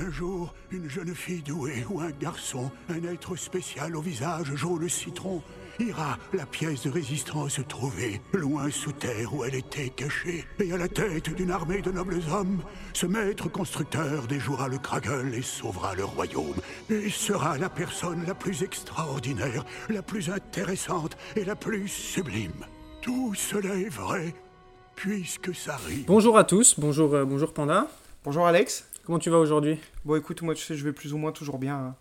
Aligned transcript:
Un 0.00 0.12
jour, 0.12 0.54
une 0.70 0.88
jeune 0.88 1.12
fille 1.14 1.42
douée 1.42 1.84
ou 1.90 2.00
un 2.00 2.10
garçon, 2.10 2.70
un 2.88 3.02
être 3.12 3.34
spécial 3.34 3.96
au 3.96 4.00
visage 4.00 4.54
jaune 4.54 4.88
citron, 4.88 5.42
ira 5.80 6.16
la 6.32 6.46
pièce 6.46 6.84
de 6.84 6.90
résistance 6.90 7.60
trouver, 7.68 8.20
loin 8.32 8.70
sous 8.70 8.92
terre 8.92 9.34
où 9.34 9.44
elle 9.44 9.56
était 9.56 9.88
cachée, 9.88 10.44
et 10.60 10.72
à 10.72 10.76
la 10.76 10.86
tête 10.86 11.34
d'une 11.34 11.50
armée 11.50 11.82
de 11.82 11.90
nobles 11.90 12.20
hommes, 12.32 12.62
ce 12.92 13.06
maître 13.06 13.48
constructeur 13.48 14.28
déjouera 14.28 14.68
le 14.68 14.78
Kragel 14.78 15.34
et 15.34 15.42
sauvera 15.42 15.96
le 15.96 16.04
royaume, 16.04 16.56
et 16.90 17.10
sera 17.10 17.58
la 17.58 17.68
personne 17.68 18.24
la 18.24 18.34
plus 18.34 18.62
extraordinaire, 18.62 19.64
la 19.88 20.02
plus 20.02 20.30
intéressante 20.30 21.16
et 21.34 21.44
la 21.44 21.56
plus 21.56 21.88
sublime. 21.88 22.66
Tout 23.02 23.34
cela 23.34 23.74
est 23.74 23.88
vrai, 23.88 24.32
puisque 24.94 25.54
ça 25.54 25.74
arrive. 25.74 26.04
Bonjour 26.06 26.38
à 26.38 26.44
tous, 26.44 26.78
bonjour, 26.78 27.14
euh, 27.14 27.24
bonjour 27.24 27.52
Panda. 27.52 27.88
Bonjour 28.30 28.46
Alex. 28.46 28.86
Comment 29.06 29.18
tu 29.18 29.30
vas 29.30 29.38
aujourd'hui? 29.38 29.78
Bon 30.04 30.14
écoute, 30.14 30.42
moi 30.42 30.54
tu 30.54 30.62
sais, 30.62 30.74
je 30.76 30.84
vais 30.84 30.92
plus 30.92 31.14
ou 31.14 31.16
moins 31.16 31.32
toujours 31.32 31.56
bien. 31.56 31.74
hein. 31.76 31.94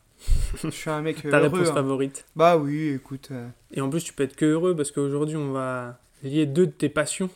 je 0.62 0.70
suis 0.72 0.90
un 0.90 1.02
mec 1.02 1.20
euh, 1.26 1.32
Ta 1.32 1.38
heureux. 1.40 1.44
réponse 1.60 1.70
hein. 1.70 1.74
favorite. 1.74 2.26
Bah 2.36 2.58
oui, 2.58 2.90
écoute. 2.90 3.30
euh, 3.32 3.48
Et 3.74 3.80
en 3.80 3.90
plus, 3.90 4.04
tu 4.04 4.12
peux 4.12 4.24
être 4.24 4.36
que 4.36 4.44
heureux 4.44 4.76
parce 4.76 4.92
qu'aujourd'hui, 4.92 5.38
on 5.38 5.54
va 5.54 6.00
lier 6.24 6.46
deux 6.46 6.66
de 6.66 6.72
tes 6.74 6.90
passions 6.90 7.30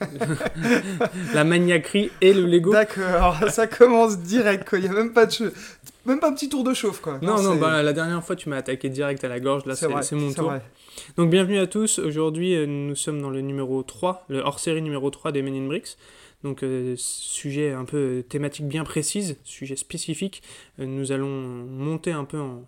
la 1.34 1.44
maniaquerie 1.44 2.10
et 2.22 2.32
le 2.32 2.46
Lego. 2.46 2.72
D'accord, 2.72 3.36
ça 3.50 3.66
commence 3.66 4.18
direct 4.20 4.66
quoi. 4.66 4.78
Il 4.78 4.86
y 4.86 4.88
a 4.88 4.92
même 4.92 5.12
pas 5.12 5.26
de 5.26 5.32
che- 5.32 5.52
même 6.06 6.18
pas 6.18 6.30
un 6.30 6.32
petit 6.32 6.48
tour 6.48 6.64
de 6.64 6.72
chauffe 6.72 7.02
quoi. 7.02 7.18
Non, 7.20 7.42
non, 7.42 7.56
bah, 7.56 7.82
la 7.82 7.92
dernière 7.92 8.24
fois, 8.24 8.36
tu 8.36 8.48
m'as 8.48 8.56
attaqué 8.56 8.88
direct 8.88 9.22
à 9.22 9.28
la 9.28 9.38
gorge. 9.38 9.66
Là, 9.66 9.74
c'est 9.76 9.86
mon 10.16 10.32
tour. 10.32 10.44
vrai. 10.48 10.62
Donc, 11.18 11.28
bienvenue 11.28 11.58
à 11.58 11.66
tous. 11.66 11.98
Aujourd'hui, 11.98 12.54
euh, 12.56 12.64
nous 12.64 12.96
sommes 12.96 13.20
dans 13.20 13.28
le 13.28 13.42
numéro 13.42 13.82
3, 13.82 14.24
le 14.30 14.38
hors-série 14.38 14.80
numéro 14.80 15.10
3 15.10 15.30
des 15.30 15.42
Men 15.42 15.54
in 15.54 15.66
Bricks. 15.66 15.98
Donc, 16.42 16.62
euh, 16.62 16.94
sujet 16.96 17.72
un 17.72 17.84
peu 17.84 17.96
euh, 17.96 18.22
thématique 18.22 18.66
bien 18.66 18.84
précise, 18.84 19.36
sujet 19.44 19.76
spécifique. 19.76 20.42
Euh, 20.78 20.86
nous 20.86 21.12
allons 21.12 21.28
monter 21.28 22.12
un 22.12 22.24
peu 22.24 22.38
en, 22.40 22.64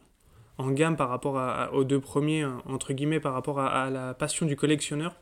en 0.58 0.70
gamme 0.72 0.96
par 0.96 1.08
rapport 1.08 1.38
à- 1.38 1.64
à- 1.64 1.70
aux 1.72 1.84
deux 1.84 2.00
premiers, 2.00 2.42
hein, 2.42 2.62
entre 2.66 2.92
guillemets, 2.92 3.20
par 3.20 3.32
rapport 3.32 3.60
à, 3.60 3.68
à 3.84 3.90
la 3.90 4.12
passion 4.14 4.44
du 4.46 4.56
collectionneur. 4.56 5.14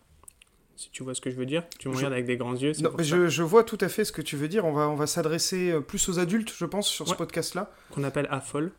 Si 0.76 0.90
tu 0.90 1.02
vois 1.04 1.14
ce 1.14 1.20
que 1.20 1.30
je 1.30 1.36
veux 1.36 1.46
dire, 1.46 1.62
tu 1.78 1.88
me 1.88 1.92
Je- 1.92 1.98
regardes 1.98 2.14
avec 2.14 2.24
des 2.26 2.36
grands 2.38 2.54
yeux. 2.56 2.72
Non, 2.80 2.90
mais 2.96 3.04
je, 3.04 3.28
je 3.28 3.42
vois 3.42 3.62
tout 3.64 3.78
à 3.82 3.88
fait 3.88 4.04
ce 4.04 4.12
que 4.12 4.22
tu 4.22 4.34
veux 4.36 4.48
dire. 4.48 4.64
On 4.64 4.72
va, 4.72 4.88
on 4.88 4.94
va 4.96 5.06
s'adresser 5.06 5.74
plus 5.86 6.08
aux 6.08 6.18
adultes, 6.18 6.52
je 6.56 6.64
pense, 6.64 6.88
sur 6.88 7.06
ce 7.06 7.14
podcast-là. 7.14 7.70
Qu'on 7.90 8.02
appelle 8.02 8.26
AFOL. 8.30 8.72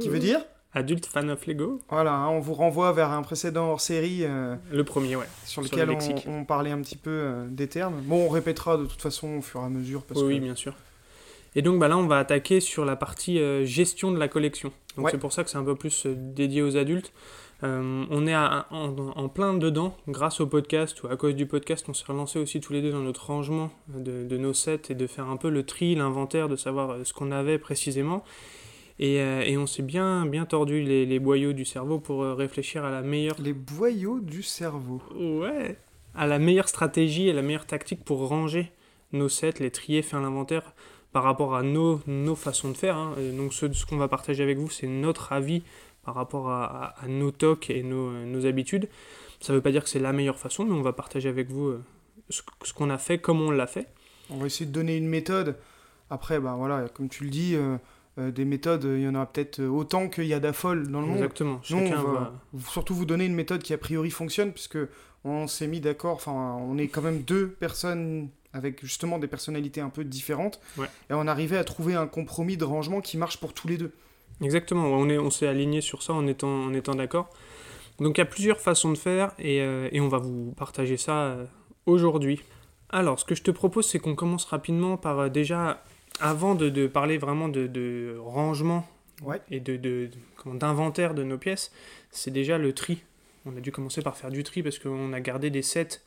Qui 0.00 0.08
veut 0.08 0.18
dire? 0.18 0.40
Adulte 0.76 1.06
fan 1.06 1.30
of 1.30 1.46
Lego. 1.46 1.80
Voilà, 1.88 2.12
hein, 2.12 2.28
on 2.28 2.38
vous 2.38 2.52
renvoie 2.52 2.92
vers 2.92 3.10
un 3.10 3.22
précédent 3.22 3.70
hors 3.70 3.80
série 3.80 4.24
euh, 4.24 4.56
Le 4.70 4.84
premier, 4.84 5.16
ouais. 5.16 5.24
sur 5.46 5.64
Sur 5.64 5.74
lequel 5.74 5.88
le 5.88 6.30
on, 6.30 6.44
parlait 6.44 6.70
un 6.70 6.82
petit 6.82 6.96
peu 6.98 7.08
euh, 7.10 7.46
des 7.48 7.66
termes. 7.66 7.94
Bon, 8.02 8.26
on 8.26 8.28
répétera 8.28 8.76
de 8.76 8.84
toute 8.84 9.00
façon 9.00 9.38
au 9.38 9.40
fur 9.40 9.62
et 9.62 9.64
à 9.64 9.68
mesure. 9.70 10.02
Parce 10.02 10.20
oui, 10.20 10.26
que... 10.26 10.32
oui, 10.34 10.40
bien 10.40 10.54
sûr. 10.54 10.74
Et 11.54 11.62
donc 11.62 11.80
bah 11.80 11.88
là, 11.88 11.96
on 11.96 12.06
va 12.06 12.18
attaquer 12.18 12.60
sur 12.60 12.84
la 12.84 12.94
partie 12.94 13.38
euh, 13.38 13.64
gestion 13.64 14.12
de 14.12 14.18
la 14.18 14.28
collection. 14.28 14.70
Donc 14.98 15.06
Ouais. 15.06 15.10
c'est 15.12 15.18
pour 15.18 15.32
ça 15.32 15.44
que 15.44 15.48
c'est 15.50 15.56
un 15.56 15.64
peu 15.64 15.76
plus 15.76 16.04
dédié 16.06 16.60
aux 16.60 16.76
adultes. 16.76 17.10
On 17.62 18.26
est 18.26 18.34
à- 18.34 18.66
en, 18.70 18.94
en 19.16 19.28
plein 19.30 19.54
dedans 19.54 19.96
grâce 20.08 20.42
au 20.42 20.46
podcast 20.46 21.02
ou 21.02 21.06
à 21.06 21.16
cause 21.16 21.34
du 21.34 21.46
podcast. 21.46 21.86
On 21.88 21.94
s'est 21.94 22.04
relancé 22.06 22.38
aussi 22.38 22.60
tous 22.60 22.74
les 22.74 22.82
deux 22.82 22.92
dans 22.92 23.00
notre 23.00 23.24
rangement 23.28 23.70
de, 23.88 24.24
de 24.24 24.36
nos 24.36 24.52
sets 24.52 24.82
et 24.90 24.94
de 24.94 25.06
faire 25.06 25.30
un 25.30 25.38
peu 25.38 25.48
le 25.48 25.64
tri, 25.64 25.94
l'inventaire, 25.94 26.50
de 26.50 26.56
savoir 26.56 26.96
ce 27.04 27.14
qu'on 27.14 27.32
avait 27.32 27.56
précisément. 27.58 28.22
Et, 28.98 29.20
euh, 29.20 29.42
et 29.42 29.56
on 29.58 29.66
s'est 29.66 29.82
bien, 29.82 30.24
bien 30.26 30.46
tordu 30.46 30.82
les, 30.82 31.04
les 31.04 31.18
boyaux 31.18 31.52
du 31.52 31.64
cerveau 31.64 31.98
pour 31.98 32.22
euh, 32.22 32.34
réfléchir 32.34 32.84
à 32.84 32.90
la 32.90 33.02
meilleure 33.02 33.36
Les 33.40 33.52
boyaux 33.52 34.20
du 34.20 34.42
cerveau. 34.42 35.02
Ouais. 35.14 35.76
À 36.14 36.26
la 36.26 36.38
meilleure 36.38 36.68
stratégie 36.68 37.28
et 37.28 37.32
la 37.34 37.42
meilleure 37.42 37.66
tactique 37.66 38.02
pour 38.04 38.26
ranger 38.28 38.72
nos 39.12 39.28
sets, 39.28 39.54
les 39.60 39.70
trier, 39.70 40.00
faire 40.02 40.20
l'inventaire 40.20 40.74
par 41.12 41.22
rapport 41.24 41.54
à 41.54 41.62
nos, 41.62 42.00
nos 42.06 42.34
façons 42.34 42.70
de 42.70 42.76
faire. 42.76 42.96
hein. 42.96 43.14
Euh, 43.18 43.36
Donc 43.36 43.52
ce, 43.52 43.70
ce 43.72 43.84
qu'on 43.84 43.98
va 43.98 44.08
partager 44.08 44.42
avec 44.42 44.56
vous, 44.58 44.70
c'est 44.70 44.86
notre 44.86 45.32
avis 45.32 45.62
par 46.02 46.14
rapport 46.14 46.48
à, 46.48 46.64
à- 46.64 47.04
à 47.04 47.08
nos 47.08 47.30
tocs 47.32 47.68
et 47.70 47.82
nos, 47.82 48.10
nos 48.12 48.46
habitudes. 48.46 48.88
Ça 49.40 49.52
ne 49.52 49.58
veut 49.58 49.62
pas 49.62 49.72
dire 49.72 49.84
que 49.84 49.90
c'est 49.90 49.98
la 49.98 50.12
meilleure 50.14 50.38
façon, 50.38 50.64
mais 50.64 50.72
on 50.72 50.80
va 50.82 50.94
partager 50.94 51.28
avec 51.28 51.50
vous 51.50 51.66
euh, 51.68 51.84
ce, 52.30 52.40
ce 52.64 52.72
qu'on 52.72 52.88
a 52.88 52.96
fait, 52.98 53.18
comment 53.18 53.46
on 53.48 53.50
l'a 53.50 53.66
fait. 53.66 53.86
On 54.30 54.38
va 54.38 54.46
essayer 54.46 54.64
de 54.66 54.72
donner 54.72 54.96
une 54.96 55.06
méthode. 55.08 55.56
Après, 56.08 56.40
ben 56.40 56.54
voilà, 56.56 56.88
comme 56.94 57.08
tu 57.10 57.24
le 57.24 57.30
dis, 57.30 57.54
euh, 57.54 57.76
euh, 58.18 58.30
des 58.30 58.44
méthodes, 58.44 58.84
il 58.84 59.02
y 59.02 59.08
en 59.08 59.14
aura 59.14 59.26
peut-être 59.26 59.60
euh, 59.60 59.68
autant 59.68 60.08
qu'il 60.08 60.26
y 60.26 60.34
a 60.34 60.40
d'affoles 60.40 60.88
dans 60.90 61.00
le 61.00 61.06
monde. 61.06 61.16
Exactement. 61.16 61.60
Nous, 61.70 61.76
on 61.76 61.86
Chacun 61.88 62.02
va 62.02 62.12
va... 62.12 62.32
surtout 62.70 62.94
vous 62.94 63.04
donner 63.04 63.26
une 63.26 63.34
méthode 63.34 63.62
qui 63.62 63.72
a 63.74 63.78
priori 63.78 64.10
fonctionne, 64.10 64.52
puisque 64.52 64.78
on 65.24 65.46
s'est 65.46 65.66
mis 65.66 65.80
d'accord, 65.80 66.14
enfin, 66.14 66.32
on 66.32 66.78
est 66.78 66.88
quand 66.88 67.02
même 67.02 67.22
deux 67.22 67.48
personnes 67.48 68.28
avec 68.52 68.82
justement 68.82 69.18
des 69.18 69.26
personnalités 69.26 69.80
un 69.82 69.90
peu 69.90 70.02
différentes, 70.04 70.60
Ouais. 70.78 70.86
et 71.10 71.12
on 71.14 71.26
arrivait 71.26 71.58
à 71.58 71.64
trouver 71.64 71.94
un 71.94 72.06
compromis 72.06 72.56
de 72.56 72.64
rangement 72.64 73.00
qui 73.02 73.18
marche 73.18 73.38
pour 73.38 73.52
tous 73.52 73.68
les 73.68 73.76
deux. 73.76 73.92
Exactement, 74.40 74.84
on 74.84 75.08
est- 75.10 75.18
on 75.18 75.30
s'est 75.30 75.46
aligné 75.46 75.80
sur 75.82 76.02
ça 76.02 76.12
en 76.14 76.26
étant, 76.26 76.48
en 76.64 76.72
étant 76.74 76.94
d'accord. 76.94 77.28
Donc 77.98 78.16
il 78.18 78.20
y 78.20 78.22
a 78.22 78.26
plusieurs 78.26 78.60
façons 78.60 78.92
de 78.92 78.98
faire 78.98 79.32
et, 79.38 79.60
euh, 79.60 79.88
et 79.92 80.00
on 80.00 80.08
va 80.08 80.18
vous 80.18 80.52
partager 80.56 80.96
ça 80.96 81.12
euh, 81.24 81.44
aujourd'hui. 81.86 82.40
Alors, 82.90 83.18
ce 83.18 83.24
que 83.24 83.34
je 83.34 83.42
te 83.42 83.50
propose, 83.50 83.86
c'est 83.86 83.98
qu'on 83.98 84.14
commence 84.14 84.44
rapidement 84.44 84.96
par 84.96 85.18
euh, 85.18 85.28
déjà, 85.28 85.82
avant 86.20 86.54
de, 86.54 86.68
de 86.68 86.86
parler 86.86 87.18
vraiment 87.18 87.48
de, 87.48 87.66
de 87.66 88.16
rangement 88.18 88.86
Ouais. 89.22 89.40
et 89.50 89.60
de, 89.60 89.76
de- 89.76 90.06
de- 90.06 90.10
comment- 90.36 90.54
d'inventaire 90.54 91.14
de 91.14 91.22
nos 91.22 91.38
pièces, 91.38 91.72
c'est 92.10 92.30
déjà 92.30 92.58
le 92.58 92.72
tri. 92.74 93.02
On 93.46 93.56
a 93.56 93.60
dû 93.60 93.72
commencer 93.72 94.02
par 94.02 94.16
faire 94.16 94.30
du 94.30 94.42
tri 94.42 94.62
parce 94.62 94.78
qu'on 94.78 95.12
a 95.14 95.20
gardé 95.20 95.48
des 95.50 95.62
sets 95.62 96.02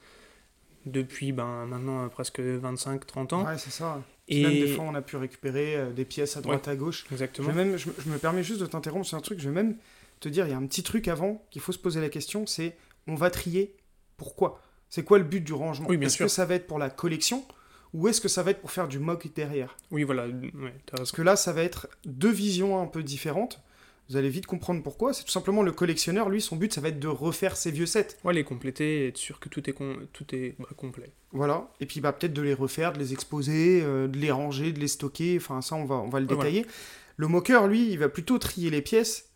depuis 0.85 1.31
ben, 1.31 1.65
maintenant 1.65 2.05
euh, 2.05 2.07
presque 2.07 2.39
25-30 2.39 3.33
ans. 3.33 3.45
Ouais, 3.45 3.57
c'est 3.57 3.71
ça. 3.71 4.01
et... 4.27 4.43
Même 4.43 4.51
des 4.53 4.67
fois, 4.67 4.85
on 4.85 4.95
a 4.95 5.01
pu 5.01 5.15
récupérer 5.17 5.75
euh, 5.75 5.91
des 5.91 6.05
pièces 6.05 6.37
à 6.37 6.41
droite 6.41 6.67
à 6.67 6.75
gauche. 6.75 7.05
Je, 7.09 7.13
Exactement. 7.15 7.49
vais 7.49 7.65
même, 7.65 7.77
je, 7.77 7.89
je 7.97 8.09
me 8.09 8.17
permets 8.17 8.43
juste 8.43 8.61
de 8.61 8.65
t'interrompre 8.65 9.05
sur 9.05 9.17
un 9.17 9.21
truc, 9.21 9.39
je 9.39 9.49
vais 9.49 9.55
même 9.55 9.75
te 10.19 10.29
dire, 10.29 10.45
il 10.45 10.51
y 10.51 10.53
a 10.53 10.57
un 10.57 10.65
petit 10.67 10.83
truc 10.83 11.07
avant 11.07 11.43
qu'il 11.49 11.61
faut 11.61 11.71
se 11.71 11.79
poser 11.79 12.01
la 12.01 12.09
question, 12.09 12.45
c'est 12.45 12.75
on 13.07 13.15
va 13.15 13.29
trier 13.31 13.75
pourquoi? 14.17 14.61
C'est 14.89 15.03
quoi 15.03 15.17
le 15.17 15.23
but 15.23 15.41
du 15.43 15.53
rangement? 15.53 15.87
Oui, 15.89 15.97
Est-ce 16.01 16.17
que 16.17 16.27
ça 16.27 16.45
va 16.45 16.55
être 16.55 16.67
pour 16.67 16.77
la 16.79 16.89
collection 16.89 17.45
ou 17.93 18.07
est-ce 18.07 18.21
que 18.21 18.27
ça 18.27 18.43
va 18.43 18.51
être 18.51 18.61
pour 18.61 18.71
faire 18.71 18.87
du 18.87 18.99
mock 18.99 19.27
derrière 19.35 19.75
Oui, 19.91 20.03
voilà. 20.03 20.27
ouais. 20.27 20.73
Parce 20.91 21.11
que 21.11 21.21
là, 21.21 21.35
ça 21.35 21.53
va 21.53 21.63
être 21.63 21.87
deux 22.05 22.31
visions 22.31 22.79
un 22.81 22.85
peu 22.85 23.03
différentes. 23.03 23.61
Vous 24.09 24.17
allez 24.17 24.29
vite 24.29 24.47
comprendre 24.47 24.81
pourquoi. 24.81 25.13
C'est 25.13 25.23
tout 25.23 25.29
simplement 25.31 25.61
le 25.61 25.71
collectionneur, 25.71 26.29
lui, 26.29 26.41
son 26.41 26.55
but, 26.55 26.73
ça 26.73 26.81
va 26.81 26.87
être 26.89 26.99
de 26.99 27.07
refaire 27.07 27.55
ses 27.55 27.69
vieux 27.69 27.85
sets. 27.85 28.17
Ouais, 28.23 28.33
les 28.33 28.43
compléter 28.43 29.07
être 29.07 29.17
sûr 29.17 29.39
que 29.39 29.49
tout 29.49 29.69
est, 29.69 29.75
tout 30.13 30.35
est 30.35 30.55
bah, 30.57 30.65
complet. 30.75 31.11
Voilà. 31.31 31.69
Et 31.79 31.85
puis, 31.85 32.01
bah, 32.01 32.11
peut-être 32.11 32.33
de 32.33 32.41
les 32.41 32.55
refaire, 32.55 32.91
de 32.93 32.97
les 32.99 33.13
exposer, 33.13 33.81
euh, 33.83 34.07
de 34.07 34.17
les 34.17 34.31
ranger, 34.31 34.71
de 34.71 34.79
les 34.79 34.87
stocker. 34.87 35.37
Enfin, 35.37 35.61
ça, 35.61 35.75
on 35.75 35.85
va, 35.85 35.95
on 35.95 36.09
va 36.09 36.19
le 36.19 36.25
Ouais, 36.25 36.35
détailler. 36.35 36.65
Le 37.17 37.27
moqueur, 37.27 37.67
lui, 37.67 37.91
il 37.91 37.99
va 37.99 38.09
plutôt 38.09 38.39
trier 38.39 38.71
les 38.71 38.81
pièces 38.81 39.28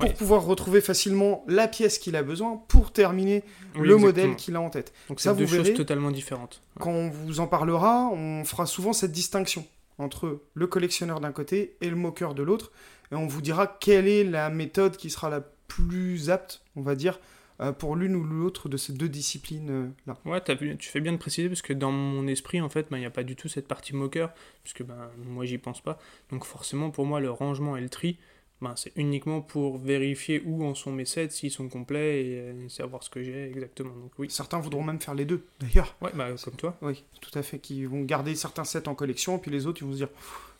pour 0.00 0.08
Ouais. 0.08 0.14
pouvoir 0.14 0.44
retrouver 0.44 0.80
facilement 0.80 1.44
la 1.46 1.68
pièce 1.68 1.98
qu'il 1.98 2.16
a 2.16 2.22
besoin 2.22 2.60
pour 2.68 2.92
terminer 2.92 3.44
Oui, 3.76 3.86
le 3.86 3.94
exactement. 3.94 4.00
modèle 4.06 4.36
qu'il 4.36 4.56
a 4.56 4.60
en 4.60 4.70
tête. 4.70 4.92
Donc 5.08 5.20
Ça, 5.20 5.30
c'est 5.32 5.38
deux 5.38 5.44
vous 5.44 5.50
verrez. 5.52 5.64
choses 5.68 5.76
totalement 5.76 6.10
différentes. 6.10 6.62
Quand 6.78 6.90
on 6.90 7.08
vous 7.10 7.40
en 7.40 7.46
parlera, 7.46 8.08
on 8.12 8.44
fera 8.44 8.66
souvent 8.66 8.92
cette 8.92 9.12
distinction 9.12 9.64
entre 9.98 10.40
le 10.54 10.66
collectionneur 10.66 11.20
d'un 11.20 11.32
côté 11.32 11.76
et 11.80 11.90
le 11.90 11.96
moqueur 11.96 12.34
de 12.34 12.42
l'autre, 12.42 12.72
et 13.12 13.14
on 13.14 13.26
vous 13.26 13.42
dira 13.42 13.66
quelle 13.66 14.08
est 14.08 14.24
la 14.24 14.48
méthode 14.50 14.96
qui 14.96 15.10
sera 15.10 15.28
la 15.30 15.40
plus 15.68 16.30
apte, 16.30 16.62
on 16.76 16.80
va 16.82 16.94
dire, 16.94 17.20
euh, 17.60 17.72
pour 17.72 17.94
l'une 17.94 18.16
ou 18.16 18.24
l'autre 18.24 18.70
de 18.70 18.78
ces 18.78 18.94
deux 18.94 19.08
disciplines-là. 19.10 20.16
Ouais, 20.24 20.40
t'as 20.40 20.54
vu- 20.54 20.76
tu 20.78 20.88
fais 20.88 21.00
bien 21.00 21.12
de 21.12 21.18
préciser 21.18 21.48
parce 21.48 21.62
que 21.62 21.72
dans 21.72 21.92
mon 21.92 22.26
esprit, 22.26 22.60
en 22.60 22.68
fait, 22.68 22.86
il 22.90 22.96
n'y 22.98 23.04
a 23.04 23.10
pas 23.10 23.22
du 23.22 23.36
tout 23.36 23.48
cette 23.48 23.68
partie 23.68 23.94
moqueur, 23.94 24.32
puisque 24.64 24.82
ben, 24.82 24.96
moi 25.26 25.44
j'y 25.44 25.58
pense 25.58 25.80
pas. 25.82 25.98
Donc 26.30 26.44
forcément, 26.44 26.90
pour 26.90 27.04
moi, 27.04 27.20
le 27.20 27.30
rangement 27.30 27.76
et 27.76 27.80
le 27.80 27.88
tri, 27.90 28.16
ben, 28.62 28.74
c'est 28.76 28.92
uniquement 28.96 29.40
pour 29.40 29.78
vérifier 29.78 30.42
où 30.44 30.64
en 30.64 30.74
sont 30.74 30.92
mes 30.92 31.04
sets, 31.06 31.30
s'ils 31.30 31.50
sont 31.50 31.68
complets 31.68 32.24
et, 32.26 32.40
euh, 32.40 32.68
savoir 32.68 33.02
ce 33.02 33.08
que 33.10 33.22
j'ai 33.22 33.48
exactement. 33.48 33.94
Donc 33.94 34.12
oui. 34.18 34.28
Certains 34.30 34.58
voudront 34.60 34.82
même 34.82 35.00
faire 35.00 35.14
les 35.14 35.24
deux, 35.24 35.44
d'ailleurs. 35.60 35.96
Ouais, 36.02 36.10
bah, 36.14 36.28
comme 36.44 36.54
toi. 36.56 36.76
Oui, 36.82 37.02
tout 37.20 37.36
à 37.38 37.42
fait, 37.42 37.58
qui 37.58 37.84
vont 37.86 38.02
garder 38.02 38.34
certains 38.34 38.64
sets 38.64 38.88
en 38.88 38.94
collection, 38.94 39.38
puis 39.38 39.50
les 39.50 39.66
autres, 39.66 39.80
ils 39.82 39.86
vont 39.86 39.92
se 39.92 39.96
dire, 39.98 40.08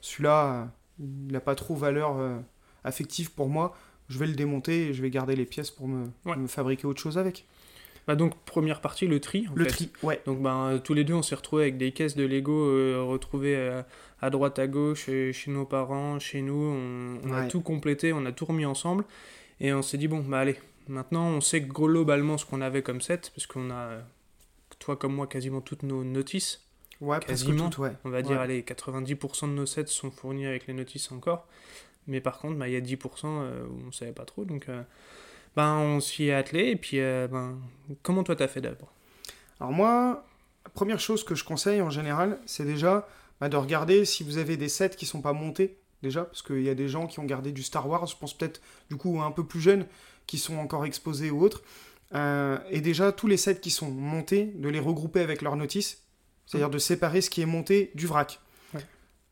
celui-là, 0.00 0.54
euh, 0.54 0.64
il 1.26 1.32
n'a 1.32 1.40
pas 1.40 1.54
trop 1.54 1.74
valeur 1.74 2.16
euh, 2.18 2.38
affective 2.84 3.30
pour 3.32 3.48
moi, 3.48 3.76
je 4.08 4.18
vais 4.18 4.26
le 4.26 4.34
démonter 4.34 4.88
et 4.88 4.94
je 4.94 5.02
vais 5.02 5.10
garder 5.10 5.36
les 5.36 5.46
pièces 5.46 5.70
pour 5.70 5.86
me, 5.86 6.06
Ouais. 6.24 6.36
me 6.36 6.46
fabriquer 6.46 6.86
autre 6.86 7.00
chose 7.00 7.18
avec. 7.18 7.46
Bah, 8.06 8.16
donc, 8.16 8.34
première 8.44 8.80
partie, 8.80 9.06
le 9.06 9.20
tri. 9.20 9.46
En 9.50 9.54
Le 9.54 9.64
fait. 9.64 9.70
tri, 9.70 9.90
ouais. 10.02 10.20
Donc 10.26 10.40
ben, 10.42 10.70
euh, 10.72 10.78
tous 10.78 10.94
les 10.94 11.04
deux, 11.04 11.14
on 11.14 11.22
s'est 11.22 11.34
retrouvés 11.34 11.62
avec 11.64 11.76
des 11.78 11.92
caisses 11.92 12.16
de 12.16 12.24
Lego 12.24 12.52
euh, 12.52 13.02
retrouvées 13.02 13.56
euh, 13.56 13.82
à 14.20 14.30
droite, 14.30 14.58
à 14.58 14.66
gauche, 14.66 15.04
chez 15.06 15.34
nos 15.48 15.64
parents, 15.64 16.18
chez 16.18 16.42
nous. 16.42 16.54
On, 16.54 17.18
on 17.28 17.32
a 17.32 17.46
tout 17.46 17.60
complété, 17.60 18.12
on 18.12 18.24
a 18.26 18.32
tout 18.32 18.46
remis 18.46 18.64
ensemble. 18.66 19.04
Et 19.60 19.72
on 19.72 19.82
s'est 19.82 19.98
dit, 19.98 20.08
bon, 20.08 20.20
bah 20.20 20.40
allez, 20.40 20.56
maintenant 20.88 21.26
on 21.28 21.40
sait 21.40 21.60
globalement 21.60 22.38
ce 22.38 22.46
qu'on 22.46 22.62
avait 22.62 22.82
comme 22.82 23.00
set, 23.02 23.30
parce 23.34 23.46
qu'on 23.46 23.70
a, 23.70 23.98
toi 24.78 24.96
comme 24.96 25.14
moi, 25.14 25.26
quasiment 25.26 25.60
toutes 25.60 25.82
nos 25.82 26.02
notices. 26.02 26.64
Ouais, 27.00 27.18
Quasiment. 27.20 27.70
toutes, 27.70 27.78
ouais. 27.78 27.92
On 28.04 28.10
va 28.10 28.20
dire, 28.22 28.36
Ouais. 28.38 28.42
allez, 28.42 28.62
90% 28.62 29.48
de 29.48 29.52
nos 29.52 29.64
sets 29.66 29.86
sont 29.86 30.10
fournis 30.10 30.46
avec 30.46 30.66
les 30.66 30.74
notices 30.74 31.10
encore. 31.12 31.46
Mais 32.06 32.20
par 32.20 32.38
contre, 32.38 32.58
bah, 32.58 32.68
il 32.68 32.72
y 32.74 32.76
a 32.76 32.80
10% 32.80 32.96
euh, 33.24 33.64
où 33.66 33.88
on 33.88 33.92
savait 33.92 34.12
pas 34.12 34.24
trop. 34.26 34.44
Donc, 34.44 34.68
euh, 34.68 34.82
ben, 35.56 35.74
on 35.76 36.00
s'y 36.00 36.26
est 36.26 36.34
attelé. 36.34 36.68
Et 36.70 36.76
puis, 36.76 37.00
euh, 37.00 37.28
ben, 37.28 37.58
comment 38.02 38.22
toi 38.22 38.36
t'as 38.36 38.48
fait 38.48 38.60
d'abord? 38.60 38.92
Alors 39.60 39.72
moi, 39.72 40.24
la 40.64 40.70
première 40.70 41.00
chose 41.00 41.24
que 41.24 41.34
je 41.34 41.44
conseille 41.44 41.80
en 41.82 41.90
général, 41.90 42.38
c'est 42.46 42.64
déjà 42.64 43.06
bah, 43.40 43.48
de 43.48 43.56
regarder 43.56 44.04
si 44.04 44.22
vous 44.24 44.38
avez 44.38 44.56
des 44.56 44.68
sets 44.68 44.90
qui 44.90 45.06
sont 45.06 45.20
pas 45.20 45.32
montés 45.32 45.76
déjà, 46.02 46.24
parce 46.24 46.40
qu'il 46.42 46.62
y 46.62 46.70
a 46.70 46.74
des 46.74 46.88
gens 46.88 47.06
qui 47.06 47.20
ont 47.20 47.24
gardé 47.24 47.52
du 47.52 47.62
Star 47.62 47.86
Wars, 47.86 48.06
je 48.06 48.16
pense 48.16 48.32
peut-être 48.32 48.60
du 48.88 48.96
coup 48.96 49.20
un 49.20 49.30
peu 49.30 49.44
plus 49.44 49.60
jeunes, 49.60 49.86
qui 50.26 50.38
sont 50.38 50.56
encore 50.56 50.86
exposés 50.86 51.30
ou 51.30 51.42
autres. 51.42 51.62
Euh, 52.14 52.58
et 52.70 52.80
déjà, 52.80 53.12
tous 53.12 53.26
les 53.26 53.36
sets 53.36 53.60
qui 53.60 53.70
sont 53.70 53.90
montés, 53.90 54.46
de 54.56 54.68
les 54.68 54.80
regrouper 54.80 55.20
avec 55.20 55.42
leur 55.42 55.56
notice, 55.56 56.02
c'est-à-dire 56.46 56.70
de 56.70 56.78
séparer 56.78 57.20
ce 57.20 57.28
qui 57.28 57.42
est 57.42 57.46
monté 57.46 57.90
du 57.94 58.06
vrac. 58.06 58.40
Ouais. 58.74 58.80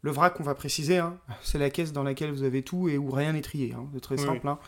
Le 0.02 0.10
vrac, 0.10 0.38
on 0.40 0.42
va 0.42 0.54
préciser, 0.54 0.98
hein, 0.98 1.16
c'est 1.42 1.58
la 1.58 1.70
caisse 1.70 1.92
dans 1.92 2.02
laquelle 2.02 2.30
vous 2.32 2.42
avez 2.42 2.62
tout 2.62 2.88
et 2.88 2.98
où 2.98 3.10
rien 3.10 3.32
n'est 3.32 3.40
trié. 3.40 3.72
hein, 3.74 3.86
c'est 3.94 4.00
très 4.00 4.16
Oui, 4.18 4.24
simple. 4.26 4.46
hein. 4.46 4.58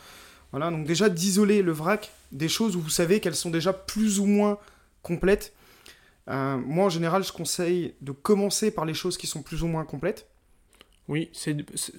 Voilà, 0.53 0.71
donc 0.71 0.87
déjà 0.87 1.09
d'isoler 1.09 1.63
le 1.63 1.73
vrac 1.73 2.11
des 2.33 2.49
choses 2.49 2.77
où 2.77 2.81
vous 2.81 2.91
savez 2.91 3.21
qu'elles 3.21 3.37
sont 3.37 3.51
déjà 3.51 3.73
plus 3.73 4.19
ou 4.19 4.27
moins 4.27 4.59
complètes. 5.03 5.53
Euh, 6.29 6.57
moi, 6.57 6.87
en 6.87 6.91
général, 6.91 7.25
je 7.25 7.33
conseille 7.33 7.95
de 8.01 8.13
commencer 8.13 8.71
par 8.71 8.85
les 8.85 8.95
choses 8.95 9.17
qui 9.17 9.27
sont 9.27 9.43
plus 9.43 9.63
ou 9.63 9.67
moins 9.67 9.85
complètes. 9.85 10.27
Oui, 11.09 11.29
c'est 11.33 11.57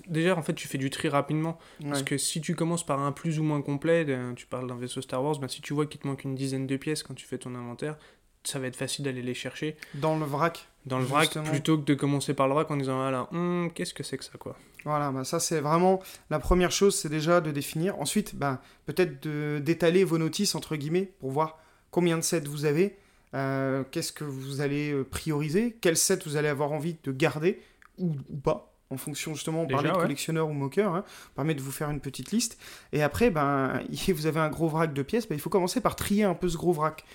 déjà 0.08 0.38
en 0.38 0.42
fait 0.42 0.54
tu 0.54 0.70
fais 0.70 0.78
du 0.78 0.90
tri 0.90 1.10
rapidement 1.10 1.60
parce 1.84 2.02
que 2.02 2.18
si 2.18 2.40
tu 2.40 2.56
commences 2.56 2.86
par 2.86 3.02
un 3.02 3.12
plus 3.12 3.40
ou 3.40 3.44
moins 3.44 3.62
complet, 3.62 4.06
euh, 4.08 4.34
tu 4.36 4.46
parles 4.46 4.68
d'un 4.68 4.78
vaisseau 4.78 5.02
Star 5.02 5.22
Wars, 5.22 5.38
ben, 5.38 5.50
si 5.50 5.62
tu 5.62 5.74
vois 5.74 5.86
qu'il 5.86 6.00
te 6.00 6.08
manque 6.08 6.24
une 6.24 6.34
dizaine 6.34 6.66
de 6.66 6.78
pièces 6.78 7.04
quand 7.04 7.14
tu 7.14 7.26
fais 7.26 7.38
ton 7.38 7.54
inventaire, 7.54 7.98
ça 8.46 8.58
va 8.58 8.68
être 8.68 8.78
facile 8.78 9.04
d'aller 9.04 9.22
les 9.22 9.34
chercher 9.34 9.76
Dans 9.96 10.18
le 10.18 10.26
vrac, 10.26 10.66
dans 10.86 10.98
le 10.98 11.04
vrac 11.04 11.38
plutôt 11.44 11.78
que 11.78 11.84
de 11.84 11.94
commencer 11.94 12.34
par 12.34 12.48
le 12.48 12.54
vrac 12.54 12.72
en 12.72 12.78
disant 12.78 12.96
voilà, 12.96 13.28
hum, 13.34 13.70
qu'est-ce 13.76 13.94
que 13.94 14.04
c'est 14.04 14.18
que 14.18 14.24
ça 14.24 14.38
quoi. 14.40 14.56
Voilà, 14.86 15.12
bah 15.12 15.24
ça 15.24 15.40
c'est 15.40 15.60
vraiment 15.60 16.02
la 16.30 16.40
première 16.40 16.72
chose, 16.72 16.96
c'est 16.96 17.10
déjà 17.10 17.42
de 17.42 17.52
définir. 17.52 18.00
Ensuite, 18.00 18.36
bah, 18.36 18.62
peut-être 18.86 19.22
de- 19.24 19.60
d'étaler 19.64 20.04
vos 20.04 20.18
notices 20.18 20.56
entre 20.56 20.76
guillemets 20.76 21.12
pour 21.20 21.32
voir 21.32 21.60
combien 21.92 22.18
de 22.18 22.24
sets 22.24 22.42
vous 22.42 22.66
avez, 22.66 22.98
euh, 23.36 23.84
qu'est-ce 23.92 24.12
que 24.12 24.24
vous 24.24 24.62
allez 24.62 24.92
euh, 24.92 25.04
prioriser, 25.04 25.78
quel 25.82 25.96
set 25.98 26.26
vous 26.26 26.36
allez 26.38 26.48
avoir 26.48 26.72
envie 26.72 26.98
de 27.04 27.12
garder 27.12 27.62
ou, 27.98 28.16
ou 28.30 28.38
pas. 28.38 28.68
En 28.90 28.98
fonction 28.98 29.34
justement, 29.34 29.62
on 29.62 29.66
Déjà, 29.66 29.76
parlait 29.76 29.90
de 29.92 29.96
ouais. 29.96 30.02
collectionneur 30.02 30.50
ou 30.50 30.54
moqueur, 30.54 30.94
hein, 30.96 31.06
permet 31.36 31.54
de 31.56 31.62
vous 31.62 31.72
faire 31.72 31.90
une 31.92 32.02
petite 32.02 32.32
liste. 32.32 32.58
Et 32.92 33.02
après, 33.04 33.30
ben, 33.32 33.82
vous 34.10 34.26
avez 34.26 34.40
un 34.42 34.50
gros 34.50 34.68
vrac 34.68 34.94
de 34.94 35.02
pièces, 35.02 35.30
ben, 35.30 35.36
il 35.36 35.40
faut 35.42 35.50
commencer 35.50 35.80
par 35.80 35.96
trier 35.96 36.24
un 36.26 36.34
peu 36.34 36.50
ce 36.50 36.58
gros 36.58 36.74
vrac. 36.74 37.06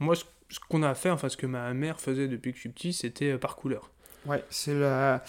Moi 0.00 0.16
ce, 0.16 0.24
ce 0.48 0.58
qu'on 0.68 0.82
a 0.82 0.94
fait, 0.94 1.10
enfin 1.10 1.28
ce 1.28 1.36
que 1.36 1.46
ma 1.46 1.72
mère 1.74 2.00
faisait 2.00 2.26
depuis 2.26 2.50
que 2.52 2.56
je 2.56 2.60
suis 2.62 2.70
petit, 2.70 2.92
c'était 2.92 3.32
euh, 3.32 3.38
par 3.38 3.54
couleur. 3.54 3.90
Ouais, 4.26 4.42
c'est 4.50 4.74
la. 4.74 5.22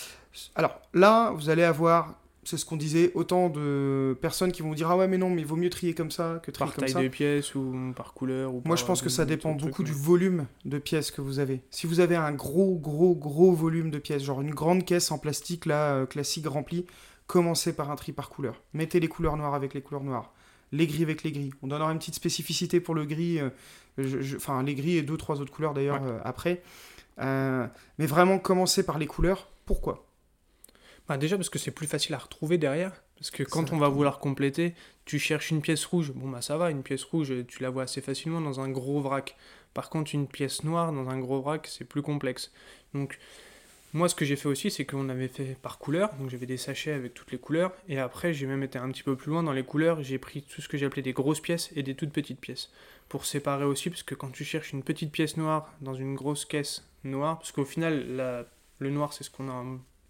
Alors 0.56 0.80
là, 0.94 1.32
vous 1.32 1.50
allez 1.50 1.64
avoir, 1.64 2.16
c'est 2.44 2.58
ce 2.58 2.66
qu'on 2.66 2.76
disait, 2.78 3.12
autant 3.16 3.50
de 3.50 4.18
personnes 4.22 4.52
qui 4.52 4.62
vont 4.62 4.70
vous 4.70 4.76
dire 4.76 4.90
ah 4.90 4.98
ouais 4.98 5.08
mais 5.08 5.18
non 5.18 5.30
mais 5.30 5.42
il 5.42 5.48
vaut 5.48 5.56
mieux 5.56 5.70
trier 5.70 5.94
comme 5.94 6.10
ça 6.12 6.40
que 6.44 6.52
trier 6.52 6.68
Par 6.68 6.76
comme 6.76 6.84
taille 6.86 6.94
ça. 6.94 7.02
de 7.04 7.08
pièce 7.10 7.54
ou 7.56 7.94
par 7.96 8.14
couleur 8.14 8.52
ou 8.52 8.62
Moi 8.66 8.76
par, 8.76 8.78
je 8.78 8.86
pense 8.86 9.02
que 9.02 9.10
ça 9.10 9.26
dépend 9.26 9.52
beaucoup 9.54 9.84
du 9.84 9.92
mais- 9.92 9.98
volume 9.98 10.48
de 10.66 10.80
pièces 10.80 11.12
que 11.12 11.22
vous 11.22 11.40
avez. 11.40 11.62
Si 11.70 11.86
vous 11.88 12.00
avez 12.00 12.16
un 12.16 12.32
gros 12.32 12.76
gros 12.78 13.14
gros 13.16 13.52
volume 13.54 13.92
de 13.92 14.00
pièces, 14.00 14.24
genre 14.24 14.42
une 14.42 14.54
grande 14.54 14.86
caisse 14.86 15.12
en 15.12 15.18
plastique 15.18 15.66
là 15.66 15.96
euh, 15.96 16.06
classique 16.06 16.48
remplie, 16.48 16.86
commencez 17.28 17.74
par 17.74 17.92
un 17.92 17.96
tri 17.96 18.12
par 18.12 18.30
couleur. 18.30 18.62
Mettez 18.74 19.00
les 19.00 19.08
couleurs 19.08 19.38
noires 19.38 19.54
avec 19.54 19.74
les 19.74 19.82
couleurs 19.82 20.04
noires. 20.04 20.34
Les 20.74 20.88
gris 20.88 21.04
avec 21.04 21.24
les 21.24 21.34
gris. 21.34 21.52
On 21.62 21.68
donnera 21.68 21.92
une 21.92 22.00
petite 22.00 22.16
spécificité 22.16 22.80
pour 22.80 22.96
le 22.96 23.04
gris, 23.06 23.40
euh, 23.40 23.50
je- 23.98 24.22
je- 24.22 24.38
enfin 24.38 24.64
les 24.64 24.74
gris 24.74 24.96
et 24.98 25.02
deux 25.04 25.18
trois 25.18 25.42
autres 25.42 25.52
couleurs 25.52 25.74
d'ailleurs 25.74 26.02
Ouais. 26.02 26.10
euh, 26.10 26.20
après. 26.24 26.62
Euh, 27.20 27.68
mais 28.00 28.06
vraiment 28.08 28.40
commencer 28.40 28.84
par 28.84 28.98
les 28.98 29.06
couleurs. 29.06 29.50
Pourquoi? 29.66 30.06
Bah, 31.08 31.18
déjà 31.18 31.36
parce 31.36 31.50
que 31.50 31.60
c'est 31.60 31.72
plus 31.72 31.88
facile 31.88 32.14
à 32.16 32.18
retrouver 32.18 32.58
derrière. 32.58 32.94
Parce 33.18 33.32
que 33.32 33.44
quand 33.44 33.72
on 33.72 33.78
va 33.78 33.88
va 33.88 33.94
vouloir 33.94 34.18
compléter, 34.20 34.74
tu 35.06 35.20
cherches 35.20 35.52
une 35.52 35.62
pièce 35.62 35.86
rouge. 35.86 36.12
Bon 36.16 36.28
bah 36.30 36.42
ça 36.42 36.58
va, 36.58 36.72
une 36.72 36.82
pièce 36.82 37.04
rouge, 37.04 37.32
tu 37.48 37.62
la 37.62 37.70
vois 37.70 37.84
assez 37.84 38.02
facilement 38.02 38.42
dans 38.42 38.60
un 38.62 38.70
gros 38.70 39.00
vrac. 39.00 39.36
Par 39.76 39.90
contre, 39.90 40.16
une 40.16 40.28
pièce 40.28 40.64
noire 40.64 40.92
dans 40.92 41.08
un 41.08 41.20
gros 41.20 41.40
vrac, 41.40 41.68
c'est 41.68 41.86
plus 41.86 42.02
complexe. 42.02 42.52
Donc 42.96 43.20
moi 43.94 44.10
ce 44.10 44.16
que 44.16 44.26
j'ai 44.26 44.36
fait 44.36 44.48
aussi, 44.48 44.72
c'est 44.72 44.86
qu'on 44.86 45.08
avait 45.10 45.28
fait 45.28 45.56
par 45.62 45.78
couleur. 45.78 46.14
Donc 46.16 46.32
j'avais 46.32 46.48
des 46.48 46.58
sachets 46.58 46.94
avec 46.94 47.14
toutes 47.14 47.32
les 47.32 47.38
couleurs. 47.38 47.74
Et 47.88 48.00
après, 48.00 48.34
j'ai 48.34 48.48
même 48.48 48.64
été 48.64 48.80
un 48.80 48.90
petit 48.90 49.04
peu 49.04 49.16
plus 49.16 49.30
loin 49.30 49.44
dans 49.44 49.54
les 49.54 49.64
couleurs. 49.64 50.02
J'ai 50.02 50.18
pris 50.18 50.42
tout 50.42 50.62
ce 50.62 50.68
que 50.68 50.78
j'appelais 50.80 51.04
des 51.04 51.14
grosses 51.14 51.42
pièces 51.42 51.70
et 51.76 51.84
des 51.84 51.94
toutes 51.94 52.12
petites 52.14 52.40
pièces. 52.40 52.72
Pour 53.08 53.26
séparer 53.26 53.66
aussi, 53.66 53.90
parce 53.92 54.04
que 54.04 54.16
quand 54.16 54.32
tu 54.32 54.44
cherches 54.46 54.72
une 54.74 54.82
petite 54.84 55.12
pièce 55.12 55.38
noire 55.38 55.72
dans 55.82 55.94
une 55.94 56.16
grosse 56.16 56.46
caisse 56.46 56.88
noire, 57.04 57.38
parce 57.38 57.52
qu'au 57.52 57.66
final, 57.66 58.16
la- 58.16 58.46
le 58.80 58.90
noir 58.90 59.14
c'est 59.14 59.24
ce 59.24 59.30
qu'on 59.30 59.48
a 59.50 59.64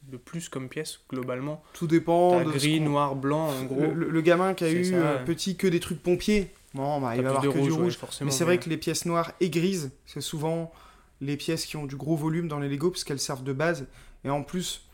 le 0.09 0.17
plus 0.17 0.49
comme 0.49 0.69
pièce 0.69 0.99
globalement. 1.09 1.61
Tout 1.73 1.87
dépend 1.87 2.43
de 2.43 2.51
gris, 2.51 2.79
noir, 2.79 3.15
blanc, 3.15 3.49
en 3.49 3.63
gros. 3.63 3.81
Le, 3.81 3.93
le- 3.93 4.09
le 4.09 4.21
gamin 4.21 4.53
qui 4.53 4.63
a 4.63 4.71
eu 4.71 4.85
ça, 4.85 4.95
euh, 4.95 5.17
ouais. 5.19 5.25
petit 5.25 5.55
que 5.57 5.67
des 5.67 5.79
trucs 5.79 6.01
pompiers, 6.01 6.51
bon, 6.73 6.99
bah, 7.01 7.15
il 7.15 7.21
va 7.21 7.29
avoir 7.29 7.43
que 7.43 7.47
de 7.49 7.53
du 7.63 7.71
rouge, 7.71 7.83
ouais, 7.83 7.91
forcément. 7.91 8.25
Mais 8.29 8.31
c'est 8.35 8.43
vrai 8.43 8.57
que 8.57 8.69
les 8.69 8.77
pièces 8.77 9.05
noires 9.05 9.31
et 9.39 9.49
grises, 9.49 9.91
c'est 10.05 10.21
souvent 10.21 10.71
les 11.21 11.37
pièces 11.37 11.65
qui 11.65 11.77
ont 11.77 11.85
du 11.85 11.95
gros 11.95 12.15
volume 12.15 12.47
dans 12.47 12.59
les 12.59 12.67
Lego 12.69 12.89
parce 12.89 13.03
qu'elles 13.03 13.19
servent 13.19 13.43
de 13.43 13.53
base. 13.53 13.85
Et 14.25 14.29
en 14.29 14.41
plus, 14.43 14.87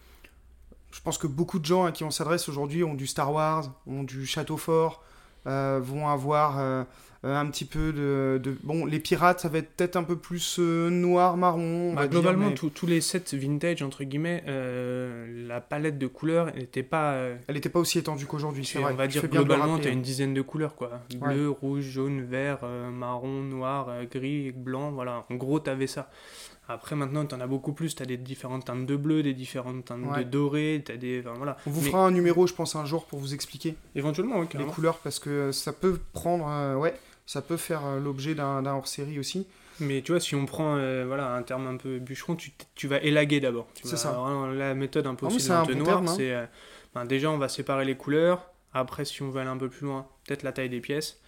je 0.91 0.99
pense 1.01 1.17
que 1.17 1.27
beaucoup 1.27 1.59
de 1.59 1.65
gens 1.65 1.85
à 1.85 1.91
qui 1.91 2.03
on 2.03 2.11
s'adresse 2.11 2.49
aujourd'hui 2.49 2.83
ont 2.83 2.93
du 2.95 3.07
Star 3.07 3.31
Wars, 3.31 3.71
ont 3.87 4.03
du 4.03 4.25
Château 4.25 4.57
Fort, 4.57 5.03
euh, 5.45 5.79
vont 5.81 6.07
avoir 6.09 6.59
euh, 6.59 6.83
un 7.23 7.45
petit 7.47 7.65
peu 7.65 7.91
de, 7.91 8.39
de- 8.41 8.57
Bon, 8.63 8.85
les 8.85 8.99
pirates, 8.99 9.39
ça 9.39 9.49
va 9.49 9.57
être 9.59 9.69
peut-être 9.71 9.95
un 9.95 10.03
peu 10.03 10.15
plus 10.17 10.57
euh, 10.59 10.89
noir, 10.89 11.35
marron. 11.37 11.91
on 11.91 11.93
Bah, 11.93 12.01
va 12.01 12.07
dire, 12.07 12.19
globalement, 12.21 12.49
mais 12.49 12.53
tous- 12.53 12.85
les 12.85 13.01
sets 13.01 13.23
vintage, 13.35 13.81
entre 13.81 14.03
guillemets, 14.03 14.43
euh, 14.47 15.47
la 15.47 15.59
palette 15.61 15.97
de 15.97 16.07
couleurs 16.07 16.53
n'était 16.55 16.83
pas. 16.83 17.13
euh, 17.13 17.35
Elle 17.47 17.55
n'était 17.55 17.69
pas 17.69 17.79
aussi 17.79 17.99
étendue 17.99 18.25
qu'aujourd'hui, 18.25 18.65
c'est 18.65 18.79
vrai. 18.79 18.93
on 18.93 18.95
va 18.95 19.07
dire 19.07 19.27
globalement, 19.27 19.79
tu 19.79 19.87
as 19.87 19.91
hein. 19.91 19.93
une 19.93 20.01
dizaine 20.01 20.33
de 20.33 20.41
couleurs, 20.41 20.75
quoi. 20.75 21.01
Ouais. 21.21 21.33
Bleu, 21.33 21.49
rouge, 21.49 21.83
jaune, 21.83 22.21
vert, 22.23 22.59
euh, 22.63 22.89
marron, 22.91 23.41
noir, 23.41 23.87
euh, 23.89 24.03
gris, 24.05 24.51
blanc, 24.51 24.91
voilà. 24.91 25.25
En 25.29 25.35
gros, 25.35 25.59
tu 25.59 25.69
avais 25.69 25.87
ça. 25.87 26.09
Après, 26.69 26.95
maintenant, 26.97 27.25
tu 27.25 27.33
en 27.33 27.39
as 27.39 27.47
beaucoup 27.47 27.71
plus. 27.73 27.95
Tu 27.95 28.03
as 28.03 28.05
des 28.05 28.17
différentes 28.17 28.65
teintes 28.65 28.85
de 28.85 28.95
bleu, 28.95 29.23
des 29.23 29.33
différentes 29.33 29.85
teintes 29.85 30.05
Ouais. 30.05 30.23
de 30.25 30.29
doré, 30.29 30.83
as 30.89 30.97
des. 30.97 31.21
enfin, 31.21 31.33
voilà. 31.37 31.55
On 31.65 31.69
vous 31.71 31.81
Mais 31.81 31.89
fera 31.89 32.05
un 32.05 32.11
numéro, 32.11 32.45
je 32.47 32.53
pense, 32.53 32.75
un 32.75 32.83
jour 32.85 33.05
pour 33.05 33.19
vous 33.19 33.33
expliquer 33.33 33.75
Éventuellement, 33.95 34.39
oui, 34.39 34.47
les 34.57 34.65
couleurs 34.65 34.97
parce 34.99 35.19
que 35.19 35.51
ça 35.51 35.71
peut 35.73 35.97
prendre. 36.13 36.47
euh, 36.49 36.75
ouais, 36.75 36.93
ça 37.25 37.41
peut 37.41 37.57
faire 37.57 37.85
euh, 37.85 37.99
l'objet 37.99 38.35
d'un 38.35 38.61
d'un 38.61 38.73
hors-série 38.73 39.17
aussi. 39.19 39.47
Mais 39.79 40.01
tu 40.01 40.11
vois, 40.11 40.19
si 40.19 40.33
on 40.35 40.45
prend 40.45 40.75
euh, 40.75 41.03
voilà, 41.07 41.33
un 41.35 41.43
terme 41.43 41.67
un 41.67 41.77
peu 41.77 41.99
bûcheron, 41.99 42.35
tu, 42.35 42.51
tu 42.75 42.87
vas 42.87 42.99
élaguer 42.99 43.39
d'abord. 43.39 43.67
C'est 43.83 43.95
ça. 43.95 44.17
la 44.55 44.73
méthode 44.73 45.05
un 45.07 45.13
peu 45.15 45.25
Non, 45.27 45.29
mais 45.31 45.35
aussi 45.35 45.45
c'est 45.45 45.51
de 45.51 45.55
un 45.55 45.59
l'entonnoir, 45.59 45.85
bon 46.01 46.05
terme, 46.05 46.07
hein. 46.07 46.13
c'est 46.17 46.33
euh, 46.33 46.45
ben, 46.95 47.05
déjà 47.05 47.29
on 47.29 47.37
va 47.37 47.47
séparer 47.47 47.85
les 47.85 47.95
couleurs. 47.95 48.49
Après, 48.73 49.05
si 49.05 49.21
on 49.21 49.29
veut 49.29 49.39
aller 49.39 49.49
un 49.49 49.57
peu 49.57 49.69
plus 49.69 49.85
loin, 49.85 50.07
peut-être 50.27 50.43
la 50.43 50.51
taille 50.51 50.69
des 50.69 50.81
pièces. 50.81 51.19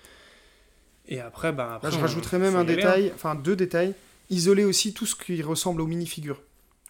Et 1.08 1.20
après, 1.22 1.52
ben, 1.52 1.70
après 1.76 1.88
Là, 1.88 1.92
je 1.94 1.98
on- 1.98 2.02
rajouterais 2.02 2.40
même 2.40 2.56
un 2.56 2.64
détail, 2.64 3.12
enfin 3.16 3.36
deux 3.36 3.56
détails. 3.56 3.94
Isoler 4.30 4.66
aussi 4.66 4.94
tout 4.94 5.06
ce 5.06 5.16
qui 5.16 5.42
ressemble 5.42 5.82
aux 5.82 5.88
minifigures. 5.88 6.42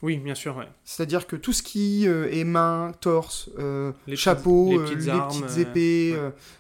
Oui, 0.02 0.18
bien 0.18 0.36
sûr, 0.36 0.56
ouais. 0.56 0.68
C'est-à-dire 0.86 1.28
que 1.28 1.36
tout 1.36 1.52
ce 1.52 1.62
qui 1.62 2.08
euh, 2.08 2.32
est 2.32 2.46
main, 2.46 2.94
torse, 3.02 3.50
euh, 3.60 3.92
Les 4.08 4.14
petites- 4.14 4.18
chapeau, 4.24 4.70
les 4.72 4.78
euh, 4.78 4.84
petites 4.84 4.98
les 5.08 5.20
petites 5.20 5.58
euh, 5.58 5.62
épées. 5.62 6.16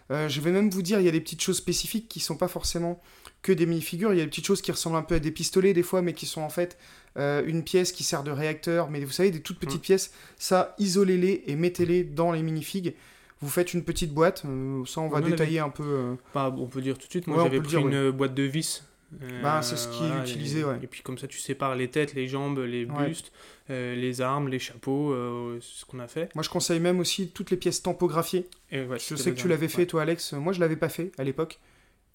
ouais. 0.10 0.30
je 0.30 0.42
vais 0.42 0.52
même 0.52 0.70
vous 0.70 0.82
dire, 0.82 1.00
il 1.00 1.06
y 1.06 1.10
a 1.10 1.12
des 1.12 1.22
petites 1.22 1.42
choses 1.42 1.58
spécifiques 1.58 2.10
qui 2.10 2.20
sont 2.20 2.36
pas 2.36 2.50
forcément 2.50 3.02
que 3.42 3.54
des 3.54 3.66
minifigures. 3.66 4.12
Il 4.14 4.18
y 4.18 4.22
a 4.22 4.26
des 4.26 4.30
petites 4.30 4.46
choses 4.46 4.62
qui 4.62 4.72
ressemblent 4.74 4.98
un 4.98 5.04
peu 5.04 5.16
à 5.16 5.20
des 5.20 5.32
pistolets 5.32 5.74
des 5.74 5.84
fois, 5.84 6.02
mais 6.02 6.12
qui 6.14 6.26
sont 6.26 6.42
en 6.42 6.50
fait 6.50 6.78
une 7.18 7.64
pièce 7.64 7.92
qui 7.94 8.04
sert 8.04 8.24
de 8.24 8.32
réacteur. 8.32 8.90
Mais 8.90 9.00
vous 9.06 9.12
savez, 9.12 9.32
des 9.32 9.42
toutes 9.42 9.60
petites 9.60 9.80
Mm. 9.80 9.84
pièces, 9.84 10.12
ça, 10.38 10.76
isolez-les 10.78 11.44
et 11.48 11.56
mettez-les 11.56 12.04
dans 12.06 12.32
les 12.34 12.44
minifigs. 12.44 12.94
Vous 13.42 13.50
faites 13.50 13.74
une 13.74 13.84
petite 13.86 14.14
boîte, 14.14 14.44
euh, 14.46 14.84
ça 14.86 15.00
on 15.00 15.08
va 15.08 15.20
avait. 15.20 15.30
détailler 15.32 15.60
un 15.60 15.70
peu. 15.70 15.84
euh, 15.84 16.16
Bah, 16.34 16.54
on 16.58 16.68
peut 16.68 16.82
dire 16.82 16.98
tout 16.98 17.08
de 17.08 17.12
suite, 17.12 17.28
moi 17.28 17.38
Ouais, 17.38 17.44
j'avais 17.46 17.60
pris 17.62 17.70
dire, 17.70 17.88
une 17.88 18.12
boîte 18.12 18.34
de 18.34 18.44
vis. 18.44 18.84
Euh, 19.22 19.42
Bah, 19.42 19.62
c'est 19.62 19.78
ce 19.78 19.88
qui 19.90 20.04
est 20.04 20.22
utilisé, 20.22 20.60
et, 20.60 20.64
ouais. 20.64 20.80
Et 20.84 20.88
puis 20.88 21.02
comme 21.02 21.18
ça, 21.18 21.28
tu 21.28 21.40
sépares 21.40 21.76
les 21.76 21.90
têtes, 21.90 22.14
les 22.14 22.28
jambes, 22.28 22.60
les 22.60 22.86
Ouais. 22.86 23.08
bustes, 23.08 23.32
euh, 23.70 23.96
les 23.96 24.22
armes, 24.22 24.48
les 24.50 24.60
chapeaux, 24.60 25.12
euh, 25.12 25.60
c'est 25.62 25.82
ce 25.82 25.86
qu'on 25.86 26.00
a 26.00 26.08
fait. 26.08 26.34
Moi, 26.36 26.44
je 26.44 26.50
conseille 26.50 26.80
même 26.80 27.00
aussi 27.00 27.30
toutes 27.30 27.52
les 27.52 27.58
pièces 27.58 27.82
tampographiées. 27.82 28.48
Et 28.72 28.84
ouais, 28.84 28.98
Je 29.00 29.16
sais 29.16 29.32
que 29.32 29.40
tu 29.40 29.48
l'avais 29.48 29.68
fait, 29.68 29.86
toi, 29.86 30.02
Alex. 30.04 30.34
Moi, 30.34 30.54
je 30.54 30.60
l'avais 30.60 30.76
pas 30.78 30.90
fait 30.90 31.12
à 31.18 31.24
l'époque. 31.24 31.60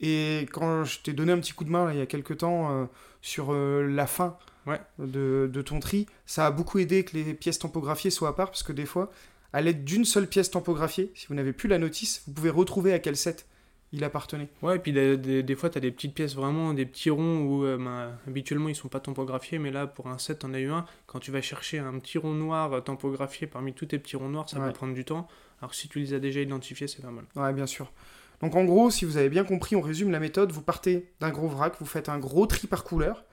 Et 0.00 0.46
quand 0.52 0.84
je 0.84 1.00
t'ai 1.00 1.12
donné 1.12 1.32
un 1.32 1.38
petit 1.38 1.52
coup 1.52 1.64
de 1.64 1.70
main, 1.70 1.86
là, 1.86 1.92
il 1.94 1.98
y 1.98 2.02
a 2.02 2.06
quelques 2.06 2.38
temps, 2.38 2.70
euh, 2.82 2.84
sur 3.22 3.52
euh, 3.52 3.82
la 3.86 4.06
fin 4.06 4.36
de, 4.98 5.48
de 5.52 5.62
ton 5.62 5.78
tri, 5.78 6.06
ça 6.26 6.46
a 6.46 6.50
beaucoup 6.50 6.78
aidé 6.78 7.04
que 7.04 7.16
les 7.16 7.34
pièces 7.34 7.58
tampographiées 7.58 8.10
soient 8.10 8.30
à 8.30 8.32
part, 8.32 8.50
parce 8.50 8.62
que 8.62 8.72
des 8.72 8.86
fois, 8.86 9.12
à 9.52 9.60
l'aide 9.60 9.84
d'une 9.84 10.04
seule 10.04 10.26
pièce 10.26 10.50
tampographiée, 10.50 11.12
si 11.14 11.26
vous 11.28 11.34
n'avez 11.34 11.52
plus 11.52 11.68
la 11.68 11.78
notice, 11.78 12.22
vous 12.26 12.32
pouvez 12.32 12.50
retrouver 12.50 12.92
à 12.92 12.98
quel 12.98 13.16
set 13.16 13.46
il 13.94 14.04
appartenait. 14.04 14.48
Ouais, 14.62 14.76
et 14.76 14.78
puis 14.78 14.92
des, 14.92 15.16
des- 15.16 15.42
des 15.42 15.54
fois, 15.56 15.70
tu 15.70 15.78
as 15.78 15.80
des 15.80 15.90
petites 15.90 16.14
pièces 16.14 16.34
vraiment, 16.34 16.74
des 16.74 16.84
petits 16.86 17.10
ronds 17.10 17.38
où 17.42 17.64
euh, 17.64 17.76
ben, 17.78 18.12
habituellement 18.26 18.68
ils 18.68 18.74
sont 18.74 18.88
pas 18.88 19.00
tampographiés, 19.00 19.58
mais 19.58 19.70
là 19.70 19.86
pour 19.86 20.08
un 20.08 20.18
set, 20.18 20.40
t'en 20.40 20.52
as 20.54 20.60
eu 20.60 20.70
un. 20.70 20.84
Quand 21.06 21.20
tu 21.20 21.30
vas 21.30 21.40
chercher 21.40 21.78
un 21.78 21.98
petit 21.98 22.18
rond 22.18 22.32
noir 22.34 22.72
euh, 22.72 22.80
tampographié 22.80 23.46
parmi 23.46 23.72
tous 23.72 23.86
tes 23.86 23.98
petits 23.98 24.16
ronds 24.16 24.28
noirs, 24.28 24.48
ça 24.48 24.58
va 24.58 24.66
Ouais. 24.66 24.72
prendre 24.72 24.94
du 24.94 25.04
temps. 25.04 25.28
Alors 25.60 25.74
si 25.74 25.88
tu 25.88 26.00
les 26.00 26.12
as 26.14 26.18
déjà 26.18 26.40
identifiés, 26.40 26.88
c'est 26.88 27.02
pas 27.02 27.10
mal. 27.10 27.24
Ouais, 27.36 27.52
bien 27.52 27.66
sûr. 27.66 27.92
Donc 28.40 28.56
en 28.56 28.64
gros, 28.64 28.90
si 28.90 29.04
vous 29.04 29.16
avez 29.16 29.28
bien 29.28 29.44
compris, 29.44 29.76
on 29.76 29.80
résume 29.80 30.10
la 30.10 30.20
méthode. 30.20 30.50
Vous 30.52 30.60
partez 30.62 31.10
d'un 31.20 31.30
gros 31.30 31.48
vrac, 31.48 31.74
vous 31.78 31.86
faites 31.86 32.08
un 32.08 32.18
gros 32.18 32.46
tri 32.46 32.66
par 32.66 32.84
couleur. 32.84 33.24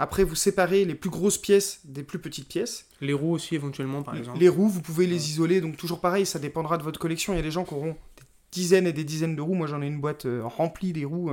Après, 0.00 0.22
vous 0.22 0.36
séparez 0.36 0.84
les 0.84 0.94
plus 0.94 1.10
grosses 1.10 1.38
pièces 1.38 1.80
des 1.84 2.04
plus 2.04 2.20
petites 2.20 2.46
pièces. 2.48 2.88
Les 3.00 3.12
roues 3.12 3.32
aussi, 3.32 3.56
éventuellement, 3.56 4.02
par 4.04 4.16
exemple. 4.16 4.38
Les 4.38 4.48
roues, 4.48 4.68
vous 4.68 4.80
pouvez 4.80 5.06
les 5.08 5.28
isoler, 5.30 5.60
donc 5.60 5.76
toujours 5.76 6.00
pareil, 6.00 6.24
ça 6.24 6.38
dépendra 6.38 6.78
de 6.78 6.84
votre 6.84 7.00
collection. 7.00 7.32
Il 7.32 7.36
y 7.36 7.40
a 7.40 7.42
des 7.42 7.50
gens 7.50 7.64
qui 7.64 7.74
auront 7.74 7.96
des 8.16 8.22
dizaines 8.52 8.86
et 8.86 8.92
des 8.92 9.04
dizaines 9.04 9.36
de 9.36 9.40
roues. 9.42 9.54
Moi, 9.54 9.66
j'en 9.66 9.82
ai 9.82 9.86
une 9.86 10.00
boîte 10.00 10.26
euh, 10.26 10.42
remplie 10.44 10.92
des 10.92 11.04
roues. 11.04 11.30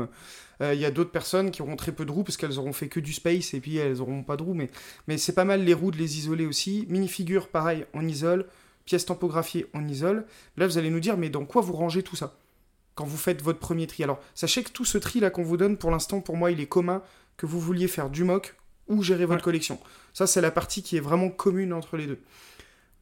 Euh, 0.62 0.74
Il 0.74 0.80
y 0.80 0.86
a 0.86 0.92
d'autres 0.92 1.12
personnes 1.12 1.52
qui 1.52 1.62
auront 1.62 1.76
très 1.76 1.92
peu 1.92 2.06
de 2.06 2.12
roues 2.12 2.24
parce 2.24 2.38
qu'elles 2.38 2.60
auront 2.60 2.74
fait 2.74 2.88
que 2.88 3.00
du 3.00 3.12
space 3.14 3.54
et 3.54 3.60
puis 3.60 3.78
elles 3.78 4.02
auront 4.02 4.24
pas 4.24 4.38
de 4.38 4.44
roues. 4.44 4.54
Mais, 4.54 4.70
mais 5.08 5.18
c'est 5.18 5.34
pas 5.34 5.44
mal 5.46 5.64
les 5.64 5.74
roues 5.74 5.92
de 5.92 5.98
les 5.98 6.18
isoler 6.18 6.46
aussi. 6.46 6.86
Minifigure, 6.90 7.50
pareil, 7.50 7.86
on 7.94 8.08
isole. 8.08 8.46
Pièces 8.86 9.06
tampographiées, 9.06 9.66
on 9.74 9.88
isole. 9.88 10.26
Là, 10.58 10.68
vous 10.68 10.78
allez 10.78 10.90
nous 10.92 11.00
dire, 11.00 11.18
mais 11.18 11.30
dans 11.30 11.44
quoi 11.44 11.62
vous 11.62 11.74
rangez 11.74 12.04
tout 12.04 12.16
ça 12.16 12.38
quand 12.94 13.04
vous 13.06 13.18
faites 13.18 13.42
votre 13.42 13.60
premier 13.60 13.88
tri? 13.88 14.04
Alors, 14.04 14.22
sachez 14.36 14.64
que 14.64 14.70
tout 14.70 14.86
ce 14.86 14.98
tri 14.98 15.20
là 15.20 15.30
qu'on 15.30 15.44
vous 15.44 15.58
donne, 15.58 15.76
pour 15.76 15.92
l'instant, 15.92 16.22
pour 16.22 16.38
moi, 16.38 16.52
il 16.52 16.60
est 16.62 16.68
commun 16.68 17.02
que 17.36 17.46
vous 17.46 17.60
vouliez 17.60 17.88
faire 17.90 18.10
du 18.10 18.24
mock 18.24 18.56
ou 18.88 19.02
gérer 19.04 19.26
votre 19.26 19.40
Ouais. 19.40 19.44
collection. 19.44 19.80
Ça, 20.14 20.28
c'est 20.28 20.40
la 20.40 20.52
partie 20.52 20.84
qui 20.84 20.96
est 20.96 21.02
vraiment 21.02 21.30
commune 21.30 21.74
entre 21.74 21.98
les 21.98 22.06
deux. 22.08 22.20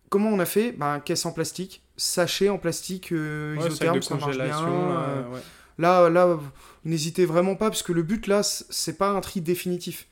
Comment 0.09 0.29
on 0.29 0.39
a 0.39 0.45
fait? 0.45 0.71
Ben, 0.71 0.99
Caisse 1.01 1.25
en 1.25 1.33
plastique, 1.33 1.82
sachet 1.97 2.49
en 2.49 2.57
plastique 2.57 3.11
euh, 3.11 3.55
Ouais, 3.57 3.67
isotherme, 3.67 3.97
de 3.99 4.01
ça 4.03 4.15
marche 4.15 4.37
bien. 4.37 4.67
euh, 4.67 5.21
euh, 5.21 5.29
ouais. 5.33 5.39
Là, 5.79 6.09
là, 6.09 6.39
n'hésitez 6.85 7.25
vraiment 7.25 7.55
pas, 7.55 7.69
parce 7.69 7.83
que 7.83 7.91
le 7.93 8.03
but 8.03 8.27
là, 8.27 8.41
c'est 8.43 8.97
pas 8.97 9.09
un 9.09 9.21
tri 9.21 9.41
définitif. 9.41 10.07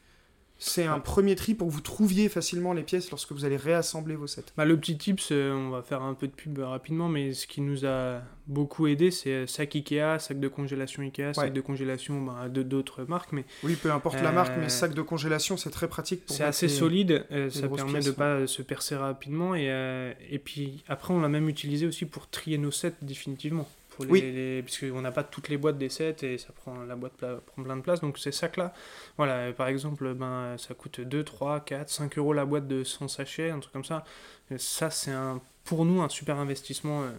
C'est 0.63 0.85
un 0.85 0.99
premier 0.99 1.35
tri 1.35 1.55
pour 1.55 1.67
que 1.67 1.73
vous 1.73 1.81
trouviez 1.81 2.29
facilement 2.29 2.73
les 2.73 2.83
pièces 2.83 3.09
lorsque 3.09 3.31
vous 3.31 3.45
allez 3.45 3.57
réassembler 3.57 4.15
vos 4.15 4.27
sets. 4.27 4.43
Bah, 4.55 4.63
le 4.63 4.77
petit 4.79 4.95
euh, 5.31 5.53
on 5.55 5.71
va 5.71 5.81
faire 5.81 6.03
un 6.03 6.13
peu 6.13 6.27
de 6.27 6.31
pub 6.33 6.59
euh, 6.59 6.67
rapidement, 6.67 7.09
mais 7.09 7.33
ce 7.33 7.47
qui 7.47 7.61
nous 7.61 7.83
a 7.83 8.21
beaucoup 8.45 8.85
aidé, 8.85 9.09
c'est 9.09 9.31
euh, 9.31 9.47
sac 9.47 9.75
Ikea, 9.75 10.19
sac 10.19 10.39
de 10.39 10.47
congélation 10.47 11.01
Ikea, 11.01 11.29
Ouais. 11.29 11.33
sac 11.33 11.53
de 11.53 11.61
congélation 11.61 12.21
bah, 12.21 12.47
de 12.47 12.61
d'autres 12.61 13.05
marques, 13.05 13.31
mais 13.31 13.43
Oui, 13.63 13.75
peu 13.75 13.91
importe 13.91 14.21
la 14.21 14.31
marque, 14.31 14.51
Euh, 14.55 14.61
mais 14.61 14.69
sac 14.69 14.93
de 14.93 15.01
congélation, 15.01 15.57
c'est 15.57 15.71
très 15.71 15.87
pratique. 15.87 16.27
pour 16.27 16.35
c'est 16.35 16.43
assez 16.43 16.67
les- 16.67 16.73
solide, 16.73 17.25
euh, 17.31 17.49
ça 17.49 17.67
permet 17.67 17.93
pièces, 17.93 18.05
de 18.05 18.09
ouais. 18.11 18.15
pas 18.15 18.45
se 18.45 18.61
percer 18.61 18.95
rapidement, 18.95 19.55
et, 19.55 19.65
euh, 19.71 20.13
et 20.29 20.37
puis 20.37 20.83
après 20.87 21.11
on 21.11 21.21
l'a 21.21 21.29
même 21.29 21.49
utilisé 21.49 21.87
aussi 21.87 22.05
pour 22.05 22.29
trier 22.29 22.59
nos 22.59 22.71
sets 22.71 22.93
définitivement. 23.01 23.67
Pour 23.91 24.05
les, 24.05 24.11
Oui. 24.11 24.21
les- 24.21 24.63
puisqu'on 24.63 25.01
n'a 25.01 25.11
pas 25.11 25.23
toutes 25.23 25.49
les 25.49 25.57
boîtes 25.57 25.77
des 25.77 25.89
sets 25.89 26.15
et 26.23 26.37
ça 26.37 26.53
prend 26.53 26.83
la 26.83 26.95
boîte 26.95 27.13
prend 27.45 27.63
plein 27.63 27.75
de 27.75 27.81
place, 27.81 27.99
donc 28.01 28.17
ces 28.17 28.31
sacs-là, 28.31 28.73
voilà, 29.17 29.33
euh, 29.33 29.53
par 29.53 29.67
exemple, 29.67 30.13
ben, 30.13 30.55
ça 30.57 30.73
coûte 30.73 31.01
2, 31.01 31.23
3, 31.23 31.59
4, 31.59 31.89
5 31.89 32.17
euros 32.17 32.31
la 32.33 32.45
boîte 32.45 32.67
de 32.67 32.83
100 32.83 33.07
sachets, 33.09 33.49
un 33.51 33.59
truc 33.59 33.73
comme 33.73 33.83
ça. 33.85 34.03
Euh, 34.51 34.57
Ça, 34.57 34.89
c'est 34.89 35.11
un, 35.11 35.41
pour 35.65 35.83
nous 35.85 36.01
un 36.01 36.09
super 36.09 36.37
investissement 36.37 37.03
euh, 37.03 37.11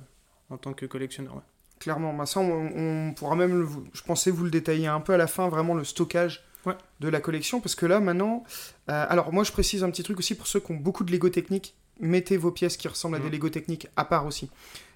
en 0.50 0.56
tant 0.56 0.72
que 0.72 0.86
collectionneur. 0.86 1.34
ouais. 1.36 1.42
Clairement, 1.78 2.14
bah 2.14 2.26
ça, 2.26 2.40
on, 2.40 2.70
on 3.08 3.12
pourra 3.14 3.34
même, 3.36 3.68
je 3.92 4.02
pensais 4.02 4.30
vous 4.30 4.44
le 4.44 4.50
détailler 4.50 4.86
un 4.86 5.00
peu 5.00 5.12
à 5.14 5.16
la 5.16 5.26
fin, 5.26 5.48
vraiment 5.48 5.74
le 5.74 5.84
stockage 5.84 6.42
Ouais. 6.64 6.74
de 7.00 7.08
la 7.08 7.20
collection, 7.20 7.60
parce 7.60 7.74
que 7.74 7.86
là, 7.86 7.98
maintenant, 7.98 8.44
euh, 8.88 9.04
alors 9.08 9.32
moi, 9.32 9.42
je 9.42 9.50
précise 9.50 9.82
un 9.82 9.90
petit 9.90 10.04
truc 10.04 10.20
aussi 10.20 10.36
pour 10.36 10.46
ceux 10.46 10.60
qui 10.60 10.70
ont 10.70 10.76
beaucoup 10.76 11.02
de 11.02 11.10
Lego 11.10 11.28
techniques, 11.28 11.74
mettez 11.98 12.36
vos 12.36 12.52
pièces 12.52 12.76
qui 12.76 12.86
ressemblent 12.86 13.16
à 13.16 13.18
des 13.18 13.30
Lego 13.30 13.48
techniques 13.48 13.88
à 13.96 14.04
part 14.04 14.26
aussi. 14.26 14.48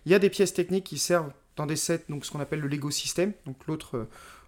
Il 0.06 0.12
y 0.12 0.14
a 0.14 0.20
des 0.20 0.30
pièces 0.30 0.54
techniques 0.54 0.84
qui 0.84 0.98
servent 0.98 1.32
dans 1.56 1.66
des 1.66 1.76
sets, 1.76 2.04
donc 2.08 2.24
ce 2.24 2.30
qu'on 2.30 2.40
appelle 2.40 2.60
le 2.60 2.68
Lego 2.68 2.90
système, 2.90 3.32
donc 3.46 3.56
l'autre 3.66 3.96
euh, 3.96 4.04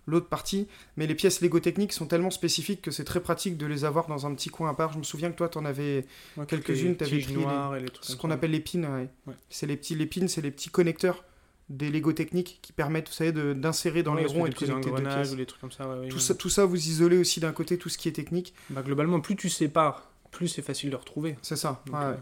l'autre 0.06 0.28
partie, 0.28 0.66
mais 0.96 1.06
les 1.06 1.14
pièces 1.14 1.42
Lego 1.42 1.60
techniques 1.60 1.92
sont 1.92 2.06
tellement 2.06 2.30
spécifiques 2.30 2.80
que 2.80 2.90
c'est 2.90 3.04
très 3.04 3.20
pratique 3.20 3.58
de 3.58 3.66
les 3.66 3.84
avoir 3.84 4.06
dans 4.06 4.26
un 4.26 4.34
petit 4.34 4.48
coin 4.48 4.70
à 4.70 4.74
part. 4.74 4.92
Je 4.94 4.98
me 4.98 5.02
souviens 5.02 5.30
que 5.30 5.36
toi, 5.36 5.50
tu 5.50 5.58
en 5.58 5.66
avais 5.66 6.06
Ouais, 6.38 6.46
Quelques-unes, 6.46 6.96
tiges 6.96 7.26
pris 7.26 7.34
les- 7.36 7.80
les 7.80 7.86
ce 8.00 8.16
qu'on 8.16 8.30
appelle 8.30 8.52
les 8.52 8.60
pins. 8.60 8.82
ouais. 8.84 9.08
Ouais. 9.26 9.34
C'est 9.50 9.66
les 9.66 9.76
petits 9.76 9.94
les 9.94 10.06
pins, 10.06 10.26
c'est 10.28 10.40
les 10.40 10.50
petits 10.50 10.70
connecteurs 10.70 11.24
des 11.68 11.90
Lego 11.90 12.14
techniques 12.14 12.58
qui 12.62 12.72
permettent, 12.72 13.08
vous 13.08 13.14
savez, 13.14 13.32
d'insérer 13.54 14.02
dans 14.02 14.14
les 14.14 14.24
ronds 14.24 14.46
et 14.46 14.48
de 14.50 14.54
connecter 14.54 14.90
deux 14.90 15.02
pièces. 15.02 15.32
ou 15.32 15.36
des 15.36 15.44
trucs 15.44 15.60
comme 15.60 15.72
ça. 15.72 15.84
Tout 16.08 16.18
ça, 16.18 16.34
tout 16.34 16.48
ça, 16.48 16.64
vous 16.64 16.76
isolez 16.88 17.18
aussi 17.18 17.40
d'un 17.40 17.52
côté 17.52 17.76
tout 17.76 17.90
ce 17.90 17.98
qui 17.98 18.08
est 18.08 18.12
technique. 18.12 18.54
Bah, 18.70 18.80
globalement, 18.82 19.20
plus 19.20 19.36
tu 19.36 19.50
sépares, 19.50 20.08
plus 20.30 20.48
c'est 20.48 20.62
facile 20.62 20.88
de 20.88 20.96
retrouver. 20.96 21.36
C'est 21.42 21.56
ça. 21.56 21.82
Donc, 21.84 21.96
euh. 21.96 22.14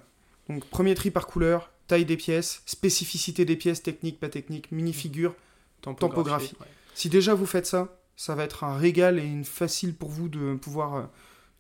Donc, 0.49 0.65
premier 0.71 0.97
tri 0.97 1.13
par 1.13 1.29
couleur, 1.29 1.71
taille 1.87 2.05
des 2.05 2.17
pièces, 2.17 2.63
spécificité 2.67 3.45
des 3.45 3.57
pièces, 3.57 3.83
technique, 3.83 4.19
pas 4.21 4.29
technique, 4.29 4.71
mini-figure. 4.73 5.35
Topographie. 5.83 6.55
ouais. 6.61 6.67
Si 6.95 7.09
déjà 7.09 7.35
vous 7.35 7.47
faites 7.47 7.67
ça, 7.67 7.97
ça 8.17 8.35
va 8.35 8.45
être 8.45 8.65
un 8.65 8.77
régal 8.77 9.19
et 9.19 9.25
une 9.25 9.45
facile 9.45 9.95
pour 9.95 10.09
vous 10.11 10.29
de 10.29 10.55
pouvoir 10.55 10.95
euh, 10.97 11.03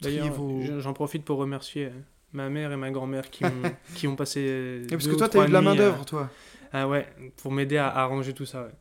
trier 0.00 0.30
vos. 0.30 0.62
j'en- 0.80 0.92
profite 0.95 1.25
pour 1.25 1.38
remercier 1.38 1.87
euh, 1.87 1.90
ma 2.33 2.49
mère 2.49 2.73
et 2.73 2.76
ma 2.76 2.90
grand-mère 2.90 3.30
qui, 3.30 3.45
ont, 3.45 3.50
qui 3.95 4.09
ont 4.09 4.16
passé. 4.16 4.45
euh, 4.49 4.85
Et 4.85 4.88
parce 4.88 5.06
que 5.06 5.14
toi, 5.14 5.28
t'as 5.28 5.38
eu 5.38 5.42
trois 5.42 5.47
de 5.49 5.52
la 5.52 5.61
main-d'œuvre, 5.62 6.04
toi. 6.04 6.30
Ah 6.73 6.88
ouais, 6.88 7.06
pour 7.37 7.52
m'aider 7.52 7.76
à, 7.76 7.88
à 7.95 8.04
ranger 8.06 8.33
tout 8.33 8.47
ça. 8.47 8.62
ouais. 8.64 8.73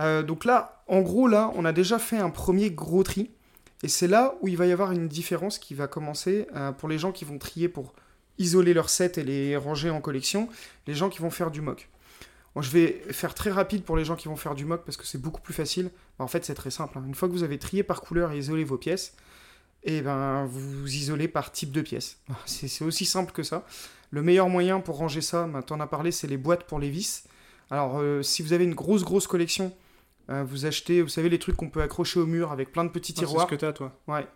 Euh, 0.00 0.22
donc 0.22 0.44
là, 0.44 0.82
en 0.86 1.00
gros, 1.00 1.26
là, 1.28 1.50
on 1.54 1.64
a 1.64 1.72
déjà 1.72 1.98
fait 1.98 2.18
un 2.18 2.30
premier 2.30 2.70
gros 2.70 3.02
tri. 3.02 3.30
Et 3.84 3.88
c'est 3.88 4.08
là 4.08 4.34
où 4.40 4.48
il 4.48 4.56
va 4.56 4.66
y 4.66 4.72
avoir 4.72 4.90
une 4.92 5.06
différence 5.08 5.58
qui 5.58 5.74
va 5.74 5.86
commencer 5.86 6.48
euh, 6.56 6.72
pour 6.72 6.88
les 6.88 6.98
gens 6.98 7.12
qui 7.12 7.24
vont 7.24 7.38
trier 7.38 7.68
pour 7.68 7.94
isoler 8.38 8.74
leurs 8.74 8.90
sets 8.90 9.12
et 9.16 9.24
les 9.24 9.56
ranger 9.56 9.90
en 9.90 10.00
collection, 10.00 10.48
les 10.86 10.94
gens 10.94 11.08
qui 11.08 11.18
vont 11.20 11.30
faire 11.30 11.50
du 11.50 11.60
mock. 11.60 11.88
Bon, 12.54 12.62
je 12.62 12.70
vais 12.70 13.02
faire 13.10 13.34
très 13.34 13.50
rapide 13.50 13.84
pour 13.84 13.96
les 13.96 14.04
gens 14.04 14.16
qui 14.16 14.28
vont 14.28 14.36
faire 14.36 14.54
du 14.54 14.64
mock 14.64 14.82
parce 14.84 14.96
que 14.96 15.06
c'est 15.06 15.20
beaucoup 15.20 15.40
plus 15.40 15.54
facile. 15.54 15.90
Bah, 16.18 16.24
en 16.24 16.28
fait, 16.28 16.44
c'est 16.44 16.54
très 16.54 16.70
simple. 16.70 16.98
hein. 16.98 17.04
Une 17.06 17.14
fois 17.14 17.28
que 17.28 17.32
vous 17.34 17.42
avez 17.42 17.58
trié 17.58 17.82
par 17.82 18.00
couleur 18.00 18.32
et 18.32 18.38
isolé 18.38 18.64
vos 18.64 18.78
pièces, 18.78 19.14
et 19.84 20.02
ben, 20.02 20.44
vous 20.46 20.92
isolez 20.92 21.28
par 21.28 21.52
type 21.52 21.70
de 21.70 21.82
pièce. 21.82 22.18
C'est 22.46 22.66
c'est 22.68 22.84
aussi 22.84 23.04
simple 23.04 23.32
que 23.32 23.42
ça. 23.44 23.64
Le 24.10 24.22
meilleur 24.22 24.48
moyen 24.48 24.80
pour 24.80 24.96
ranger 24.96 25.20
ça, 25.20 25.46
bah, 25.46 25.62
t'en 25.62 25.78
as 25.80 25.86
parlé, 25.86 26.10
c'est 26.10 26.26
les 26.26 26.36
boîtes 26.38 26.64
pour 26.64 26.78
les 26.80 26.90
vis. 26.90 27.24
Alors, 27.70 27.98
euh, 28.00 28.22
si 28.22 28.42
vous 28.42 28.52
avez 28.54 28.64
une 28.64 28.74
grosse, 28.74 29.04
grosse 29.04 29.26
collection, 29.26 29.72
euh, 30.30 30.42
vous 30.42 30.64
achetez, 30.66 31.00
vous 31.02 31.08
savez, 31.08 31.28
les 31.28 31.38
trucs 31.38 31.54
qu'on 31.56 31.68
peut 31.70 31.82
accrocher 31.82 32.18
au 32.18 32.26
mur 32.26 32.50
avec 32.50 32.72
plein 32.72 32.84
de 32.84 32.90
petits 32.90 33.12
Ah, 33.16 33.20
c'est 33.20 33.26
tiroirs. 33.26 33.46
ce 33.46 33.50
que 33.50 33.56
t'as, 33.60 33.72
toi. 33.72 33.92
Ouais. 34.08 34.26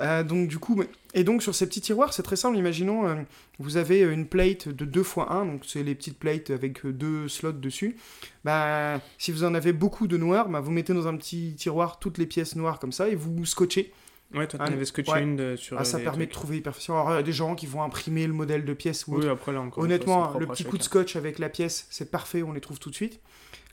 Euh, 0.00 0.22
donc 0.22 0.48
du 0.48 0.58
coup, 0.58 0.82
et 1.14 1.22
donc 1.24 1.42
sur 1.42 1.54
ces 1.54 1.66
petits 1.66 1.80
tiroirs, 1.80 2.12
c'est 2.12 2.22
très 2.22 2.36
simple. 2.36 2.56
Imaginons, 2.56 3.06
euh, 3.06 3.14
vous 3.58 3.76
avez 3.76 4.00
une 4.00 4.26
plate 4.26 4.68
de 4.68 4.84
2 4.84 5.00
x 5.00 5.14
1, 5.28 5.44
donc 5.46 5.62
c'est 5.66 5.82
les 5.82 5.94
petites 5.94 6.18
plates 6.18 6.50
avec 6.50 6.84
euh, 6.86 6.92
deux 6.92 7.28
slots 7.28 7.52
dessus. 7.52 7.96
Bah, 8.44 9.00
si 9.18 9.32
vous 9.32 9.44
en 9.44 9.54
avez 9.54 9.72
beaucoup 9.72 10.06
de 10.06 10.16
noir, 10.16 10.48
bah, 10.48 10.60
vous 10.60 10.70
mettez 10.70 10.94
dans 10.94 11.06
un 11.06 11.16
petit 11.16 11.54
tiroir 11.56 11.98
toutes 11.98 12.18
les 12.18 12.26
pièces 12.26 12.56
noires 12.56 12.78
comme 12.78 12.92
ça 12.92 13.08
et 13.08 13.14
vous 13.14 13.44
scotchez. 13.44 13.92
Ouais, 14.34 14.46
toi, 14.46 14.58
Ah, 14.62 14.66
t'en 14.68 14.72
avais 14.72 14.86
scotché 14.86 15.12
ouais. 15.12 15.22
une 15.22 15.36
de- 15.36 15.56
sur. 15.56 15.76
Ah, 15.76 15.82
euh, 15.82 15.84
ça 15.84 15.98
permet 15.98 16.24
de 16.24 16.32
trouver 16.32 16.56
hyper 16.56 16.74
facile. 16.74 16.94
Alors, 16.94 17.10
il 17.12 17.16
y 17.16 17.18
a 17.18 17.22
des 17.22 17.34
gens 17.34 17.54
qui 17.54 17.66
vont 17.66 17.82
imprimer 17.82 18.26
le 18.26 18.32
modèle 18.32 18.64
de 18.64 18.72
pièce 18.72 19.06
ou. 19.06 19.16
Oui, 19.18 19.28
après 19.28 19.52
là 19.52 19.60
encore. 19.60 19.84
Honnêtement, 19.84 20.22
propre 20.22 20.40
le 20.40 20.46
petit 20.46 20.64
coup 20.64 20.78
de 20.78 20.82
scotch 20.82 21.16
avec 21.16 21.38
la 21.38 21.50
pièce, 21.50 21.86
c'est 21.90 22.10
parfait, 22.10 22.42
on 22.42 22.52
les 22.52 22.62
trouve 22.62 22.78
tout 22.78 22.88
de 22.88 22.94
suite. 22.94 23.20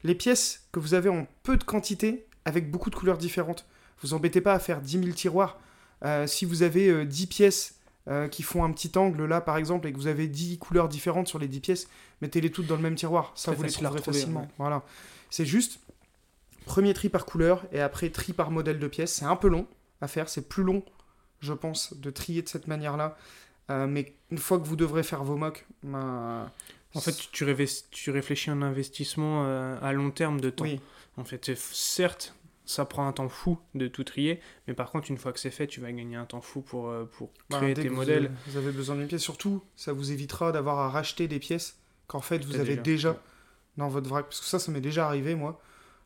Les 0.03 0.15
pièces 0.15 0.67
que 0.73 0.79
vous 0.81 0.93
avez 0.95 1.07
en 1.07 1.27
peu 1.43 1.55
de 1.55 1.63
quantité, 1.63 2.25
avec 2.43 2.69
beaucoup 2.69 2.89
de 2.89 2.95
couleurs 2.95 3.17
différentes, 3.17 3.65
vous 4.01 4.13
embêtez 4.13 4.41
pas 4.41 4.53
à 4.53 4.59
faire 4.59 4.81
10 4.81 4.99
000 4.99 5.11
tiroirs. 5.11 5.57
Euh, 6.05 6.27
si 6.27 6.45
vous 6.45 6.63
avez 6.63 6.89
euh, 6.89 7.05
10 7.05 7.27
pièces 7.27 7.75
euh, 8.07 8.27
qui 8.27 8.43
font 8.43 8.63
un 8.63 8.71
petit 8.71 8.91
angle 8.97 9.25
là, 9.25 9.41
par 9.41 9.57
exemple, 9.57 9.87
et 9.87 9.91
que 9.91 9.97
vous 9.97 10.07
avez 10.07 10.27
10 10.27 10.57
couleurs 10.57 10.87
différentes 10.89 11.27
sur 11.27 11.39
les 11.39 11.47
10 11.47 11.59
pièces, 11.59 11.87
mettez-les 12.21 12.51
toutes 12.51 12.67
dans 12.67 12.75
le 12.75 12.81
même 12.81 12.95
tiroir. 12.95 13.31
Ça, 13.35 13.51
Très 13.51 13.57
vous 13.57 13.63
les 13.63 13.71
trouverez 13.71 14.01
facilement. 14.01 14.41
ouais. 14.41 14.47
Voilà. 14.57 14.83
C'est 15.29 15.45
juste 15.45 15.79
premier 16.65 16.93
tri 16.93 17.09
par 17.09 17.25
couleur 17.25 17.65
et 17.71 17.81
après 17.81 18.09
tri 18.09 18.33
par 18.33 18.51
modèle 18.51 18.79
de 18.79 18.87
pièce. 18.87 19.13
C'est 19.13 19.25
un 19.25 19.35
peu 19.35 19.47
long 19.47 19.67
à 20.01 20.07
faire, 20.07 20.29
c'est 20.29 20.47
plus 20.47 20.63
long, 20.63 20.83
je 21.41 21.53
pense, 21.53 21.93
de 21.97 22.09
trier 22.09 22.41
de 22.41 22.49
cette 22.49 22.67
manière-là. 22.67 23.17
Euh, 23.69 23.85
mais 23.85 24.15
une 24.31 24.37
fois 24.37 24.57
que 24.59 24.65
vous 24.65 24.75
devrez 24.75 25.03
faire 25.03 25.23
vos 25.23 25.35
mocks, 25.35 25.65
ben, 25.83 26.49
En 26.95 27.01
fait, 27.01 27.15
tu, 27.31 27.43
réfléchis, 27.43 27.83
tu 27.91 28.09
réfléchis 28.09 28.49
à 28.49 28.53
un 28.53 28.61
investissement 28.63 29.43
à 29.81 29.93
long 29.93 30.09
terme 30.09 30.39
de 30.41 30.49
temps. 30.49 30.63
oui, 30.63 30.79
En 31.17 31.23
fait, 31.23 31.51
certes, 31.55 32.33
ça 32.69 32.85
prend 32.85 33.07
un 33.07 33.11
temps 33.13 33.29
fou 33.29 33.57
de 33.73 33.87
tout 33.87 34.03
trier, 34.03 34.39
mais 34.67 34.75
par 34.75 34.91
contre, 34.91 35.09
une 35.09 35.17
fois 35.17 35.33
que 35.33 35.39
c'est 35.39 35.49
fait, 35.49 35.65
tu 35.65 35.79
vas 35.81 35.91
gagner 35.91 36.15
un 36.15 36.25
temps 36.25 36.39
fou 36.41 36.61
pour, 36.61 36.89
euh, 36.89 37.05
pour 37.05 37.31
Bah, 37.49 37.57
créer 37.57 37.73
tes 37.73 37.87
vous 37.87 37.95
modèles. 37.95 38.25
avez- 38.25 38.35
Vous 38.47 38.57
avez 38.57 38.71
besoin 38.71 38.95
d'une 38.95 39.07
pièce. 39.07 39.21
Surtout, 39.23 39.63
ça 39.75 39.91
vous 39.91 40.11
évitera 40.11 40.51
d'avoir 40.51 40.77
à 40.79 40.89
racheter 40.89 41.27
des 41.27 41.39
pièces 41.39 41.79
qu'en 42.07 42.21
fait 42.21 42.45
vous 42.45 42.55
avez 42.57 42.75
déjà. 42.77 42.81
déjà, 43.13 43.23
dans 43.77 43.87
votre 43.89 44.07
vrac. 44.07 44.25
Parce 44.25 44.39
que 44.39 44.45
ça, 44.45 44.59
ça 44.59 44.71
m'est 44.71 44.81
déjà 44.81 45.07
arrivé, 45.07 45.33
moi. 45.33 45.59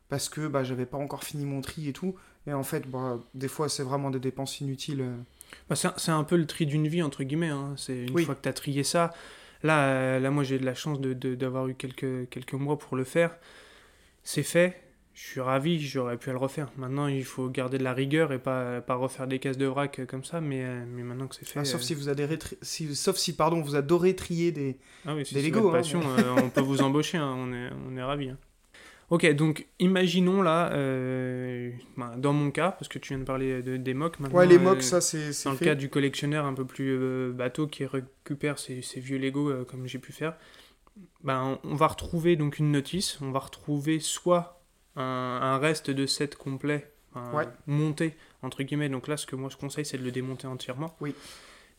Parce 0.08 0.28
que 0.30 0.46
bah, 0.46 0.64
j'avais 0.64 0.86
pas 0.86 0.96
encore 0.98 1.22
fini 1.24 1.44
mon 1.44 1.60
tri 1.60 1.88
et 1.88 1.92
tout. 1.92 2.14
Et 2.46 2.52
en 2.54 2.62
fait, 2.62 2.88
bah, 2.88 3.18
des 3.34 3.48
fois, 3.48 3.68
c'est 3.68 3.82
vraiment 3.82 4.10
des 4.10 4.20
dépenses 4.20 4.60
inutiles. 4.60 5.00
euh. 5.02 5.16
Bah, 5.68 5.76
c'est 5.76 6.10
un- 6.10 6.18
un 6.18 6.24
peu 6.24 6.36
le 6.36 6.46
tri 6.46 6.64
d'une 6.66 6.88
vie, 6.88 7.02
entre 7.02 7.24
guillemets. 7.24 7.48
hein. 7.50 7.74
C'est 7.76 8.04
une 8.06 8.14
Oui. 8.14 8.24
fois 8.24 8.34
que 8.34 8.42
tu 8.42 8.48
as 8.48 8.52
trié 8.54 8.84
ça. 8.84 9.12
Là, 9.62 9.84
euh, 9.88 10.18
là 10.18 10.30
moi, 10.30 10.44
j'ai 10.44 10.58
de 10.58 10.64
la 10.64 10.74
chance 10.74 11.00
de- 11.00 11.12
de- 11.14 11.34
d'avoir 11.34 11.68
eu 11.68 11.74
quelques, 11.74 12.28
quelques 12.30 12.52
mois 12.54 12.78
pour 12.78 12.96
le 12.96 13.04
faire. 13.04 13.36
C'est 14.22 14.42
fait. 14.42 14.80
Je 15.14 15.22
suis 15.28 15.40
ravi, 15.40 15.80
j'aurais 15.80 16.16
pu 16.18 16.30
le 16.30 16.36
refaire. 16.36 16.68
Maintenant, 16.76 17.06
il 17.06 17.24
faut 17.24 17.48
garder 17.48 17.78
de 17.78 17.84
la 17.84 17.92
rigueur 17.92 18.32
et 18.32 18.40
pas, 18.40 18.80
pas 18.80 18.96
refaire 18.96 19.28
des 19.28 19.38
cases 19.38 19.56
de 19.56 19.66
vrac 19.66 20.00
euh, 20.00 20.06
comme 20.06 20.24
ça. 20.24 20.40
Mais, 20.40 20.64
euh, 20.64 20.84
mais 20.88 21.04
maintenant 21.04 21.28
que 21.28 21.36
c'est 21.36 21.46
fait. 21.46 21.60
Ah, 21.60 21.64
sauf 21.64 21.80
euh, 21.80 21.84
si 21.84 21.94
vous 21.94 22.08
adorez, 22.08 22.36
tri- 22.36 22.58
si, 22.62 22.94
sauf 22.96 23.16
si 23.16 23.36
pardon, 23.36 23.60
vous 23.60 23.76
adorez 23.76 24.16
trier 24.16 24.50
des. 24.50 24.76
Ah 25.06 25.14
oui, 25.14 25.24
si 25.24 25.34
Des 25.34 25.42
Lego, 25.42 25.68
hein, 25.68 25.72
passion, 25.72 26.00
on 26.42 26.50
peut 26.50 26.60
vous 26.62 26.82
embaucher, 26.82 27.18
hein, 27.18 27.32
on 27.38 27.52
est, 27.52 27.70
on 27.88 27.96
est 27.96 28.02
ravis. 28.02 28.30
hein. 28.30 28.38
Ok, 29.10 29.30
donc 29.34 29.66
imaginons 29.78 30.42
là, 30.42 30.72
euh, 30.72 31.70
ben, 31.96 32.16
dans 32.16 32.32
mon 32.32 32.50
cas, 32.50 32.72
parce 32.72 32.88
que 32.88 32.98
tu 32.98 33.10
viens 33.10 33.18
de 33.18 33.24
parler 33.24 33.62
de, 33.62 33.76
des 33.76 33.94
mocks 33.94 34.18
maintenant. 34.18 34.36
Ouais, 34.38 34.46
les 34.46 34.56
euh, 34.56 34.60
mocks, 34.60 34.82
ça 34.82 35.00
c'est 35.00 35.30
Dans 35.44 35.52
le 35.52 35.58
cas 35.58 35.74
du 35.76 35.90
collectionneur 35.90 36.44
un 36.44 36.54
peu 36.54 36.64
plus 36.64 37.30
bateau 37.32 37.68
qui 37.68 37.84
récupère 37.84 38.58
ses, 38.58 38.82
ses 38.82 38.98
vieux 39.00 39.18
Lego 39.18 39.64
comme 39.66 39.86
j'ai 39.86 39.98
pu 39.98 40.10
faire, 40.12 40.34
ben, 41.22 41.60
on 41.62 41.74
va 41.76 41.86
retrouver 41.86 42.34
donc 42.34 42.58
une 42.58 42.72
notice, 42.72 43.18
on 43.20 43.30
va 43.30 43.40
retrouver 43.40 44.00
soit 44.00 44.63
un, 44.96 45.02
un 45.42 45.58
reste 45.58 45.90
de 45.90 46.06
set 46.06 46.36
complet 46.36 46.90
Ouais. 47.32 47.46
monté, 47.68 48.16
entre 48.42 48.64
guillemets. 48.64 48.88
Donc 48.88 49.06
là, 49.06 49.16
ce 49.16 49.24
que 49.24 49.36
moi 49.36 49.48
je 49.48 49.56
conseille, 49.56 49.84
c'est 49.86 49.98
de 49.98 50.02
le 50.02 50.10
démonter 50.10 50.48
entièrement, 50.48 50.96
Oui. 51.00 51.14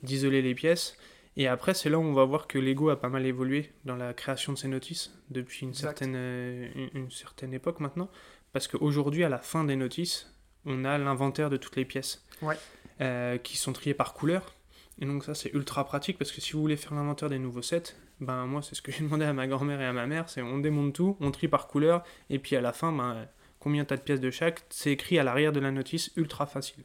d'isoler 0.01 0.41
les 0.41 0.55
pièces. 0.55 0.97
Et 1.35 1.49
après, 1.49 1.73
c'est 1.73 1.89
là 1.89 1.99
où 1.99 2.01
on 2.03 2.13
va 2.13 2.23
voir 2.23 2.47
que 2.47 2.57
Lego 2.57 2.87
a 2.89 2.97
pas 2.97 3.09
mal 3.09 3.25
évolué 3.25 3.73
dans 3.83 3.97
la 3.97 4.13
création 4.13 4.53
de 4.53 4.57
ses 4.57 4.69
notices 4.69 5.13
depuis 5.29 5.63
une, 5.63 5.69
Exact. 5.71 5.99
certaine, 5.99 6.13
euh, 6.15 6.69
une, 6.75 6.89
une 7.01 7.11
certaine 7.11 7.53
époque 7.53 7.81
maintenant. 7.81 8.09
Parce 8.53 8.69
qu'aujourd'hui, 8.69 9.25
à 9.25 9.29
la 9.29 9.39
fin 9.39 9.65
des 9.65 9.75
notices, 9.75 10.33
on 10.65 10.85
a 10.85 10.97
l'inventaire 10.97 11.49
de 11.49 11.57
toutes 11.57 11.75
les 11.75 11.83
pièces 11.83 12.23
Ouais. 12.41 12.55
euh, 13.01 13.37
qui 13.37 13.57
sont 13.57 13.73
triées 13.73 13.93
par 13.93 14.13
couleur. 14.13 14.53
Et 15.01 15.05
donc, 15.05 15.25
ça, 15.25 15.35
c'est 15.35 15.53
ultra 15.53 15.83
pratique 15.83 16.17
parce 16.17 16.31
que 16.31 16.39
si 16.39 16.53
vous 16.53 16.61
voulez 16.61 16.77
faire 16.77 16.93
l'inventaire 16.93 17.27
des 17.29 17.39
nouveaux 17.39 17.61
sets, 17.61 17.93
ben 18.21 18.45
moi, 18.45 18.61
c'est 18.61 18.75
ce 18.75 18.81
que 18.81 18.91
j'ai 18.93 19.03
demandé 19.03 19.25
à 19.25 19.33
ma 19.33 19.47
grand-mère 19.47 19.81
et 19.81 19.85
à 19.85 19.93
ma 19.93 20.05
mère 20.07 20.29
c'est 20.29 20.41
on 20.41 20.59
démonte 20.59 20.93
tout, 20.93 21.17
on 21.19 21.31
trie 21.31 21.47
par 21.47 21.67
couleur, 21.67 22.03
et 22.29 22.39
puis 22.39 22.55
à 22.55 22.61
la 22.61 22.73
fin, 22.73 22.91
ben, 22.91 23.27
combien 23.59 23.85
t'as 23.85 23.97
de 23.97 24.01
pièces 24.01 24.19
de 24.21 24.31
chaque, 24.31 24.61
c'est 24.69 24.91
écrit 24.91 25.17
à 25.19 25.23
l'arrière 25.23 25.51
de 25.51 25.59
la 25.59 25.71
notice, 25.71 26.11
ultra 26.15 26.45
facile. 26.45 26.83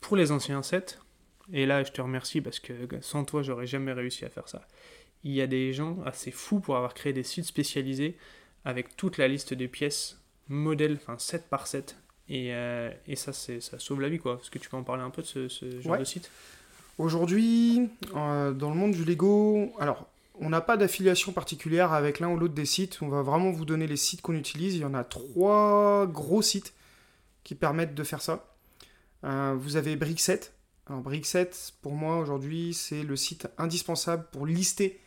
Pour 0.00 0.16
les 0.16 0.32
anciens 0.32 0.62
sets, 0.62 0.98
et 1.52 1.66
là 1.66 1.82
je 1.84 1.92
te 1.92 2.00
remercie 2.00 2.40
parce 2.40 2.60
que 2.60 2.72
sans 3.00 3.24
toi 3.24 3.42
j'aurais 3.42 3.66
jamais 3.66 3.92
réussi 3.92 4.24
à 4.24 4.28
faire 4.30 4.48
ça, 4.48 4.66
il 5.24 5.32
y 5.32 5.40
a 5.40 5.46
des 5.46 5.72
gens 5.72 5.98
assez 6.04 6.30
fous 6.30 6.60
pour 6.60 6.76
avoir 6.76 6.92
créé 6.94 7.12
des 7.12 7.22
sites 7.22 7.46
spécialisés 7.46 8.16
avec 8.66 8.96
toute 8.96 9.16
la 9.18 9.28
liste 9.28 9.54
des 9.54 9.68
pièces, 9.68 10.20
modèles, 10.48 10.98
enfin 11.00 11.16
set 11.18 11.48
par 11.48 11.66
set. 11.66 11.96
Et, 12.28 12.54
euh, 12.54 12.90
et 13.06 13.16
ça, 13.16 13.32
c'est, 13.34 13.60
ça 13.60 13.78
sauve 13.78 14.00
la 14.00 14.08
vie, 14.08 14.18
quoi. 14.18 14.38
Est-ce 14.40 14.50
que 14.50 14.58
tu 14.58 14.68
peux 14.70 14.76
en 14.78 14.82
parler 14.82 15.02
un 15.02 15.10
peu 15.10 15.20
de 15.22 15.26
ce, 15.26 15.48
ce 15.48 15.80
genre 15.80 15.92
Ouais. 15.92 15.98
de 15.98 16.04
site? 16.04 16.30
Aujourd'hui, 16.98 17.90
euh, 18.14 18.52
dans 18.52 18.70
le 18.70 18.76
monde 18.76 18.92
du 18.92 19.04
Lego, 19.04 19.72
alors 19.78 20.08
on 20.44 20.50
n'a 20.50 20.60
pas 20.60 20.76
d'affiliation 20.76 21.32
particulière 21.32 21.94
avec 21.94 22.20
l'un 22.20 22.28
ou 22.28 22.36
l'autre 22.36 22.52
des 22.52 22.66
sites. 22.66 22.98
On 23.00 23.08
va 23.08 23.22
vraiment 23.22 23.50
vous 23.50 23.64
donner 23.64 23.86
les 23.86 23.96
sites 23.96 24.20
qu'on 24.20 24.34
utilise. 24.34 24.74
Il 24.74 24.82
y 24.82 24.84
en 24.84 24.92
a 24.92 25.02
trois 25.02 26.06
gros 26.06 26.42
sites 26.42 26.74
qui 27.44 27.54
permettent 27.54 27.94
de 27.94 28.04
faire 28.04 28.20
ça. 28.20 28.54
Euh, 29.24 29.54
vous 29.58 29.76
avez 29.76 29.96
Brickset. 29.96 30.40
Alors 30.86 31.00
Brickset, 31.00 31.50
pour 31.80 31.94
moi 31.94 32.18
aujourd'hui, 32.18 32.74
c'est 32.74 33.02
le 33.04 33.16
site 33.16 33.48
indispensable 33.56 34.26
pour 34.32 34.44
lister 34.44 35.00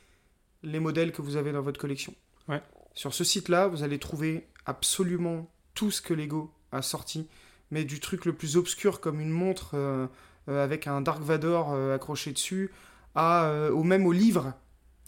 les 0.63 0.79
modèles 0.79 1.11
que 1.11 1.21
vous 1.21 1.35
avez 1.35 1.51
dans 1.51 1.61
votre 1.61 1.79
collection. 1.79 2.15
Ouais. 2.47 2.63
Sur 2.95 3.13
ce 3.13 3.23
site-là, 3.23 3.67
vous 3.67 3.83
allez 3.83 3.99
trouver 3.99 4.47
absolument 4.65 5.47
tout 5.75 5.91
ce 5.91 6.01
que 6.01 6.15
Lego 6.15 6.51
a 6.71 6.81
sorti, 6.81 7.27
mais 7.69 7.83
du 7.83 7.99
truc 7.99 8.25
le 8.25 8.33
plus 8.33 8.57
obscur 8.57 8.99
comme 8.99 9.19
une 9.19 9.29
montre. 9.29 9.71
euh, 9.75 10.07
euh, 10.49 10.63
avec 10.63 10.87
un 10.87 11.01
Dark 11.01 11.21
Vador 11.21 11.73
accroché 11.93 12.31
dessus, 12.31 12.71
à, 13.13 13.69
ou 13.73 13.83
même 13.83 14.05
au 14.07 14.13
livre. 14.13 14.53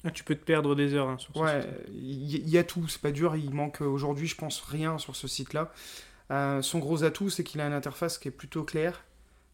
Ah, 0.03 0.11
Tu 0.11 0.23
peux 0.23 0.35
te 0.35 0.43
perdre 0.43 0.75
des 0.75 0.93
heures 0.93 1.09
hein, 1.09 1.17
sur 1.17 1.33
ce 1.33 1.39
Ouais, 1.39 1.61
site. 1.61 1.71
il 1.93 2.49
y, 2.49 2.57
a 2.57 2.63
tout, 2.63 2.87
c'est 2.87 3.01
pas 3.01 3.11
dur, 3.11 3.35
il 3.35 3.51
manque 3.53 3.81
euh, 3.81 3.85
aujourd'hui, 3.85 4.27
je 4.27 4.35
pense, 4.35 4.61
rien 4.61 4.97
sur 4.97 5.15
ce 5.15 5.27
site-là. 5.27 5.71
Euh, 6.31 6.61
son 6.61 6.79
gros 6.79 7.03
atout, 7.03 7.29
c'est 7.29 7.43
qu'il 7.43 7.59
a 7.59 7.67
une 7.67 7.73
interface 7.73 8.17
qui 8.17 8.27
est 8.27 8.31
plutôt 8.31 8.63
claire, 8.63 9.03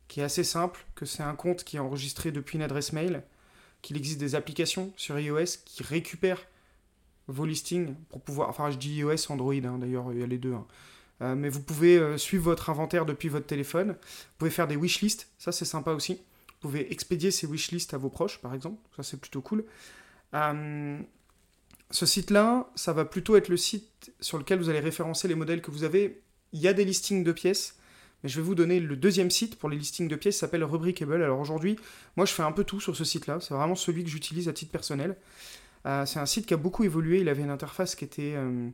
qui 0.08 0.20
est 0.20 0.24
assez 0.24 0.44
simple, 0.44 0.86
que 0.96 1.06
c'est 1.06 1.24
un 1.24 1.36
compte 1.36 1.64
qui 1.64 1.78
est 1.78 1.80
enregistré 1.80 2.32
depuis 2.32 2.58
une 2.58 2.64
adresse 2.64 2.94
mail, 2.94 3.24
qu'il 3.82 3.98
existe 3.98 4.20
des 4.20 4.36
applications 4.36 4.92
sur 4.98 5.18
iOS 5.20 5.46
qui 5.66 5.82
récupèrent 5.84 6.46
vos 7.28 7.46
listings 7.46 7.96
pour 8.10 8.22
pouvoir. 8.22 8.50
Enfin, 8.50 8.70
je 8.70 8.78
dis 8.78 8.98
iOS, 8.98 9.32
Android, 9.32 9.54
hein, 9.54 9.78
d'ailleurs, 9.80 10.12
il 10.14 10.20
y 10.20 10.24
a 10.24 10.28
les 10.28 10.38
deux. 10.38 10.54
hein. 10.54 10.66
Euh, 11.22 11.34
mais 11.34 11.48
vous 11.50 11.62
pouvez 11.62 11.98
euh, 11.98 12.18
suivre 12.18 12.44
votre 12.44 12.70
inventaire 12.70 13.06
depuis 13.06 13.30
votre 13.30 13.46
téléphone. 13.48 13.92
Vous 13.94 14.34
pouvez 14.38 14.52
faire 14.52 14.68
des 14.68 14.75
wishlists, 14.75 15.30
ça 15.40 15.52
c'est 15.54 15.64
sympa 15.66 15.92
aussi. 15.94 16.16
Vous 16.16 16.70
pouvez 16.70 16.92
expédier 16.92 17.32
ces 17.32 17.48
wishlists 17.48 17.94
à 17.94 17.98
vos 17.98 18.10
proches, 18.10 18.40
par 18.40 18.54
exemple. 18.54 18.78
Ça 18.98 19.02
c'est 19.04 19.20
plutôt 19.20 19.42
cool. 19.42 19.64
Euh, 20.36 21.00
ce 21.92 22.06
site-là, 22.06 22.70
ça 22.75 22.94
va 22.94 23.06
plutôt 23.06 23.36
être 23.36 23.48
le 23.48 23.58
site 23.58 24.13
sur 24.20 24.38
lequel 24.38 24.60
vous 24.60 24.70
allez 24.70 24.80
référencer 24.80 25.27
les 25.27 25.36
modèles 25.36 25.62
que 25.62 25.72
vous 25.72 25.84
avez. 25.84 26.22
Il 26.51 26.60
y 26.60 26.68
a 26.68 26.74
des 26.74 26.86
listings 26.86 27.24
de 27.24 27.32
pièces, 27.32 27.77
mais 28.24 28.30
je 28.30 28.38
vais 28.38 28.42
vous 28.42 28.56
donner 28.56 28.80
le 28.80 28.96
deuxième 28.96 29.32
site 29.32 29.58
pour 29.58 29.70
les 29.70 29.77
listings 29.77 30.08
de 30.08 30.15
pièces, 30.15 30.38
s'appelle 30.38 30.63
Rubricable. 30.63 31.22
Alors 31.22 31.39
aujourd'hui, 31.39 31.77
moi 32.15 32.25
je 32.25 32.34
fais 32.34 32.44
un 32.44 32.51
peu 32.51 32.63
tout 32.63 32.80
sur 32.80 32.96
ce 32.96 33.04
site-là, 33.04 33.39
c'est 33.39 33.54
vraiment 33.54 33.75
celui 33.75 34.04
que 34.04 34.10
j'utilise 34.10 34.50
à 34.50 34.54
titre 34.54 34.72
personnel. 34.72 35.15
Euh, 35.86 36.06
c'est 36.06 36.20
un 36.20 36.25
site 36.25 36.48
qui 36.48 36.54
a 36.54 36.58
beaucoup 36.58 36.84
évolué, 36.84 37.20
il 37.20 37.30
avait 37.30 37.44
une 37.44 37.51
interface 37.51 37.96
qui 37.96 38.04
était 38.04 38.34
euh, 38.36 38.70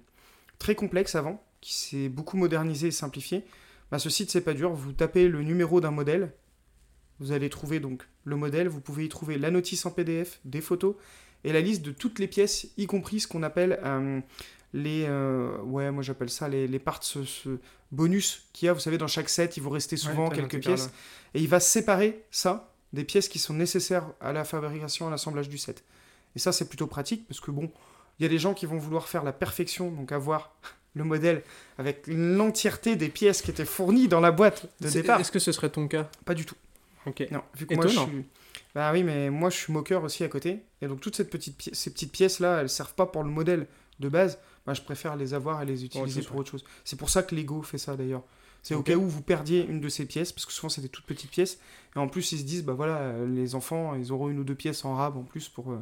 très 0.57 0.75
complexe 0.75 1.15
avant, 1.15 1.43
qui 1.59 1.73
s'est 1.73 2.09
beaucoup 2.09 2.37
modernisé 2.37 2.87
et 2.87 2.91
simplifié. 2.91 3.43
Bah, 3.91 3.99
ce 3.99 4.09
site, 4.09 4.31
c'est 4.31 4.41
pas 4.41 4.53
dur, 4.53 4.71
vous 4.71 4.93
tapez 4.93 5.27
le 5.27 5.43
numéro 5.43 5.81
d'un 5.81 5.91
modèle, 5.91 6.31
vous 7.19 7.33
allez 7.33 7.49
trouver 7.49 7.81
donc 7.81 8.07
le 8.23 8.37
modèle, 8.37 8.69
vous 8.69 8.79
pouvez 8.79 9.05
y 9.05 9.09
trouver 9.09 9.37
la 9.37 9.51
notice 9.51 9.85
en 9.85 9.91
PDF, 9.91 10.39
des 10.45 10.61
photos, 10.61 10.95
et 11.43 11.51
la 11.53 11.61
liste 11.61 11.81
de 11.81 11.91
toutes 11.91 12.19
les 12.19 12.27
pièces, 12.27 12.67
y 12.77 12.85
compris 12.87 13.19
ce 13.19 13.27
qu'on 13.27 13.43
appelle 13.43 13.79
euh, 13.83 14.19
les... 14.73 15.05
euh, 15.07 15.57
ouais, 15.63 15.91
moi 15.91 16.03
j'appelle 16.03 16.29
ça 16.29 16.47
les, 16.47 16.67
les 16.67 16.79
parts 16.79 17.03
ce, 17.03 17.23
ce 17.23 17.57
bonus 17.91 18.43
qu'il 18.53 18.67
y 18.67 18.69
a, 18.69 18.73
vous 18.73 18.79
savez, 18.79 18.97
dans 18.97 19.07
chaque 19.07 19.29
set, 19.29 19.57
il 19.57 19.63
vous 19.63 19.69
rester 19.69 19.97
souvent 19.97 20.29
Ouais, 20.29 20.35
quelques 20.35 20.59
pièces, 20.59 20.85
là. 20.85 20.91
et 21.35 21.41
il 21.41 21.47
va 21.47 21.59
séparer 21.59 22.23
ça 22.31 22.73
des 22.93 23.03
pièces 23.03 23.27
qui 23.29 23.39
sont 23.39 23.53
nécessaires 23.53 24.05
à 24.19 24.33
la 24.33 24.43
fabrication, 24.43 25.07
à 25.07 25.11
l'assemblage 25.11 25.49
du 25.49 25.57
set. 25.57 25.83
Et 26.35 26.39
ça, 26.39 26.51
c'est 26.51 26.67
plutôt 26.67 26.87
pratique, 26.87 27.27
parce 27.27 27.39
que 27.39 27.51
bon, 27.51 27.71
il 28.19 28.23
y 28.23 28.25
a 28.25 28.29
des 28.29 28.37
gens 28.37 28.53
qui 28.53 28.65
vont 28.65 28.77
vouloir 28.77 29.07
faire 29.07 29.23
la 29.23 29.31
perfection, 29.33 29.91
donc 29.91 30.11
avoir 30.11 30.53
le 30.93 31.03
modèle 31.05 31.41
avec 31.77 32.03
l'entièreté 32.07 32.95
des 32.97 33.07
pièces 33.09 33.41
qui 33.41 33.49
étaient 33.51 33.65
fournies 33.65 34.07
dans 34.09 34.19
la 34.19 34.31
boîte 34.31 34.67
de 34.81 34.87
C'est- 34.89 35.01
départ. 35.01 35.19
Est-ce 35.19 35.31
que 35.31 35.39
ce 35.39 35.51
serait 35.51 35.69
ton 35.69 35.87
cas? 35.87 36.09
Pas 36.25 36.33
du 36.33 36.45
tout. 36.45 36.55
Ok. 37.05 37.25
Non, 37.31 37.41
vu 37.55 37.65
que 37.65 37.73
moi 37.75 37.87
je 37.87 37.97
suis. 37.97 38.25
Bah 38.75 38.91
oui, 38.93 39.03
mais 39.03 39.29
moi 39.29 39.49
je 39.49 39.57
suis 39.57 39.73
moqueur 39.73 40.03
aussi 40.03 40.23
à 40.23 40.27
côté. 40.27 40.59
Et 40.81 40.87
donc 40.87 40.99
toutes 40.99 41.15
cette 41.15 41.29
petite 41.29 41.57
pi- 41.57 41.69
ces 41.73 41.91
petites 41.91 42.11
pièces-là, 42.11 42.61
elles 42.61 42.69
servent 42.69 42.95
pas 42.95 43.05
pour 43.05 43.23
le 43.23 43.29
modèle 43.29 43.67
de 43.99 44.09
base. 44.09 44.39
Bah, 44.65 44.73
je 44.73 44.81
préfère 44.81 45.15
les 45.15 45.33
avoir 45.33 45.61
et 45.61 45.65
les 45.65 45.85
utiliser 45.85 46.21
pour 46.21 46.37
autre 46.37 46.51
chose. 46.51 46.63
C'est 46.83 46.95
pour 46.95 47.09
ça 47.09 47.23
que 47.23 47.35
Lego 47.35 47.61
fait 47.61 47.77
ça 47.77 47.95
d'ailleurs. 47.95 48.23
C'est 48.63 48.75
au 48.75 48.83
cas 48.83 48.95
où 48.95 49.07
vous 49.07 49.23
perdiez 49.23 49.65
une 49.65 49.81
de 49.81 49.89
ces 49.89 50.05
pièces, 50.05 50.31
parce 50.31 50.45
que 50.45 50.51
souvent 50.51 50.69
c'est 50.69 50.81
des 50.81 50.89
toutes 50.89 51.05
petites 51.05 51.31
pièces. 51.31 51.57
Et 51.95 51.99
en 51.99 52.07
plus 52.07 52.31
ils 52.31 52.37
se 52.39 52.43
disent, 52.43 52.63
bah 52.63 52.73
voilà, 52.73 52.97
euh, 52.97 53.27
les 53.27 53.55
enfants, 53.55 53.95
ils 53.95 54.11
auront 54.11 54.29
une 54.29 54.37
ou 54.37 54.43
deux 54.43 54.53
pièces 54.55 54.85
en 54.85 54.95
rab 54.95 55.17
en 55.17 55.23
plus 55.23 55.49
pour, 55.49 55.71
euh, 55.71 55.79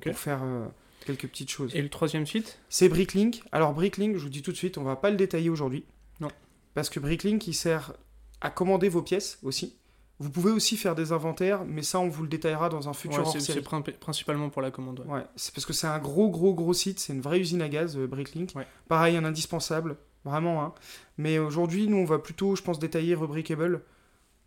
pour 0.00 0.16
faire 0.16 0.40
euh, 0.44 0.66
quelques 1.04 1.26
petites 1.28 1.50
choses. 1.50 1.74
Et 1.74 1.82
le 1.82 1.88
troisième 1.88 2.24
site? 2.24 2.60
C'est 2.68 2.88
Bricklink. 2.88 3.42
Alors 3.50 3.74
Bricklink, 3.74 4.16
je 4.16 4.22
vous 4.22 4.28
dis 4.28 4.42
tout 4.42 4.52
de 4.52 4.56
suite, 4.56 4.78
on 4.78 4.84
va 4.84 4.94
pas 4.94 5.10
le 5.10 5.16
détailler 5.16 5.50
aujourd'hui. 5.50 5.84
Non. 6.20 6.30
Parce 6.74 6.88
que 6.88 7.00
Bricklink, 7.00 7.44
il 7.48 7.54
sert 7.54 7.92
à 8.40 8.50
commander 8.50 8.88
vos 8.88 9.02
pièces 9.02 9.38
aussi. 9.42 9.74
Vous 10.20 10.30
pouvez 10.30 10.50
aussi 10.50 10.76
faire 10.76 10.96
des 10.96 11.12
inventaires, 11.12 11.64
mais 11.64 11.82
ça, 11.82 12.00
on 12.00 12.08
vous 12.08 12.22
le 12.24 12.28
détaillera 12.28 12.68
dans 12.68 12.88
un 12.88 12.92
futur 12.92 13.20
Ouais, 13.26 13.40
c'est- 13.40 13.62
principalement 14.00 14.48
pour 14.50 14.62
la 14.62 14.70
commande. 14.72 15.00
ouais. 15.06 15.14
Ouais, 15.18 15.24
c'est 15.36 15.54
parce 15.54 15.64
que 15.64 15.72
c'est 15.72 15.86
un 15.86 15.98
gros, 16.00 16.28
gros, 16.28 16.54
gros 16.54 16.74
site. 16.74 16.98
C'est 16.98 17.12
une 17.12 17.20
vraie 17.20 17.38
usine 17.38 17.62
à 17.62 17.68
gaz, 17.68 17.96
euh, 17.96 18.06
Bricklink. 18.08 18.50
Ouais. 18.56 18.66
Pareil, 18.88 19.16
un 19.16 19.24
indispensable, 19.24 19.96
vraiment. 20.24 20.62
hein. 20.64 20.74
Mais 21.18 21.38
aujourd'hui, 21.38 21.86
nous, 21.86 21.98
on 21.98 22.04
va 22.04 22.18
plutôt, 22.18 22.56
je 22.56 22.62
pense, 22.62 22.80
détailler 22.80 23.14
Rubricable. 23.14 23.82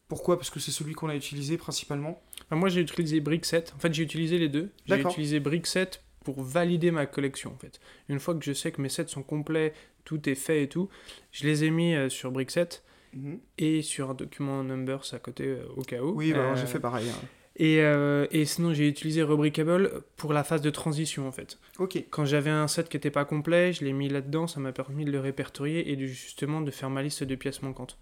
Pourquoi? 0.09 0.37
Parce 0.37 0.49
que 0.49 0.59
c'est 0.59 0.71
celui 0.71 0.93
qu'on 0.93 1.07
a 1.07 1.15
utilisé 1.15 1.57
principalement. 1.57 2.21
Enfin, 2.45 2.57
moi, 2.57 2.67
j'ai 2.67 2.81
utilisé 2.81 3.21
Brickset. 3.21 3.65
En 3.73 3.79
fait, 3.79 3.93
j'ai 3.93 4.03
utilisé 4.03 4.37
les 4.37 4.49
deux. 4.49 4.71
J'ai 4.85 4.95
utilisé 4.99 5.39
Brickset 5.39 5.89
pour 6.25 6.43
valider 6.43 6.91
ma 6.91 7.05
collection, 7.05 7.53
en 7.53 7.57
fait. 7.57 7.79
Une 8.09 8.19
fois 8.19 8.35
que 8.35 8.43
je 8.43 8.51
sais 8.51 8.73
que 8.73 8.81
mes 8.81 8.89
sets 8.89 9.07
sont 9.07 9.23
complets, 9.23 9.73
tout 10.03 10.27
est 10.27 10.35
fait 10.35 10.63
et 10.63 10.67
tout, 10.67 10.89
je 11.31 11.45
les 11.45 11.63
ai 11.63 11.69
mis 11.71 11.95
euh, 11.95 12.09
sur 12.09 12.29
Brickset 12.31 12.67
Mhm. 13.13 13.39
et 13.57 13.81
sur 13.81 14.09
un 14.09 14.13
document 14.13 14.63
Numbers 14.63 15.13
à 15.13 15.19
côté 15.19 15.45
euh, 15.47 15.63
au 15.75 15.81
cas 15.81 16.01
où. 16.01 16.11
Oui, 16.15 16.31
bah, 16.33 16.39
Euh, 16.39 16.55
j'ai 16.55 16.65
fait 16.67 16.79
pareil. 16.79 17.07
hein. 17.09 17.25
Et, 17.57 17.81
euh, 17.81 18.25
et 18.31 18.45
sinon, 18.45 18.73
j'ai 18.73 18.87
utilisé 18.87 19.21
Rubricable 19.23 20.03
pour 20.15 20.31
la 20.31 20.43
phase 20.45 20.61
de 20.61 20.69
transition, 20.69 21.27
en 21.27 21.31
fait. 21.33 21.59
Ok. 21.79 22.01
Quand 22.09 22.23
j'avais 22.23 22.49
un 22.49 22.67
set 22.69 22.87
qui 22.87 22.95
n'était 22.95 23.11
pas 23.11 23.25
complet, 23.25 23.73
je 23.73 23.83
l'ai 23.83 23.91
mis 23.91 24.07
là-dedans, 24.07 24.47
ça 24.47 24.61
m'a 24.61 24.71
permis 24.71 25.03
de 25.03 25.11
le 25.11 25.19
répertorier 25.19 25.91
et 25.91 25.97
de, 25.97 26.05
justement 26.05 26.61
de 26.61 26.71
faire 26.71 26.89
ma 26.89 27.03
liste 27.03 27.23
de 27.25 27.35
pièces 27.35 27.61
manquantes. 27.61 27.97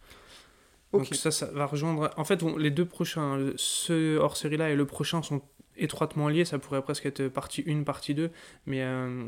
Donc 0.93 1.07
ça, 1.13 1.31
ça 1.31 1.47
va 1.47 1.65
rejoindre... 1.65 2.11
En 2.17 2.23
fait, 2.23 2.41
les 2.57 2.71
deux 2.71 2.85
prochains, 2.85 3.37
le- 3.37 3.53
ce 3.57 4.17
hors-série-là 4.17 4.69
et 4.69 4.75
le 4.75 4.85
prochain 4.85 5.21
sont 5.23 5.41
étroitement 5.77 6.29
liés, 6.29 6.45
ça 6.45 6.59
pourrait 6.59 6.81
presque 6.81 7.05
être 7.07 7.27
partie 7.27 7.63
1, 7.67 7.83
partie 7.83 8.13
2, 8.13 8.29
mais 8.65 8.81
euh, 8.83 9.23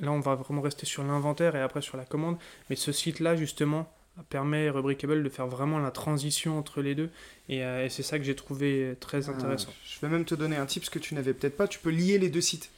là, 0.00 0.12
on 0.12 0.20
va 0.20 0.34
vraiment 0.36 0.60
rester 0.60 0.86
sur 0.86 1.02
l'inventaire 1.04 1.56
et 1.56 1.60
après 1.60 1.82
sur 1.82 1.96
la 1.96 2.04
commande. 2.04 2.36
Mais 2.70 2.76
ce 2.76 2.90
site-là, 2.92 3.36
justement, 3.36 3.92
permet 4.22 4.70
Rubricable 4.70 5.22
de 5.22 5.28
faire 5.28 5.46
vraiment 5.46 5.78
la 5.78 5.90
transition 5.90 6.58
entre 6.58 6.82
les 6.82 6.94
deux, 6.94 7.10
et, 7.48 7.64
euh, 7.64 7.84
et 7.84 7.90
c'est 7.90 8.02
ça 8.02 8.18
que 8.18 8.24
j'ai 8.24 8.36
trouvé 8.36 8.94
très 9.00 9.28
intéressant. 9.28 9.70
Euh, 9.70 9.86
je 9.86 10.00
vais 10.00 10.12
même 10.12 10.24
te 10.24 10.34
donner 10.34 10.56
un 10.56 10.66
tip, 10.66 10.84
ce 10.84 10.90
que 10.90 10.98
tu 10.98 11.14
n'avais 11.14 11.34
peut-être 11.34 11.56
pas. 11.56 11.66
Tu 11.66 11.78
peux 11.78 11.90
lier 11.90 12.18
les 12.18 12.28
deux 12.28 12.40
sites. 12.40 12.70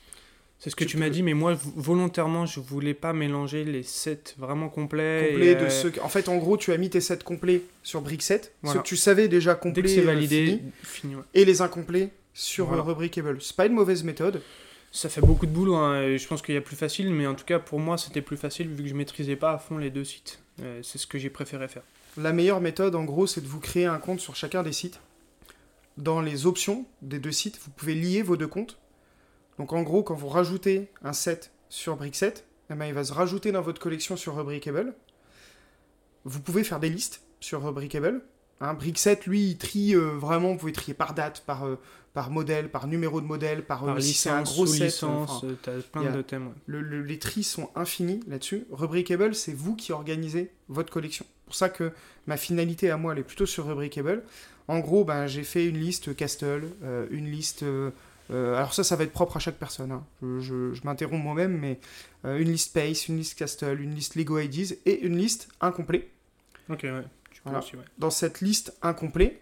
C'est 0.59 0.71
ce 0.71 0.77
que 0.77 0.85
Tu 0.85 0.93
tu, 0.93 0.97
m'as 0.97 1.11
dit, 1.11 1.23
mais 1.23 1.35
moi, 1.35 1.55
volontairement, 1.77 2.47
je 2.47 2.61
voulais 2.61 2.95
pas 2.95 3.13
mélanger 3.13 3.65
les 3.65 3.83
sets 3.83 4.35
vraiment 4.39 4.71
complets. 4.71 5.29
Complet 5.33 5.47
et, 5.49 5.55
de 5.55 5.61
euh, 5.65 5.71
ceux. 5.71 5.93
En 6.03 6.09
fait, 6.09 6.29
en 6.31 6.37
gros, 6.39 6.57
tu 6.57 6.73
as 6.73 6.79
mis 6.79 6.89
tes 6.89 7.03
sets 7.03 7.19
complets 7.19 7.63
sur 7.83 8.01
Brickset. 8.01 8.41
Voilà. 8.63 8.79
Ceux 8.79 8.83
que 8.83 8.89
tu 8.89 8.97
savais 8.97 9.29
déjà 9.29 9.53
Dès 9.55 9.61
complets. 9.61 9.83
que 9.83 9.89
c'est 9.89 10.01
euh, 10.01 10.05
validé, 10.05 10.47
finis, 10.47 10.73
fini. 10.83 11.15
ouais. 11.17 11.23
et 11.35 11.45
les 11.45 11.61
incomplets 11.61 12.11
sur 12.33 12.67
Voilà. 12.69 12.83
Rubricable. 12.83 13.43
C'est 13.43 13.57
pas 13.57 13.67
une 13.67 13.75
mauvaise 13.75 14.03
méthode. 14.03 14.41
Ça 14.97 15.11
fait 15.11 15.21
beaucoup 15.21 15.45
de 15.45 15.51
boulot, 15.51 15.75
hein, 15.75 16.17
je 16.17 16.27
pense 16.27 16.41
qu'il 16.41 16.55
y 16.55 16.59
a 16.59 16.63
plus 16.63 16.75
facile, 16.75 17.11
mais 17.11 17.27
en 17.27 17.35
tout 17.35 17.45
cas, 17.45 17.59
pour 17.59 17.79
moi, 17.79 17.99
c'était 17.99 18.23
plus 18.23 18.39
facile 18.39 18.71
vu 18.71 18.85
que 18.85 18.89
je 18.89 18.95
maîtrisais 18.95 19.37
pas 19.37 19.53
à 19.53 19.59
fond 19.59 19.77
les 19.77 19.91
deux 19.91 20.05
sites. 20.05 20.43
Euh, 20.63 20.81
c'est 20.83 20.97
ce 20.97 21.07
que 21.07 21.19
j'ai 21.19 21.29
préféré 21.29 21.69
faire. 21.69 21.83
La 22.17 22.33
meilleure 22.33 22.63
méthode, 22.63 22.95
en 22.95 23.05
gros, 23.05 23.27
c'est 23.27 23.43
de 23.43 23.47
vous 23.47 23.61
créer 23.61 23.85
un 23.85 23.99
compte 23.99 24.21
sur 24.21 24.37
chacun 24.37 24.63
des 24.63 24.73
sites. 24.73 25.03
Dans 25.99 26.23
les 26.23 26.47
options 26.47 26.87
des 27.03 27.19
deux 27.19 27.31
sites, 27.31 27.61
vous 27.63 27.71
pouvez 27.73 27.95
lier 27.95 28.23
vos 28.23 28.39
deux 28.39 28.47
comptes. 28.47 28.79
Donc, 29.59 29.75
en 29.75 29.83
gros, 29.83 30.03
quand 30.03 30.15
vous 30.15 30.29
rajoutez 30.29 30.89
un 31.03 31.13
set 31.13 31.53
sur 31.69 31.97
Brickset, 31.97 32.33
eh 32.71 32.75
ben, 32.75 32.87
il 32.87 32.95
va 32.95 33.05
se 33.05 33.13
rajouter 33.13 33.53
dans 33.53 33.61
votre 33.61 33.83
collection 33.83 34.17
sur 34.17 34.35
Rubricable. 34.35 34.95
Vous 36.25 36.41
pouvez 36.41 36.65
faire 36.65 36.81
des 36.81 36.89
listes 36.89 37.21
sur 37.41 37.63
Rubricable. 37.63 38.23
Hein, 38.61 38.75
Brickset, 38.75 39.21
lui, 39.27 39.51
il 39.51 39.59
trie 39.59 39.95
euh, 39.95 40.13
vraiment, 40.17 40.53
vous 40.53 40.57
pouvez 40.59 40.73
trier 40.73 40.95
par 40.95 41.13
date, 41.13 41.43
par, 41.47 41.67
euh, 41.67 41.79
par 42.15 42.31
modèle, 42.31 42.71
par 42.71 42.87
numéro 42.87 43.21
de 43.21 43.27
modèle, 43.27 43.63
par, 43.65 43.85
Par 43.85 43.97
euh, 43.97 44.01
si 44.01 44.15
c'est 44.15 44.31
un 44.31 44.41
licence, 44.41 44.55
gros 44.55 44.67
set. 44.67 44.83
licence, 44.85 45.31
enfin, 45.45 45.73
plein 45.93 46.07
a- 46.07 46.11
de 46.11 46.23
thèmes. 46.23 46.47
ouais. 46.49 46.55
le- 46.67 46.81
le- 46.81 47.03
les 47.03 47.19
tris 47.19 47.43
sont 47.43 47.69
infinis 47.75 48.21
là-dessus. 48.29 48.65
Rubricable, 48.71 49.35
c'est 49.35 49.53
vous 49.53 49.77
qui 49.77 49.93
organisez 49.93 50.51
votre 50.69 50.91
collection. 50.91 51.27
C'est 51.29 51.45
pour 51.45 51.55
ça 51.55 51.69
que 51.69 51.93
ma 52.27 52.37
finalité 52.39 52.91
à 52.91 52.97
moi, 52.97 53.13
elle 53.13 53.19
est 53.19 53.25
plutôt 53.25 53.45
sur 53.47 53.67
Rubricable. 53.67 54.23
En 54.69 54.79
gros, 54.81 55.05
ben, 55.05 55.27
j'ai 55.27 55.45
fait 55.45 55.67
une 55.67 55.79
liste 55.79 56.17
Castle, 56.17 56.65
euh, 56.83 57.07
une 57.11 57.31
liste... 57.31 57.63
euh, 57.63 57.91
alors 58.31 58.73
ça, 58.75 58.83
ça 58.83 58.97
va 58.97 59.05
être 59.05 59.13
propre 59.13 59.37
à 59.37 59.41
chaque 59.41 59.59
personne. 59.59 59.93
hein. 59.93 60.03
Je, 60.23 60.41
je- 60.41 60.73
je 60.73 60.81
m'interromps 60.85 61.23
moi-même, 61.23 61.57
mais 61.59 61.79
euh, 62.25 62.39
une 62.39 62.51
liste 62.51 62.73
Pace, 62.73 63.07
une 63.09 63.19
liste 63.19 63.39
Castle, 63.39 63.81
une 63.83 63.95
liste 63.95 64.15
Lego 64.17 64.39
IDs 64.39 64.79
et 64.87 65.03
une 65.03 65.19
liste 65.19 65.49
incomplet. 65.61 66.09
Ok, 66.71 66.81
ouais. 66.85 67.05
Tu 67.47 67.51
peux 67.51 67.51
Voilà. 67.51 67.65
aussi, 67.65 67.77
ouais. 67.77 67.83
Dans 67.99 68.11
cette 68.11 68.41
liste 68.41 68.77
incomplet, 68.83 69.41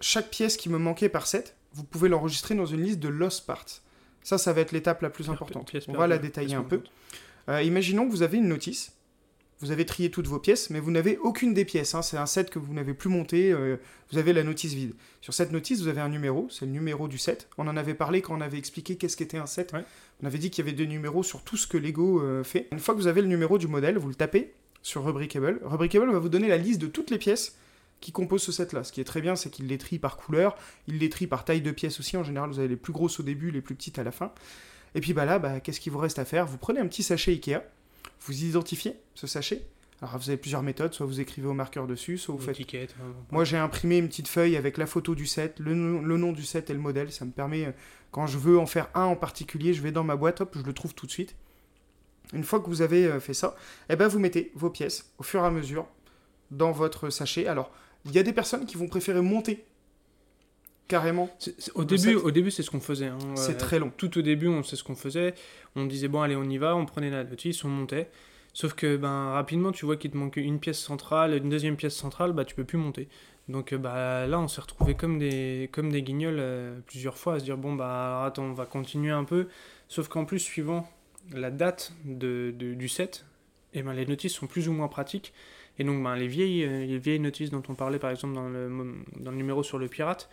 chaque 0.00 0.30
pièce 0.30 0.56
qui 0.56 0.68
me 0.68 0.78
manquait 0.78 1.08
par 1.08 1.26
set, 1.26 1.56
vous 1.72 1.84
pouvez 1.84 2.08
l'enregistrer 2.08 2.54
dans 2.54 2.66
une 2.66 2.82
liste 2.82 2.98
de 3.00 3.08
lost 3.08 3.46
parts. 3.46 3.66
Ça, 4.22 4.38
ça 4.38 4.52
va 4.52 4.60
être 4.60 4.72
l'étape 4.72 5.02
la 5.02 5.10
plus 5.10 5.30
importante. 5.30 5.70
On 5.88 5.92
va 5.92 6.06
la 6.06 6.18
détailler 6.18 6.54
un 6.54 6.62
peu. 6.62 6.82
Euh, 7.48 7.62
imaginons 7.62 8.06
que 8.06 8.10
vous 8.10 8.22
avez 8.22 8.38
une 8.38 8.48
notice, 8.48 8.92
vous 9.60 9.70
avez 9.72 9.84
trié 9.86 10.10
toutes 10.10 10.26
vos 10.26 10.38
pièces, 10.38 10.70
mais 10.70 10.80
vous 10.80 10.90
n'avez 10.90 11.18
aucune 11.18 11.52
des 11.54 11.64
pièces. 11.64 11.94
hein. 11.94 12.02
C'est 12.02 12.16
un 12.16 12.26
set 12.26 12.50
que 12.50 12.58
vous 12.58 12.72
n'avez 12.74 12.94
plus 12.94 13.08
monté, 13.10 13.50
euh, 13.52 13.76
vous 14.10 14.18
avez 14.18 14.32
la 14.32 14.42
notice 14.42 14.72
vide. 14.72 14.94
Sur 15.20 15.34
cette 15.34 15.52
notice, 15.52 15.80
vous 15.80 15.88
avez 15.88 16.00
un 16.00 16.08
numéro, 16.08 16.48
c'est 16.50 16.64
le 16.66 16.72
numéro 16.72 17.08
du 17.08 17.18
set. 17.18 17.48
On 17.58 17.66
en 17.68 17.76
avait 17.76 17.94
parlé 17.94 18.20
quand 18.22 18.34
on 18.36 18.40
avait 18.40 18.58
expliqué 18.58 18.96
qu'est-ce 18.96 19.16
qu'était 19.16 19.38
un 19.38 19.46
set. 19.46 19.72
Ouais. 19.72 19.84
On 20.22 20.26
avait 20.26 20.38
dit 20.38 20.50
qu'il 20.50 20.64
y 20.64 20.68
avait 20.68 20.76
deux 20.76 20.84
numéros 20.86 21.22
sur 21.22 21.42
tout 21.42 21.56
ce 21.56 21.66
que 21.66 21.76
Lego 21.78 22.20
euh, 22.22 22.42
fait. 22.42 22.68
Une 22.72 22.78
fois 22.78 22.94
que 22.94 23.00
vous 23.00 23.06
avez 23.06 23.20
le 23.22 23.28
numéro 23.28 23.58
du 23.58 23.68
modèle, 23.68 23.96
vous 23.98 24.08
le 24.08 24.14
tapez 24.14 24.54
sur 24.82 25.04
Rubricable. 25.04 25.60
Rubricable 25.64 26.10
va 26.10 26.18
vous 26.18 26.28
donner 26.28 26.48
la 26.48 26.56
liste 26.56 26.80
de 26.80 26.86
toutes 26.86 27.10
les 27.10 27.18
pièces 27.18 27.56
qui 28.00 28.12
composent 28.12 28.42
ce 28.42 28.52
set-là. 28.52 28.82
Ce 28.82 28.92
qui 28.92 29.00
est 29.00 29.04
très 29.04 29.20
bien, 29.20 29.36
c'est 29.36 29.50
qu'il 29.50 29.66
les 29.66 29.78
trie 29.78 29.98
par 29.98 30.16
couleur, 30.16 30.56
il 30.86 30.98
les 30.98 31.10
trie 31.10 31.26
par 31.26 31.44
taille 31.44 31.60
de 31.60 31.70
pièces 31.70 32.00
aussi. 32.00 32.16
En 32.16 32.24
général, 32.24 32.48
vous 32.50 32.58
avez 32.58 32.68
les 32.68 32.76
plus 32.76 32.92
grosses 32.92 33.20
au 33.20 33.22
début, 33.22 33.50
les 33.50 33.60
plus 33.60 33.74
petites 33.74 33.98
à 33.98 34.04
la 34.04 34.10
fin. 34.10 34.32
Et 34.94 35.00
puis 35.00 35.12
bah 35.12 35.24
là, 35.24 35.38
bah, 35.38 35.60
qu'est-ce 35.60 35.80
qu'il 35.80 35.92
vous 35.92 35.98
reste 35.98 36.18
à 36.18 36.24
faire? 36.24 36.46
Vous 36.46 36.56
prenez 36.58 36.80
un 36.80 36.86
petit 36.86 37.02
sachet 37.02 37.32
Ikea, 37.32 37.58
vous 38.22 38.44
identifiez 38.44 38.96
ce 39.14 39.26
sachet. 39.26 39.62
Alors 40.02 40.16
vous 40.16 40.30
avez 40.30 40.38
plusieurs 40.38 40.62
méthodes, 40.62 40.94
soit 40.94 41.04
vous 41.04 41.20
écrivez 41.20 41.46
au 41.46 41.52
marqueur 41.52 41.86
dessus, 41.86 42.16
soit 42.16 42.34
vous 42.34 42.40
faites... 42.40 42.56
Hein, 43.02 43.12
Moi 43.30 43.44
j'ai 43.44 43.58
imprimé 43.58 43.98
une 43.98 44.08
petite 44.08 44.28
feuille 44.28 44.56
avec 44.56 44.78
la 44.78 44.86
photo 44.86 45.14
du 45.14 45.26
set, 45.26 45.58
le, 45.58 45.74
nom- 45.74 46.00
le 46.00 46.16
nom 46.16 46.32
du 46.32 46.42
set 46.42 46.70
et 46.70 46.72
le 46.72 46.78
modèle. 46.78 47.12
Ça 47.12 47.26
me 47.26 47.32
permet, 47.32 47.66
euh, 47.66 47.72
quand 48.10 48.26
je 48.26 48.38
veux 48.38 48.58
en 48.58 48.64
faire 48.64 48.88
un 48.94 49.04
en 49.04 49.14
particulier, 49.16 49.74
je 49.74 49.82
vais 49.82 49.92
dans 49.92 50.02
ma 50.04 50.16
boîte, 50.16 50.40
hop, 50.40 50.56
je 50.58 50.62
le 50.64 50.72
trouve 50.72 50.94
tout 50.94 51.04
de 51.04 51.10
suite. 51.10 51.36
Une 52.32 52.44
fois 52.44 52.60
que 52.60 52.66
vous 52.66 52.82
avez 52.82 53.06
euh, 53.06 53.20
fait 53.20 53.34
ça, 53.34 53.56
eh 53.88 53.96
ben 53.96 54.06
vous 54.08 54.18
mettez 54.18 54.52
vos 54.54 54.70
pièces 54.70 55.12
au 55.18 55.22
fur 55.22 55.42
et 55.42 55.46
à 55.46 55.50
mesure 55.50 55.86
dans 56.50 56.72
votre 56.72 57.10
sachet. 57.10 57.46
Alors, 57.46 57.70
il 58.04 58.12
y 58.12 58.18
a 58.18 58.22
des 58.22 58.32
personnes 58.32 58.66
qui 58.66 58.76
vont 58.76 58.86
préférer 58.88 59.20
monter 59.20 59.64
carrément. 60.88 61.28
Au, 61.74 61.84
début, 61.84 62.14
au 62.14 62.30
début, 62.30 62.50
c'est 62.50 62.62
ce 62.62 62.70
qu'on 62.70 62.80
faisait. 62.80 63.06
hein. 63.06 63.18
C'est 63.36 63.54
Euh, 63.54 63.58
très 63.58 63.78
long. 63.78 63.92
Tout 63.96 64.18
au 64.18 64.22
début, 64.22 64.48
on 64.48 64.62
sait 64.62 64.76
ce 64.76 64.82
qu'on 64.84 64.96
faisait. 64.96 65.34
On 65.76 65.86
disait, 65.86 66.08
bon, 66.08 66.20
allez, 66.22 66.34
on 66.36 66.44
y 66.44 66.58
va. 66.58 66.74
On 66.76 66.84
prenait 66.86 67.10
la 67.10 67.22
notice, 67.24 67.64
on 67.64 67.68
montait. 67.68 68.10
Sauf 68.52 68.74
que 68.74 68.96
ben, 68.96 69.30
rapidement, 69.30 69.70
tu 69.70 69.84
vois 69.86 69.96
qu'il 69.96 70.10
te 70.10 70.16
manque 70.16 70.36
une 70.36 70.58
pièce 70.58 70.80
centrale, 70.80 71.34
une 71.34 71.48
deuxième 71.48 71.76
pièce 71.76 71.94
centrale, 71.94 72.32
bah, 72.32 72.44
tu 72.44 72.56
peux 72.56 72.64
plus 72.64 72.78
monter. 72.78 73.08
Donc 73.48 73.72
euh, 73.72 73.78
bah, 73.78 74.26
là, 74.26 74.40
on 74.40 74.48
s'est 74.48 74.60
retrouvé 74.60 74.94
comme 74.96 75.20
des, 75.20 75.68
comme 75.72 75.90
des 75.92 76.02
guignols 76.02 76.38
euh, 76.40 76.78
plusieurs 76.86 77.16
fois 77.16 77.34
à 77.34 77.38
se 77.38 77.44
dire, 77.44 77.56
bon, 77.56 77.74
bah 77.74 78.06
alors, 78.08 78.24
attends, 78.24 78.42
on 78.44 78.52
va 78.52 78.66
continuer 78.66 79.12
un 79.12 79.22
peu. 79.24 79.46
Sauf 79.88 80.08
qu'en 80.08 80.24
plus, 80.24 80.40
suivant 80.40 80.88
la 81.32 81.50
date 81.50 81.92
de, 82.04 82.52
de- 82.56 82.74
du 82.74 82.88
set, 82.88 83.24
et 83.74 83.82
ben, 83.82 83.92
les 83.92 84.06
notices 84.06 84.32
sont 84.34 84.46
plus 84.46 84.68
ou 84.68 84.72
moins 84.72 84.88
pratiques. 84.88 85.32
Et 85.78 85.84
donc, 85.84 86.02
ben, 86.02 86.14
les, 86.16 86.28
vieilles, 86.28 86.64
euh, 86.64 86.84
les 86.86 86.98
vieilles 86.98 87.20
notices 87.20 87.50
dont 87.50 87.62
on 87.68 87.74
parlait, 87.74 87.98
par 87.98 88.10
exemple, 88.10 88.34
dans 88.34 88.48
le, 88.48 88.68
dans 89.18 89.30
le 89.30 89.36
numéro 89.36 89.62
sur 89.62 89.78
le 89.78 89.88
pirate, 89.88 90.28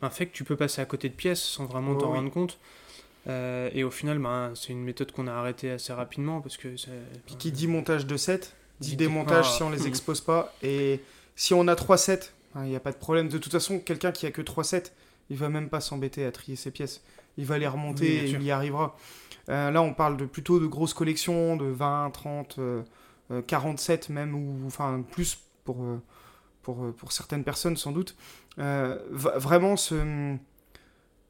ben, 0.00 0.10
fait 0.10 0.26
que 0.26 0.32
tu 0.32 0.44
peux 0.44 0.56
passer 0.56 0.80
à 0.80 0.84
côté 0.86 1.08
de 1.08 1.14
pièces 1.14 1.42
sans 1.42 1.66
vraiment 1.66 1.92
Oh 1.92 2.00
t'en 2.00 2.10
oui. 2.12 2.16
rendre 2.18 2.30
compte. 2.30 2.58
Euh, 3.28 3.68
et 3.74 3.84
au 3.84 3.90
final, 3.90 4.18
ben, 4.18 4.52
c'est 4.54 4.72
une 4.72 4.82
méthode 4.82 5.12
qu'on 5.12 5.26
a 5.26 5.32
arrêtée 5.32 5.70
assez 5.70 5.92
rapidement 5.92 6.40
parce 6.40 6.56
que 6.56 6.76
ça- 6.76 6.90
Puis 7.26 7.36
qui 7.36 7.52
dit 7.52 7.66
montage 7.66 8.06
de 8.06 8.16
sets, 8.16 8.38
dit 8.80 8.90
Dit- 8.90 8.96
démontage 8.96 9.46
Ah. 9.48 9.52
si 9.56 9.62
on 9.62 9.70
les 9.70 9.86
expose 9.86 10.20
pas. 10.20 10.54
Et 10.62 11.00
si 11.36 11.52
on 11.52 11.68
a 11.68 11.76
3 11.76 11.98
sets, 11.98 12.30
hein, 12.54 12.64
il 12.64 12.70
n'y 12.70 12.76
a 12.76 12.80
pas 12.80 12.92
de 12.92 12.96
problème. 12.96 13.28
De 13.28 13.38
toute 13.38 13.52
façon, 13.52 13.80
quelqu'un 13.80 14.12
qui 14.12 14.24
a 14.26 14.30
que 14.30 14.40
3 14.42 14.64
sets, 14.64 14.92
il 15.30 15.36
va 15.36 15.48
même 15.48 15.68
pas 15.68 15.80
s'embêter 15.80 16.24
à 16.24 16.32
trier 16.32 16.56
ses 16.56 16.70
pièces. 16.70 17.02
Il 17.36 17.44
va 17.44 17.58
les 17.58 17.68
remonter 17.68 18.20
Oui, 18.22 18.30
et 18.30 18.30
il 18.30 18.42
y 18.42 18.50
arrivera. 18.50 18.96
Euh, 19.48 19.70
là, 19.70 19.82
on 19.82 19.94
parle 19.94 20.16
de 20.16 20.26
plutôt 20.26 20.58
de 20.60 20.66
grosses 20.66 20.94
collections, 20.94 21.56
de 21.56 21.66
20, 21.66 22.10
30, 22.10 22.56
euh, 22.58 22.82
euh, 23.30 23.42
47 23.42 24.08
même, 24.10 24.34
ou 24.34 24.66
enfin 24.66 25.04
plus 25.12 25.38
pour, 25.64 25.82
euh, 25.82 26.02
pour, 26.62 26.84
euh, 26.84 26.92
pour 26.92 27.12
certaines 27.12 27.44
personnes 27.44 27.76
sans 27.76 27.92
doute. 27.92 28.16
Euh, 28.58 28.98
vraiment, 29.10 29.76
ce... 29.76 30.36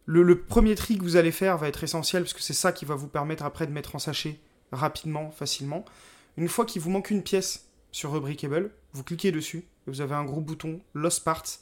le, 0.07 0.23
le 0.23 0.41
premier 0.41 0.75
tri 0.75 0.97
que 0.97 1.03
vous 1.03 1.17
allez 1.17 1.33
faire 1.33 1.59
va 1.59 1.69
être 1.69 1.85
essentiel 1.85 2.23
parce 2.23 2.35
que 2.35 2.43
c'est 2.43 2.55
ça 2.55 2.73
qui 2.73 2.85
va 2.85 2.95
vous 2.95 3.09
permettre 3.09 3.45
après 3.45 3.67
de 3.67 3.73
mettre 3.73 3.95
en 3.95 3.99
sachet 3.99 4.39
rapidement, 4.73 5.31
facilement. 5.31 5.85
Une 6.37 6.49
fois 6.49 6.65
qu'il 6.65 6.81
vous 6.83 6.91
manque 6.91 7.11
une 7.11 7.23
pièce 7.23 7.69
sur 7.91 8.13
Rubricable, 8.13 8.71
vous 8.93 9.03
cliquez 9.05 9.33
dessus 9.33 9.59
et 9.59 9.91
vous 9.91 10.01
avez 10.01 10.15
un 10.15 10.25
gros 10.25 10.41
bouton 10.41 10.81
Lost 10.95 11.25
Parts 11.25 11.59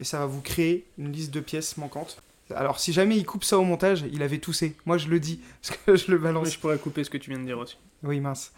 et 0.00 0.04
ça 0.04 0.18
va 0.18 0.26
vous 0.26 0.40
créer 0.40 0.86
une 0.98 1.12
liste 1.12 1.32
de 1.32 1.40
pièces 1.40 1.76
manquantes. 1.76 2.22
Alors 2.54 2.80
si 2.80 2.92
jamais 2.92 3.16
il 3.16 3.26
coupe 3.26 3.44
ça 3.44 3.58
au 3.58 3.64
montage, 3.64 4.04
il 4.12 4.22
avait 4.22 4.38
toussé. 4.38 4.76
Moi 4.86 4.98
je 4.98 5.08
le 5.08 5.20
dis 5.20 5.40
parce 5.62 5.78
que 5.78 5.96
je 5.96 6.10
le 6.10 6.18
balance. 6.18 6.46
Ouais, 6.46 6.52
je 6.52 6.58
pourrais 6.58 6.78
couper 6.78 7.04
ce 7.04 7.10
que 7.10 7.18
tu 7.18 7.30
viens 7.30 7.38
de 7.38 7.44
dire 7.44 7.58
aussi. 7.58 7.76
Oui, 8.02 8.20
mince. 8.20 8.52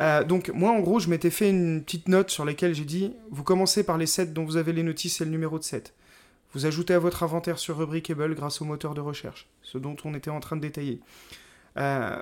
Euh, 0.00 0.24
donc, 0.24 0.48
moi, 0.48 0.72
en 0.72 0.80
gros, 0.80 0.98
je 0.98 1.08
m'étais 1.08 1.30
fait 1.30 1.50
une 1.50 1.82
petite 1.82 2.08
note 2.08 2.30
sur 2.30 2.44
laquelle 2.44 2.74
j'ai 2.74 2.84
dit 2.84 3.12
vous 3.30 3.44
commencez 3.44 3.84
par 3.84 3.96
les 3.96 4.06
sets 4.06 4.26
dont 4.26 4.44
vous 4.44 4.56
avez 4.56 4.72
les 4.72 4.82
notices 4.82 5.20
et 5.20 5.24
le 5.24 5.30
numéro 5.30 5.58
de 5.58 5.64
set. 5.64 5.94
Vous 6.52 6.66
ajoutez 6.66 6.94
à 6.94 6.98
votre 6.98 7.22
inventaire 7.22 7.58
sur 7.58 7.78
Rubricable 7.78 8.34
grâce 8.34 8.60
au 8.60 8.64
moteur 8.64 8.94
de 8.94 9.00
recherche, 9.00 9.48
ce 9.62 9.78
dont 9.78 9.96
on 10.04 10.14
était 10.14 10.30
en 10.30 10.40
train 10.40 10.56
de 10.56 10.60
détailler. 10.60 11.00
Euh, 11.76 12.20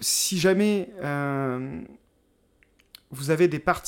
si 0.00 0.38
jamais 0.38 0.90
euh, 1.02 1.80
vous 3.10 3.30
avez 3.30 3.46
des 3.46 3.60
parts 3.60 3.84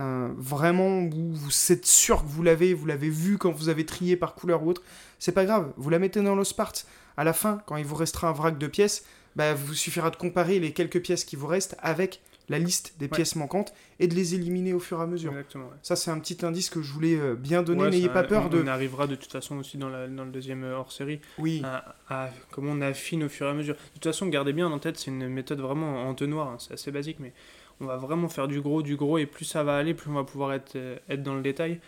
euh, 0.00 0.28
vraiment 0.36 1.00
où 1.02 1.32
vous 1.34 1.72
êtes 1.72 1.86
sûr 1.86 2.22
que 2.22 2.28
vous 2.28 2.42
l'avez, 2.42 2.74
vous 2.74 2.86
l'avez 2.86 3.10
vu 3.10 3.38
quand 3.38 3.52
vous 3.52 3.68
avez 3.68 3.84
trié 3.86 4.16
par 4.16 4.34
couleur 4.34 4.62
ou 4.64 4.70
autre, 4.70 4.82
c'est 5.18 5.32
pas 5.32 5.44
grave, 5.44 5.72
vous 5.76 5.90
la 5.90 5.98
mettez 5.98 6.20
dans 6.22 6.34
l'os 6.34 6.52
parts. 6.52 6.72
À 7.16 7.24
la 7.24 7.32
fin, 7.32 7.60
quand 7.66 7.76
il 7.76 7.84
vous 7.84 7.96
restera 7.96 8.28
un 8.28 8.32
vrac 8.32 8.56
de 8.58 8.66
pièces, 8.66 9.04
bah, 9.36 9.54
vous 9.54 9.74
suffira 9.74 10.10
de 10.10 10.16
comparer 10.16 10.58
les 10.58 10.72
quelques 10.72 11.00
pièces 11.02 11.24
qui 11.24 11.36
vous 11.36 11.46
restent 11.46 11.76
avec 11.80 12.20
la 12.48 12.58
liste 12.58 12.94
des 12.98 13.04
Ouais. 13.04 13.10
pièces 13.10 13.36
manquantes 13.36 13.72
et 14.00 14.08
de 14.08 14.14
les 14.16 14.34
éliminer 14.34 14.72
au 14.72 14.80
fur 14.80 14.98
et 14.98 15.02
à 15.02 15.06
mesure. 15.06 15.30
Exactement. 15.30 15.66
ouais. 15.66 15.76
Ça, 15.82 15.94
c'est 15.94 16.10
un 16.10 16.18
petit 16.18 16.44
indice 16.44 16.68
que 16.68 16.82
je 16.82 16.92
voulais 16.92 17.14
euh, 17.16 17.36
bien 17.36 17.62
donner. 17.62 17.82
Ouais, 17.82 17.90
N'ayez 17.90 18.08
pas 18.08 18.24
peur 18.24 18.46
on, 18.46 18.48
de. 18.48 18.60
On 18.60 18.66
arrivera 18.66 19.06
de 19.06 19.14
toute 19.14 19.30
façon 19.30 19.58
aussi 19.58 19.78
dans, 19.78 19.88
la- 19.88 20.08
dans 20.08 20.24
le 20.24 20.32
deuxième 20.32 20.64
euh, 20.64 20.76
hors-série 20.76 21.20
Oui, 21.38 21.62
à, 21.64 21.94
à 22.08 22.30
comment 22.50 22.72
on 22.72 22.80
affine 22.80 23.22
au 23.22 23.28
fur 23.28 23.46
et 23.46 23.50
à 23.50 23.54
mesure. 23.54 23.74
De 23.74 23.80
toute 23.94 24.04
façon, 24.04 24.26
gardez 24.26 24.52
bien 24.52 24.66
en 24.68 24.78
tête, 24.80 24.98
c'est 24.98 25.12
une 25.12 25.28
méthode 25.28 25.60
vraiment 25.60 26.02
en 26.04 26.08
entonnoir, 26.08 26.48
hein, 26.48 26.56
c'est 26.58 26.74
assez 26.74 26.90
basique, 26.90 27.18
mais 27.20 27.32
on 27.80 27.86
va 27.86 27.96
vraiment 27.96 28.28
faire 28.28 28.48
du 28.48 28.60
gros, 28.60 28.82
du 28.82 28.96
gros, 28.96 29.18
et 29.18 29.26
plus 29.26 29.44
ça 29.44 29.64
va 29.64 29.76
aller, 29.76 29.94
plus 29.94 30.10
on 30.10 30.14
va 30.14 30.24
pouvoir 30.24 30.52
être, 30.52 30.76
euh, 30.76 30.98
être 31.08 31.22
dans 31.22 31.34
le 31.34 31.42
détail. 31.42 31.80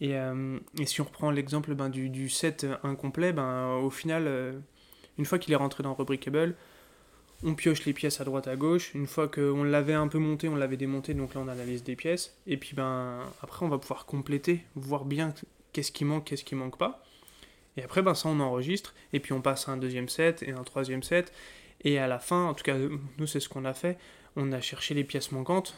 Et, 0.00 0.16
euh, 0.16 0.58
si 0.84 1.00
on 1.00 1.04
reprend 1.04 1.30
l'exemple 1.30 1.74
ben, 1.74 1.88
du, 1.88 2.08
du 2.08 2.28
set 2.28 2.66
incomplet, 2.82 3.32
ben, 3.32 3.76
au 3.76 3.90
final, 3.90 4.24
euh, 4.26 4.52
une 5.18 5.24
fois 5.24 5.38
qu'il 5.38 5.52
est 5.52 5.56
rentré 5.56 5.82
dans 5.82 5.94
Rubricable, 5.94 6.54
on 7.44 7.54
pioche 7.54 7.84
les 7.84 7.92
pièces 7.92 8.20
à 8.20 8.24
droite 8.24 8.48
à 8.48 8.56
gauche. 8.56 8.94
Une 8.94 9.06
fois 9.06 9.28
qu'on 9.28 9.62
l'avait 9.64 9.94
un 9.94 10.08
peu 10.08 10.18
monté, 10.18 10.48
on 10.48 10.56
l'avait 10.56 10.76
démonté, 10.76 11.14
donc 11.14 11.34
là 11.34 11.40
on 11.44 11.48
a 11.48 11.54
la 11.54 11.64
liste 11.64 11.86
des 11.86 11.96
pièces. 11.96 12.36
Et 12.46 12.56
puis 12.56 12.74
ben 12.74 13.20
après 13.42 13.64
on 13.64 13.68
va 13.68 13.78
pouvoir 13.78 14.06
compléter, 14.06 14.64
voir 14.74 15.04
bien 15.04 15.32
qu'est-ce 15.72 15.92
qui 15.92 16.04
manque, 16.04 16.24
qu'est-ce 16.24 16.44
qui 16.44 16.54
manque 16.56 16.78
pas. 16.78 17.04
Et 17.76 17.82
après 17.84 18.02
ben 18.02 18.14
ça 18.14 18.28
on 18.28 18.40
enregistre, 18.40 18.94
et 19.12 19.20
puis 19.20 19.32
on 19.32 19.40
passe 19.40 19.68
à 19.68 19.72
un 19.72 19.76
deuxième 19.76 20.08
set 20.08 20.42
et 20.42 20.50
un 20.50 20.64
troisième 20.64 21.02
set. 21.02 21.32
Et 21.82 21.98
à 21.98 22.08
la 22.08 22.18
fin, 22.18 22.46
en 22.46 22.54
tout 22.54 22.64
cas 22.64 22.76
nous 23.18 23.26
c'est 23.26 23.40
ce 23.40 23.48
qu'on 23.48 23.64
a 23.64 23.74
fait, 23.74 23.98
on 24.36 24.52
a 24.52 24.60
cherché 24.60 24.94
les 24.94 25.04
pièces 25.04 25.32
manquantes, 25.32 25.74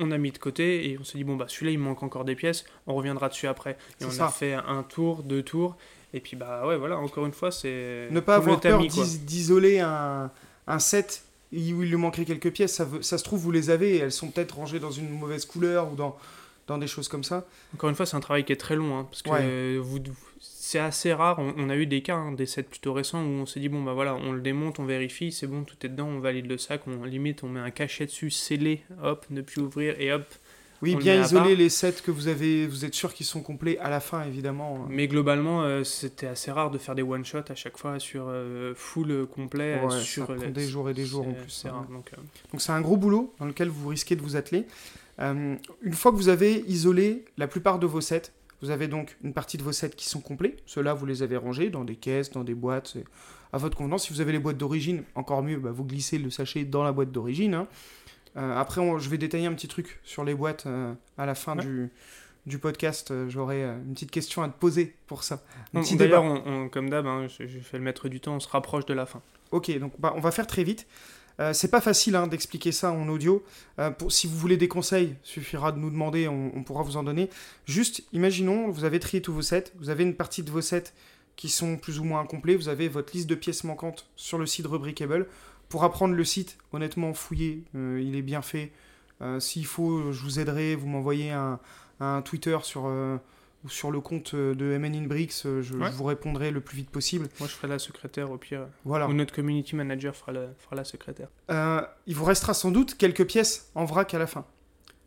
on 0.00 0.10
a 0.10 0.18
mis 0.18 0.32
de 0.32 0.38
côté 0.38 0.90
et 0.90 0.98
on 0.98 1.04
s'est 1.04 1.18
dit 1.18 1.24
bon 1.24 1.36
bah 1.36 1.46
celui-là 1.48 1.72
il 1.72 1.78
manque 1.78 2.02
encore 2.02 2.24
des 2.24 2.34
pièces, 2.34 2.64
on 2.86 2.94
reviendra 2.94 3.28
dessus 3.28 3.46
après. 3.46 3.76
Et 4.00 4.04
on 4.04 4.10
ça. 4.10 4.26
a 4.26 4.30
fait 4.30 4.54
un 4.54 4.82
tour, 4.82 5.22
deux 5.22 5.42
tours, 5.42 5.76
et 6.12 6.20
puis 6.20 6.36
bah 6.36 6.66
ouais 6.66 6.76
voilà 6.76 6.98
encore 6.98 7.26
une 7.26 7.32
fois 7.32 7.50
c'est 7.52 8.08
ne 8.10 8.20
pas 8.20 8.36
avoir 8.36 8.60
peur 8.60 8.80
d'isoler 8.80 9.78
un, 9.80 10.30
un 10.66 10.78
set 10.78 11.24
où 11.52 11.56
il 11.56 11.88
lui 11.90 11.96
manquerait 11.96 12.24
quelques 12.24 12.50
pièces. 12.52 12.74
Ça, 12.74 12.84
veut- 12.84 13.02
ça 13.02 13.16
se 13.18 13.22
trouve, 13.22 13.38
vous 13.38 13.52
les 13.52 13.70
avez 13.70 13.94
et 13.96 13.98
elles 13.98 14.10
sont 14.12 14.28
peut-être 14.30 14.56
rangées 14.56 14.80
dans 14.80 14.90
une 14.90 15.08
mauvaise 15.10 15.44
couleur 15.44 15.92
ou 15.92 15.94
dans, 15.94 16.16
dans 16.66 16.78
des 16.78 16.86
choses 16.86 17.08
comme 17.08 17.24
ça. 17.24 17.46
Encore 17.74 17.90
une 17.90 17.96
fois, 17.96 18.06
c'est 18.06 18.16
un 18.16 18.20
travail 18.20 18.44
qui 18.44 18.52
est 18.52 18.56
très 18.56 18.76
long, 18.76 18.98
hein, 18.98 19.04
parce 19.10 19.22
que 19.22 19.30
Ouais. 19.30 19.78
vous, 19.78 19.98
c'est 20.40 20.78
assez 20.78 21.12
rare. 21.12 21.38
On, 21.38 21.54
on 21.58 21.68
a 21.70 21.76
eu 21.76 21.86
des 21.86 22.02
cas, 22.02 22.14
hein, 22.16 22.32
des 22.32 22.46
sets 22.46 22.62
plutôt 22.64 22.92
récents, 22.92 23.22
où 23.22 23.28
on 23.28 23.46
s'est 23.46 23.60
dit, 23.60 23.68
bon, 23.68 23.82
bah 23.82 23.92
voilà, 23.92 24.14
on 24.14 24.32
le 24.32 24.40
démonte, 24.40 24.78
on 24.78 24.84
vérifie, 24.86 25.30
c'est 25.32 25.46
bon, 25.46 25.64
tout 25.64 25.76
est 25.84 25.88
dedans, 25.88 26.06
on 26.08 26.20
valide 26.20 26.46
le 26.46 26.56
sac, 26.58 26.82
on 26.86 27.04
limite, 27.04 27.42
on 27.44 27.48
met 27.48 27.60
un 27.60 27.70
cachet 27.70 28.06
dessus, 28.06 28.30
scellé, 28.30 28.82
hop, 29.02 29.26
ne 29.30 29.40
plus 29.42 29.60
ouvrir, 29.62 29.94
et 30.00 30.12
hop. 30.12 30.24
Oui, 30.82 30.94
On 30.96 30.98
bien 30.98 31.22
isoler 31.22 31.56
les 31.56 31.70
sets 31.70 32.02
que 32.04 32.10
vous 32.10 32.28
avez, 32.28 32.66
vous 32.66 32.84
êtes 32.84 32.92
sûr 32.94 33.14
qu'ils 33.14 33.24
sont 33.24 33.40
complets 33.42 33.78
à 33.78 33.88
la 33.88 34.00
fin, 34.00 34.22
évidemment. 34.24 34.84
Mais 34.90 35.06
globalement, 35.08 35.62
euh, 35.62 35.82
c'était 35.82 36.26
assez 36.26 36.50
rare 36.50 36.70
de 36.70 36.76
faire 36.76 36.94
des 36.94 37.02
one-shots 37.02 37.48
à 37.48 37.54
chaque 37.54 37.78
fois 37.78 37.98
sur 37.98 38.26
euh, 38.28 38.74
full 38.76 39.10
euh, 39.10 39.24
complet. 39.24 39.80
Ouais, 39.82 40.00
sur 40.00 40.26
ça 40.26 40.34
prend 40.34 40.44
les- 40.44 40.50
des 40.50 40.66
jours 40.68 40.90
et 40.90 40.92
des 40.94 41.06
jours 41.06 41.26
en 41.26 41.32
plus, 41.32 41.64
hein. 41.66 41.86
euh, 41.90 41.94
Donc 42.52 42.60
c'est 42.60 42.72
un 42.72 42.82
gros 42.82 42.98
boulot 42.98 43.32
dans 43.38 43.46
lequel 43.46 43.68
vous 43.68 43.88
risquez 43.88 44.14
de 44.16 44.20
vous 44.20 44.36
atteler. 44.36 44.66
Euh, 45.20 45.56
une 45.82 45.92
fois 45.92 46.10
que 46.12 46.16
vous 46.16 46.28
avez 46.28 46.64
isolé 46.66 47.24
la 47.36 47.46
plupart 47.46 47.78
de 47.78 47.86
vos 47.86 48.00
sets, 48.00 48.32
vous 48.62 48.70
avez 48.70 48.88
donc 48.88 49.16
une 49.22 49.32
partie 49.32 49.56
de 49.58 49.62
vos 49.62 49.72
sets 49.72 49.90
qui 49.90 50.08
sont 50.08 50.20
complets. 50.20 50.56
Ceux-là, 50.66 50.94
vous 50.94 51.06
les 51.06 51.22
avez 51.22 51.36
rangés 51.36 51.70
dans 51.70 51.84
des 51.84 51.96
caisses, 51.96 52.30
dans 52.30 52.44
des 52.44 52.54
boîtes, 52.54 52.96
à 53.52 53.58
votre 53.58 53.76
convenance. 53.76 54.04
Si 54.06 54.12
vous 54.12 54.20
avez 54.20 54.32
les 54.32 54.38
boîtes 54.38 54.56
d'origine, 54.58 55.02
encore 55.14 55.42
mieux, 55.42 55.58
bah, 55.58 55.70
vous 55.70 55.84
glissez 55.84 56.18
le 56.18 56.30
sachet 56.30 56.64
dans 56.64 56.82
la 56.82 56.92
boîte 56.92 57.12
d'origine. 57.12 57.54
hein. 57.54 57.68
Euh, 58.36 58.56
après, 58.58 58.80
on- 58.80 58.98
je 58.98 59.08
vais 59.10 59.18
détailler 59.18 59.46
un 59.46 59.52
petit 59.52 59.68
truc 59.68 60.00
sur 60.02 60.24
les 60.24 60.34
boîtes 60.34 60.66
euh, 60.66 60.92
à 61.18 61.26
la 61.26 61.34
fin 61.36 61.56
Ouais. 61.56 61.62
du, 61.64 61.88
du 62.46 62.58
podcast. 62.58 63.12
J'aurai 63.28 63.62
une 63.62 63.92
petite 63.94 64.10
question 64.10 64.42
à 64.42 64.48
te 64.48 64.58
poser 64.58 64.96
pour 65.06 65.22
ça. 65.22 65.42
D'ailleurs, 65.72 66.42
comme 66.72 66.90
d'hab, 66.90 67.06
hein, 67.06 67.26
je, 67.28 67.46
je 67.46 67.58
fais 67.60 67.78
le 67.78 67.84
maître 67.84 68.08
du 68.08 68.18
temps, 68.20 68.34
on 68.36 68.40
se 68.40 68.48
rapproche 68.48 68.86
de 68.86 68.94
la 68.94 69.06
fin. 69.06 69.22
Ok, 69.52 69.70
donc 69.78 69.92
bah, 70.00 70.12
on 70.16 70.20
va 70.20 70.32
faire 70.32 70.46
très 70.48 70.64
vite. 70.64 70.86
Euh, 71.40 71.52
c'est 71.52 71.68
pas 71.68 71.80
facile 71.80 72.16
hein, 72.16 72.26
d'expliquer 72.26 72.72
ça 72.72 72.92
en 72.92 73.08
audio. 73.08 73.44
Euh, 73.78 73.90
si 74.08 74.26
vous 74.26 74.36
voulez 74.36 74.56
des 74.56 74.68
conseils, 74.68 75.16
il 75.22 75.26
suffira 75.26 75.72
de 75.72 75.78
nous 75.78 75.90
demander, 75.90 76.28
on, 76.28 76.62
pourra 76.62 76.82
vous 76.82 76.96
en 76.96 77.02
donner. 77.02 77.28
Juste, 77.66 78.04
imaginons, 78.12 78.68
vous 78.68 78.84
avez 78.84 79.00
trié 79.00 79.20
tous 79.20 79.32
vos 79.32 79.42
sets, 79.42 79.72
vous 79.78 79.90
avez 79.90 80.04
une 80.04 80.14
partie 80.14 80.42
de 80.42 80.50
vos 80.50 80.60
sets 80.60 80.92
qui 81.36 81.48
sont 81.48 81.76
plus 81.76 81.98
ou 81.98 82.04
moins 82.04 82.20
incomplets, 82.20 82.54
vous 82.54 82.68
avez 82.68 82.88
votre 82.88 83.12
liste 83.14 83.28
de 83.28 83.34
pièces 83.34 83.64
manquantes 83.64 84.06
sur 84.14 84.38
le 84.38 84.46
site 84.46 84.66
Rubricable. 84.66 85.26
Pour 85.68 85.82
apprendre 85.82 86.14
le 86.14 86.24
site, 86.24 86.58
honnêtement, 86.72 87.12
fouillez, 87.14 87.64
euh, 87.74 88.00
il 88.04 88.14
est 88.16 88.22
bien 88.22 88.42
fait. 88.42 88.72
S'il 89.38 89.64
faut, 89.64 90.12
je 90.12 90.22
vous 90.22 90.38
aiderai, 90.38 90.74
vous 90.74 90.86
m'envoyez 90.86 91.30
un, 91.30 91.58
Twitter 92.26 92.58
sur, 92.62 92.90
ou 93.64 93.68
sur 93.70 93.90
le 93.90 94.00
compte 94.00 94.34
euh, 94.34 94.54
de 94.54 94.76
MN 94.76 94.94
in 94.94 95.06
Bricks, 95.06 95.32
euh, 95.46 95.62
je, 95.62 95.74
Ouais. 95.74 95.86
je 95.90 95.96
vous 95.96 96.04
répondrai 96.04 96.50
le 96.50 96.60
plus 96.60 96.76
vite 96.76 96.90
possible. 96.90 97.28
Moi, 97.40 97.48
je 97.48 97.54
ferai 97.54 97.68
la 97.68 97.78
secrétaire 97.78 98.30
au 98.30 98.36
pire. 98.36 98.66
Voilà. 98.84 99.08
Ou 99.08 99.12
notre 99.14 99.34
community 99.34 99.74
manager 99.74 100.14
fera 100.14 100.32
la, 100.32 100.48
fera 100.58 100.76
la 100.76 100.84
secrétaire. 100.84 101.28
Euh, 101.50 101.80
il 102.06 102.14
vous 102.14 102.24
restera 102.24 102.52
sans 102.54 102.70
doute 102.70 102.96
quelques 102.96 103.24
pièces 103.26 103.70
en 103.74 103.84
vrac 103.86 104.12
à 104.14 104.18
la 104.18 104.26
fin. 104.26 104.44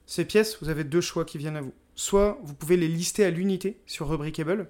Ces 0.08 0.26
pièces, 0.26 0.58
vous 0.62 0.70
avez 0.70 0.84
deux 0.84 1.02
choix 1.02 1.24
qui 1.26 1.38
viennent 1.38 1.58
à 1.58 1.62
vous. 1.62 1.74
Soit 1.96 2.40
vous 2.44 2.54
pouvez 2.54 2.78
les 2.78 2.88
lister 2.88 3.26
à 3.26 3.30
l'unité 3.30 3.80
sur 3.86 4.10
Rubricable. 4.10 4.70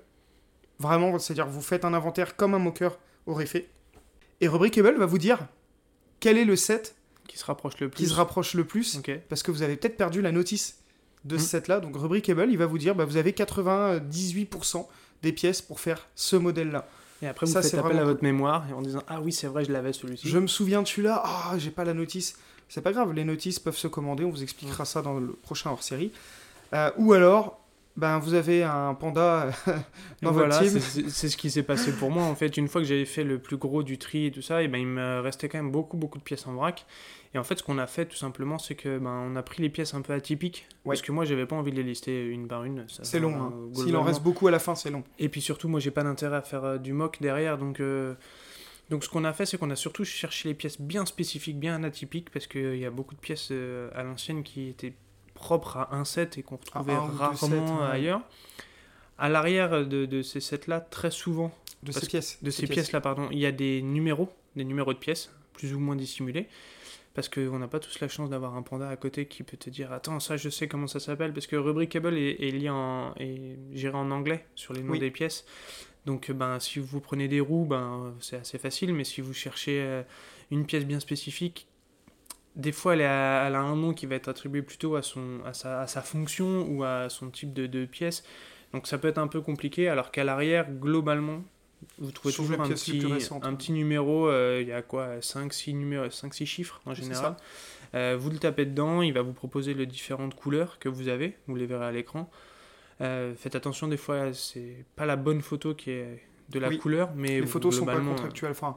Vraiment, 0.80 1.18
c'est-à-dire 1.20 1.48
vous 1.48 1.62
faites 1.62 1.86
un 1.86 1.94
inventaire 1.94 2.36
comme 2.36 2.54
un 2.54 2.60
moqueur 2.60 3.00
aurait 3.26 3.46
fait. 3.46 3.70
Et 4.42 4.48
Rubricable 4.48 4.96
va 4.98 5.06
vous 5.06 5.18
dire 5.18 5.40
quel 6.20 6.38
est 6.38 6.46
le 6.46 6.56
set 6.56 6.96
Qui 7.28 7.38
se 7.38 7.46
rapproche 7.46 7.80
le 7.80 7.90
plus. 7.90 7.98
qui 7.98 8.10
se 8.10 8.14
rapproche 8.14 8.54
le 8.54 8.64
plus. 8.66 9.00
Parce 9.30 9.44
que 9.44 9.52
vous 9.52 9.62
avez 9.62 9.76
peut-être 9.78 9.98
perdu 9.98 10.22
la 10.22 10.32
notice 10.32 10.80
de 11.26 11.36
Mm. 11.36 11.40
ce 11.40 11.46
set-là. 11.46 11.80
Donc 11.80 11.96
Rubricable, 11.98 12.48
il 12.50 12.58
va 12.58 12.66
vous 12.66 12.78
dire 12.78 12.96
bah, 12.96 13.06
vous 13.06 13.18
avez 13.18 13.32
98% 13.34 14.88
des 15.24 15.32
pièces 15.32 15.62
pour 15.62 15.80
faire 15.80 16.08
ce 16.16 16.36
modèle-là. 16.36 16.88
Et 17.22 17.28
après, 17.28 17.46
vous 17.48 17.52
Ça, 17.52 17.62
faites 17.62 17.72
c'est 17.72 17.78
appel 17.78 17.94
vraiment 17.94 18.04
à 18.04 18.06
votre 18.12 18.24
mémoire 18.24 18.66
et 18.70 18.74
en 18.74 18.82
disant 18.82 19.02
Ah 19.08 19.20
oui, 19.22 19.32
c'est 19.32 19.48
vrai, 19.48 19.66
je 19.66 19.72
l'avais 19.72 19.94
celui-ci. 19.94 20.28
Je 20.28 20.38
me 20.38 20.48
souviens 20.48 20.82
de 20.84 20.88
celui-là, 20.88 21.22
ah, 21.26 21.56
j'ai 21.58 21.72
pas 21.72 21.84
la 21.84 21.94
notice. 21.96 22.38
C'est 22.70 22.82
pas 22.82 22.92
grave, 22.92 23.14
les 23.14 23.24
notices 23.24 23.60
peuvent 23.60 23.78
se 23.78 23.88
commander, 23.88 24.26
on 24.26 24.30
vous 24.30 24.44
expliquera 24.44 24.86
ça 24.86 25.02
dans 25.02 25.18
le 25.20 25.28
prochain 25.32 25.72
hors-série. 25.72 26.12
Euh, 26.74 26.92
ou 26.98 27.14
alors, 27.14 27.60
ben, 27.96 28.20
vous 28.20 28.34
avez 28.36 28.62
un 28.64 28.94
panda 28.94 29.50
dans 30.22 30.32
voilà, 30.32 30.60
votre 30.60 30.80
c'est 30.80 31.10
c'est 31.10 31.30
ce 31.30 31.38
qui 31.38 31.50
s'est 31.50 31.64
passé 31.64 31.92
pour 31.94 32.12
moi 32.12 32.24
en 32.24 32.36
fait. 32.36 32.58
Une 32.58 32.68
fois 32.68 32.82
que 32.82 32.88
j'avais 32.88 33.06
fait 33.06 33.24
le 33.24 33.40
plus 33.40 33.58
gros 33.58 33.82
du 33.84 33.98
tri 33.98 34.28
et 34.28 34.32
tout 34.32 34.42
ça, 34.44 34.62
et 34.62 34.68
ben, 34.68 34.78
il 34.78 34.86
me 34.88 35.22
restait 35.22 35.50
quand 35.50 35.58
même 35.58 35.72
beaucoup 35.72 35.98
beaucoup 35.98 36.20
de 36.20 36.24
pièces 36.24 36.46
en 36.46 36.54
vrac. 36.54 36.86
Et 37.38 37.40
en 37.40 37.44
fait, 37.44 37.60
ce 37.60 37.64
qu'on 37.64 37.78
a 37.78 37.86
fait 37.86 38.08
tout 38.08 38.18
simplement, 38.18 38.58
c'est 38.58 38.74
que 38.74 38.98
ben, 38.98 39.12
on 39.12 39.36
a 39.36 39.44
pris 39.44 39.62
les 39.62 39.70
pièces 39.70 39.94
un 39.94 40.02
peu 40.02 40.12
atypiques. 40.12 40.66
Ouais. 40.86 40.96
Parce 40.96 41.04
que 41.04 41.12
moi, 41.12 41.24
j'avais 41.24 41.46
pas 41.46 41.56
envie 41.56 41.70
de 41.70 41.76
les 41.76 41.84
lister 41.84 42.26
une 42.26 42.48
par 42.48 42.64
une. 42.64 42.88
C'est 42.88 43.20
long, 43.20 43.36
euh, 43.36 43.40
hein. 43.40 43.54
S'il 43.76 43.96
en 43.96 44.02
reste 44.02 44.24
beaucoup 44.24 44.48
à 44.48 44.52
la 44.52 44.58
fin, 44.58 44.74
c'est 44.74 44.90
long. 44.90 45.04
Et 45.20 45.30
puis 45.30 45.40
surtout, 45.40 45.68
moi, 45.68 45.80
j'ai 45.80 45.92
pas 45.92 46.02
d'intérêt 46.02 46.38
à 46.38 46.42
faire 46.42 46.64
euh, 46.64 46.78
du 46.80 46.94
mock 46.94 47.20
derrière. 47.22 47.60
Donc, 47.60 47.80
euh, 47.80 48.16
donc 48.90 49.04
ce 49.04 49.10
qu'on 49.10 49.24
a 49.24 49.34
fait, 49.34 49.46
c'est 49.46 49.60
qu'on 49.60 49.70
a 49.70 49.76
surtout 49.76 50.04
cherché 50.04 50.50
les 50.50 50.56
pièces 50.56 50.82
bien 50.82 51.06
spécifiques, 51.06 51.60
bien 51.60 51.84
atypiques, 51.84 52.32
parce 52.32 52.48
qu'il 52.48 52.78
y 52.80 52.86
a 52.86 52.90
beaucoup 52.90 53.14
de 53.14 53.20
pièces 53.20 53.50
euh, 53.52 53.92
à 53.94 54.02
l'ancienne 54.02 54.42
qui 54.42 54.70
étaient 54.70 54.96
propres 55.36 55.78
à 55.78 55.96
un 55.96 56.06
set 56.06 56.40
et 56.40 56.42
qu'on 56.42 56.58
retrouvait 56.58 56.94
un 56.94 57.02
rarement 57.02 57.36
sets, 57.36 57.60
ouais. 57.60 57.92
ailleurs. 57.92 58.22
À 59.20 59.30
l'arrière 59.30 59.86
de, 59.86 60.08
de 60.08 60.22
ces 60.24 60.40
sets-là, 60.40 60.82
très 60.82 61.12
souvent, 61.12 61.52
De 61.84 61.92
ces 61.92 62.08
pièces. 62.08 62.40
de 62.42 62.50
ces 62.50 62.66
pièces-là, 62.66 63.00
pardon, 63.00 63.28
il 63.32 63.38
y 63.38 63.46
a 63.46 63.52
des 63.52 63.84
numéros, 63.84 64.30
des 64.56 64.64
numéros 64.64 64.94
de 64.94 64.98
pièces, 64.98 65.32
plus 65.54 65.76
ou 65.76 65.80
moins 65.80 65.96
dissimulés. 65.96 66.48
Parce 67.18 67.30
qu'on 67.30 67.58
n'a 67.58 67.68
pas 67.68 67.80
tous 67.80 68.00
la 68.00 68.08
chance 68.08 68.30
d'avoir 68.30 68.56
un 68.56 68.62
panda 68.62 68.88
à 68.88 68.96
côté 68.96 69.26
qui 69.26 69.42
peut 69.42 69.58
te 69.58 69.72
dire 69.72 69.92
Attends, 69.92 70.20
ça 70.20 70.38
je 70.38 70.50
sais 70.50 70.68
comment 70.68 70.86
ça 70.86 71.00
s'appelle. 71.00 71.34
Parce 71.34 71.48
que 71.48 71.56
Rubricable 71.56 72.16
est, 72.16 72.34
est 72.40 72.52
lié 72.52 72.70
en, 72.70 73.16
est 73.16 73.58
géré 73.74 73.98
en 73.98 74.12
anglais 74.12 74.46
sur 74.54 74.76
les 74.76 74.84
noms 74.84 74.92
Oui. 74.92 75.00
des 75.00 75.10
pièces. 75.10 75.44
Donc 76.06 76.30
ben, 76.30 76.60
si 76.60 76.78
vous 76.78 77.00
prenez 77.02 77.28
des 77.28 77.40
roues, 77.40 77.66
ben, 77.66 78.14
c'est 78.20 78.36
assez 78.36 78.60
facile. 78.60 78.94
Mais 78.94 79.04
si 79.04 79.22
vous 79.22 79.34
cherchez 79.34 79.82
euh, 79.82 80.04
une 80.52 80.68
pièce 80.68 80.86
bien 80.86 81.00
spécifique, 81.00 81.68
des 82.56 82.72
fois 82.72 82.94
elle, 82.94 83.02
a 83.02 83.48
un 83.48 83.76
nom 83.76 83.96
qui 83.96 84.06
va 84.06 84.14
être 84.14 84.28
attribué 84.28 84.62
plutôt 84.62 84.96
à, 84.96 85.02
son, 85.02 85.40
à, 85.44 85.54
sa, 85.54 85.82
à 85.82 85.88
sa 85.88 86.04
fonction 86.04 86.68
ou 86.70 86.84
à 86.84 87.10
son 87.10 87.32
type 87.32 87.52
de, 87.52 87.66
de 87.66 87.86
pièce. 87.86 88.24
Donc 88.74 88.86
ça 88.86 89.00
peut 89.00 89.08
être 89.08 89.18
un 89.18 89.28
peu 89.28 89.42
compliqué. 89.42 89.90
Alors 89.90 90.12
qu'à 90.12 90.24
l'arrière, 90.24 90.72
globalement, 90.72 91.42
vous 92.00 92.12
trouvez 92.12 92.34
toujours 92.34 92.62
un 92.62 92.70
petit, 92.70 93.02
un 93.06 93.50
ouais. 93.50 93.56
petit 93.58 93.72
numéro, 93.72 94.28
euh, 94.28 94.60
il 94.62 94.68
y 94.68 94.72
a 94.72 94.82
quoi 94.82 95.20
5-6 95.20 95.76
numéros, 95.76 96.06
5-6 96.08 96.46
chiffres 96.46 96.82
en 96.86 96.94
général. 96.94 97.36
Euh, 97.96 98.18
vous 98.20 98.30
le 98.30 98.38
tapez 98.38 98.66
dedans, 98.66 99.02
il 99.02 99.14
va 99.14 99.22
vous 99.22 99.34
proposer 99.34 99.74
les 99.74 99.86
différentes 99.86 100.36
couleurs 100.36 100.80
que 100.80 100.90
vous 100.90 101.08
avez, 101.08 101.38
vous 101.48 101.56
les 101.56 101.66
verrez 101.66 101.86
à 101.86 101.92
l'écran. 101.92 102.30
Euh, 103.02 103.34
faites 103.36 103.56
attention, 103.56 103.88
des 103.88 103.98
fois, 103.98 104.34
c'est 104.34 104.86
pas 104.96 105.06
la 105.06 105.16
bonne 105.16 105.42
photo 105.42 105.74
qui 105.76 105.92
est 105.92 106.24
de 106.50 106.60
la 106.60 106.70
Oui. 106.70 106.78
couleur, 106.80 107.12
mais 107.16 107.42
Les 107.42 107.48
photos 107.48 107.78
sont 107.78 107.86
pas 107.86 108.00
contractuelles. 108.00 108.52
Enfin, 108.52 108.76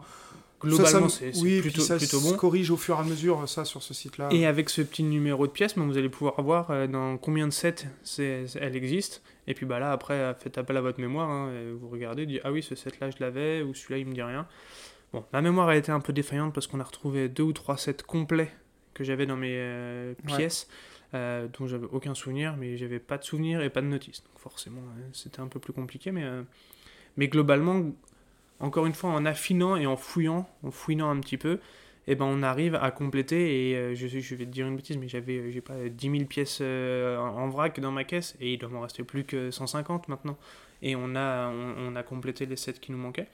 globalement 0.60 1.08
c'est 1.08 1.36
oui, 1.38 1.60
plutôt, 1.60 1.80
ça 1.80 1.96
plutôt 1.96 2.18
se 2.20 2.30
bon. 2.30 2.36
corrige 2.36 2.70
au 2.70 2.76
fur 2.76 2.96
et 2.96 3.00
à 3.00 3.02
mesure, 3.04 3.48
ça, 3.48 3.64
sur 3.64 3.82
ce 3.82 3.94
site-là. 3.94 4.28
Et 4.32 4.46
avec 4.46 4.68
ce 4.70 4.82
petit 4.82 5.02
numéro 5.02 5.46
de 5.46 5.52
pièce, 5.52 5.76
vous 5.76 5.98
allez 5.98 6.08
pouvoir 6.08 6.40
voir 6.42 6.70
euh, 6.70 6.86
dans 6.86 7.16
combien 7.18 7.46
de 7.48 7.52
sets 7.52 7.86
elle 8.18 8.76
existe. 8.76 9.22
Et 9.46 9.54
puis 9.54 9.66
bah 9.66 9.78
là, 9.78 9.92
après, 9.92 10.14
euh, 10.14 10.34
faites 10.34 10.58
appel 10.58 10.76
à 10.76 10.80
votre 10.80 11.00
mémoire. 11.00 11.28
hein, 11.30 11.50
et 11.52 11.72
vous 11.72 11.88
regardez, 11.88 12.26
dites 12.26 12.40
Ah 12.44 12.52
oui, 12.52 12.62
ce 12.62 12.74
set-là, 12.74 13.10
je 13.10 13.16
l'avais, 13.20 13.62
ou 13.62 13.74
celui-là, 13.74 13.98
il 13.98 14.06
me 14.06 14.12
dit 14.14 14.22
rien. 14.22 14.46
Bon, 15.12 15.24
la 15.32 15.42
mémoire 15.42 15.68
a 15.68 15.76
été 15.76 15.90
un 15.90 16.00
peu 16.00 16.12
défaillante 16.12 16.54
parce 16.54 16.66
qu'on 16.68 16.78
a 16.78 16.84
retrouvé 16.84 17.28
deux 17.28 17.42
ou 17.42 17.52
trois 17.52 17.76
sets 17.76 17.96
complets 18.06 18.52
que 18.94 19.02
j'avais 19.02 19.26
dans 19.26 19.36
mes 19.36 19.56
euh, 19.56 20.12
Ouais. 20.28 20.36
pièces, 20.36 20.68
euh, 21.14 21.48
dont 21.58 21.66
j'avais 21.66 21.86
aucun 21.90 22.14
souvenir, 22.14 22.56
mais 22.56 22.76
j'avais 22.76 23.00
pas 23.00 23.18
de 23.18 23.24
souvenir 23.24 23.60
et 23.62 23.70
pas 23.70 23.80
de 23.80 23.86
notice. 23.86 24.22
Donc 24.22 24.38
forcément, 24.38 24.82
euh, 24.82 25.08
c'était 25.12 25.40
un 25.40 25.48
peu 25.48 25.58
plus 25.58 25.72
compliqué, 25.72 26.12
mais, 26.12 26.22
euh, 26.22 26.42
mais 27.16 27.26
globalement, 27.26 27.82
encore 28.60 28.86
une 28.86 28.94
fois, 28.94 29.10
en 29.10 29.24
affinant 29.24 29.76
et 29.76 29.86
en 29.86 29.96
fouillant, 29.96 30.48
en 30.62 30.70
fouillant 30.70 31.10
un 31.10 31.18
petit 31.20 31.36
peu, 31.38 31.58
et 32.06 32.14
ben 32.14 32.24
on 32.24 32.42
arrive 32.42 32.74
à 32.76 32.90
compléter 32.90 33.70
et 33.70 33.76
euh, 33.76 33.94
je, 33.94 34.06
je 34.08 34.34
vais 34.34 34.44
te 34.46 34.50
dire 34.50 34.66
une 34.66 34.74
bêtise 34.74 34.96
mais 34.96 35.06
j'avais 35.06 35.36
euh, 35.36 35.50
j'ai 35.50 35.60
pas 35.60 35.74
10 35.88 36.10
000 36.10 36.24
pièces 36.24 36.58
euh, 36.62 37.18
en 37.18 37.48
vrac 37.50 37.78
dans 37.78 37.92
ma 37.92 38.04
caisse 38.04 38.36
et 38.40 38.54
il 38.54 38.58
doit 38.58 38.70
m'en 38.70 38.80
rester 38.80 39.02
plus 39.04 39.22
que 39.24 39.50
150 39.50 40.08
maintenant 40.08 40.38
et 40.82 40.96
on 40.96 41.14
a 41.14 41.50
on, 41.50 41.74
on 41.92 41.96
a 41.96 42.02
complété 42.02 42.46
les 42.46 42.56
7 42.56 42.80
qui 42.80 42.90
nous 42.90 42.98
manquaient 42.98 43.28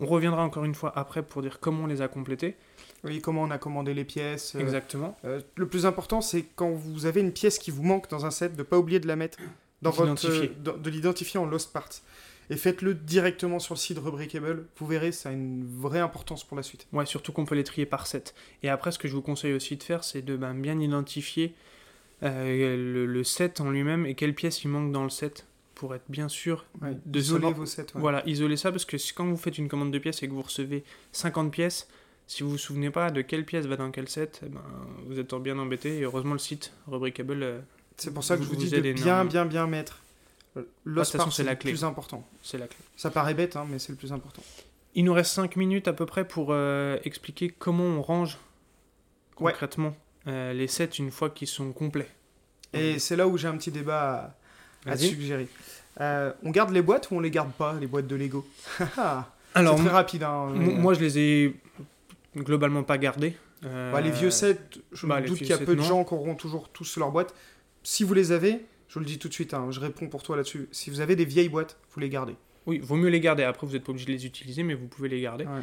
on 0.00 0.06
reviendra 0.06 0.42
encore 0.44 0.64
une 0.64 0.74
fois 0.74 0.92
après 0.96 1.22
pour 1.22 1.42
dire 1.42 1.60
comment 1.60 1.84
on 1.84 1.86
les 1.86 2.02
a 2.02 2.08
complétés 2.08 2.56
Oui, 3.04 3.20
comment 3.20 3.42
on 3.42 3.50
a 3.50 3.58
commandé 3.58 3.94
les 3.94 4.04
pièces. 4.04 4.54
euh, 4.54 4.60
exactement 4.60 5.16
le 5.56 5.66
plus 5.66 5.86
important, 5.86 6.20
c'est 6.20 6.44
quand 6.56 6.70
vous 6.70 7.06
avez 7.06 7.20
une 7.20 7.32
pièce 7.32 7.58
qui 7.58 7.70
vous 7.70 7.82
manque 7.82 8.08
dans 8.10 8.26
un 8.26 8.30
set, 8.30 8.54
de 8.54 8.62
pas 8.62 8.78
oublier 8.78 9.00
de 9.00 9.08
la 9.08 9.16
mettre 9.16 9.38
dans 9.82 9.90
votre, 9.90 10.28
de 10.30 10.90
l'identifier 10.90 11.40
en 11.40 11.46
lost 11.46 11.72
parts. 11.72 11.88
Et 12.50 12.56
faites-le 12.56 12.94
directement 12.94 13.58
sur 13.60 13.74
le 13.74 13.78
site 13.78 13.98
Rubricable. 13.98 14.66
Vous 14.76 14.86
verrez, 14.86 15.12
ça 15.12 15.28
a 15.28 15.32
une 15.32 15.64
vraie 15.64 16.00
importance 16.00 16.42
pour 16.44 16.56
la 16.56 16.62
suite. 16.64 16.86
ouais 16.92 17.06
surtout 17.06 17.32
qu'on 17.32 17.44
peut 17.44 17.54
les 17.54 17.64
trier 17.64 17.86
par 17.86 18.06
7 18.06 18.34
et 18.62 18.68
après 18.68 18.90
ce 18.92 18.98
que 18.98 19.06
je 19.08 19.14
vous 19.14 19.22
conseille 19.22 19.52
aussi 19.54 19.76
de 19.76 19.82
faire 19.82 20.02
c'est 20.04 20.20
de 20.22 20.36
ben, 20.36 20.52
bien 20.54 20.78
identifier 20.80 21.54
euh, 22.22 22.76
le, 22.76 23.06
le 23.06 23.24
set 23.24 23.60
en 23.60 23.70
lui-même 23.70 24.04
et 24.04 24.14
quelle 24.14 24.34
pièce 24.34 24.64
il 24.64 24.68
manque 24.68 24.92
dans 24.92 25.04
le 25.04 25.10
set 25.10 25.46
pour 25.74 25.94
être 25.94 26.04
bien 26.10 26.28
sûr 26.28 26.66
Ouais, 26.82 26.96
De 27.06 27.18
isoler 27.20 27.40
savoir- 27.42 27.54
vos 27.58 27.66
sets. 27.66 27.82
ouais. 27.94 28.00
Voilà, 28.00 28.22
isolez 28.28 28.56
ça 28.56 28.70
parce 28.70 28.84
que 28.84 28.98
si- 28.98 29.14
quand 29.14 29.26
vous 29.26 29.36
faites 29.38 29.56
une 29.56 29.68
commande 29.68 29.92
de 29.92 29.98
pièces 29.98 30.22
et 30.22 30.28
que 30.28 30.32
vous 30.32 30.42
recevez 30.42 30.84
50 31.12 31.50
pièces, 31.52 31.88
si 32.26 32.42
vous 32.42 32.50
vous 32.50 32.58
souvenez 32.58 32.90
pas 32.90 33.10
de 33.10 33.22
quelle 33.22 33.46
pièce 33.46 33.64
va 33.66 33.76
dans 33.76 33.90
quel 33.90 34.08
set, 34.08 34.40
eh 34.44 34.48
ben, 34.50 34.60
vous 35.06 35.18
êtes 35.18 35.34
bien 35.36 35.58
embêté. 35.58 35.98
Et 35.98 36.02
heureusement, 36.02 36.34
le 36.34 36.38
site 36.38 36.72
Rubricable, 36.86 37.42
euh, 37.42 37.58
C'est 37.96 38.12
pour 38.12 38.22
ça 38.22 38.36
que 38.36 38.42
je 38.42 38.48
Vous 38.48 38.54
vous 38.54 38.60
dis 38.60 38.66
vous 38.68 38.76
de 38.82 38.92
bien, 38.92 39.24
bien, 39.24 39.46
bien 39.46 39.66
mettre. 39.66 40.00
Parts, 40.54 41.06
c'est 41.06 41.30
c'est 41.30 41.42
la 41.44 41.52
le 41.52 41.56
clé. 41.56 41.72
plus 41.72 41.84
important. 41.84 42.24
c'est 42.42 42.58
la 42.58 42.66
clé. 42.66 42.78
Ça 42.96 43.10
paraît 43.10 43.34
bête, 43.34 43.56
hein, 43.56 43.66
mais 43.68 43.78
c'est 43.78 43.92
le 43.92 43.96
plus 43.96 44.12
important. 44.12 44.42
Il 44.94 45.04
nous 45.04 45.12
reste 45.12 45.32
5 45.32 45.56
minutes 45.56 45.88
à 45.88 45.92
peu 45.92 46.06
près 46.06 46.26
pour 46.26 46.48
euh, 46.50 46.98
expliquer 47.04 47.48
comment 47.50 47.84
on 47.84 48.02
range 48.02 48.38
Ouais. 49.40 49.52
concrètement 49.52 49.96
euh, 50.26 50.52
les 50.52 50.68
sets 50.68 50.84
une 50.98 51.10
fois 51.10 51.30
qu'ils 51.30 51.48
sont 51.48 51.72
complets. 51.72 52.08
Et 52.74 52.98
c'est 52.98 53.16
là 53.16 53.26
où 53.26 53.38
j'ai 53.38 53.48
un 53.48 53.56
petit 53.56 53.70
débat 53.70 54.36
à, 54.86 54.96
suggérer. 54.96 55.48
Euh, 56.00 56.32
on 56.42 56.50
garde 56.50 56.70
les 56.70 56.82
boîtes 56.82 57.10
ou 57.10 57.16
on 57.16 57.20
les 57.20 57.30
garde 57.30 57.50
pas, 57.52 57.74
les 57.80 57.86
boîtes 57.86 58.06
de 58.06 58.16
Lego? 58.16 58.46
C'est 58.78 58.84
Alors, 59.54 59.76
très 59.76 59.88
rapide. 59.88 60.22
Hein, 60.22 60.46
moi, 60.54 60.94
je 60.94 61.00
les 61.00 61.18
ai 61.18 61.56
globalement 62.36 62.82
pas 62.82 62.98
gardés. 62.98 63.34
Euh, 63.64 63.92
bah, 63.92 64.00
les 64.00 64.10
vieux 64.10 64.30
sets, 64.30 64.60
je 64.92 65.06
bah, 65.06 65.20
me 65.20 65.26
doute 65.26 65.38
qu'il 65.38 65.48
y 65.48 65.52
a 65.52 65.58
peu 65.58 65.74
de 65.74 65.82
gens 65.82 66.04
qui 66.04 66.14
auront 66.14 66.34
toujours 66.34 66.68
tous 66.68 66.96
leur 66.96 67.10
boîte. 67.10 67.34
Si 67.82 68.04
vous 68.04 68.14
les 68.14 68.30
avez, 68.30 68.64
je 68.90 68.94
vous 68.94 69.00
le 69.00 69.06
dis 69.06 69.18
tout 69.20 69.28
de 69.28 69.32
suite, 69.32 69.54
hein, 69.54 69.68
je 69.70 69.78
réponds 69.78 70.08
pour 70.08 70.22
toi 70.24 70.36
là-dessus. 70.36 70.68
Si 70.72 70.90
vous 70.90 71.00
avez 71.00 71.14
des 71.14 71.24
vieilles 71.24 71.48
boîtes, 71.48 71.78
vous 71.94 72.00
les 72.00 72.08
gardez. 72.08 72.34
Oui, 72.66 72.78
vaut 72.78 72.96
mieux 72.96 73.08
les 73.08 73.20
garder. 73.20 73.42
Après, 73.44 73.66
vous 73.66 73.72
n'êtes 73.72 73.84
pas 73.84 73.90
obligé 73.90 74.04
de 74.06 74.12
les 74.12 74.26
utiliser, 74.26 74.62
mais 74.64 74.74
vous 74.74 74.86
pouvez 74.86 75.08
les 75.08 75.20
garder. 75.20 75.44
Ouais. 75.44 75.60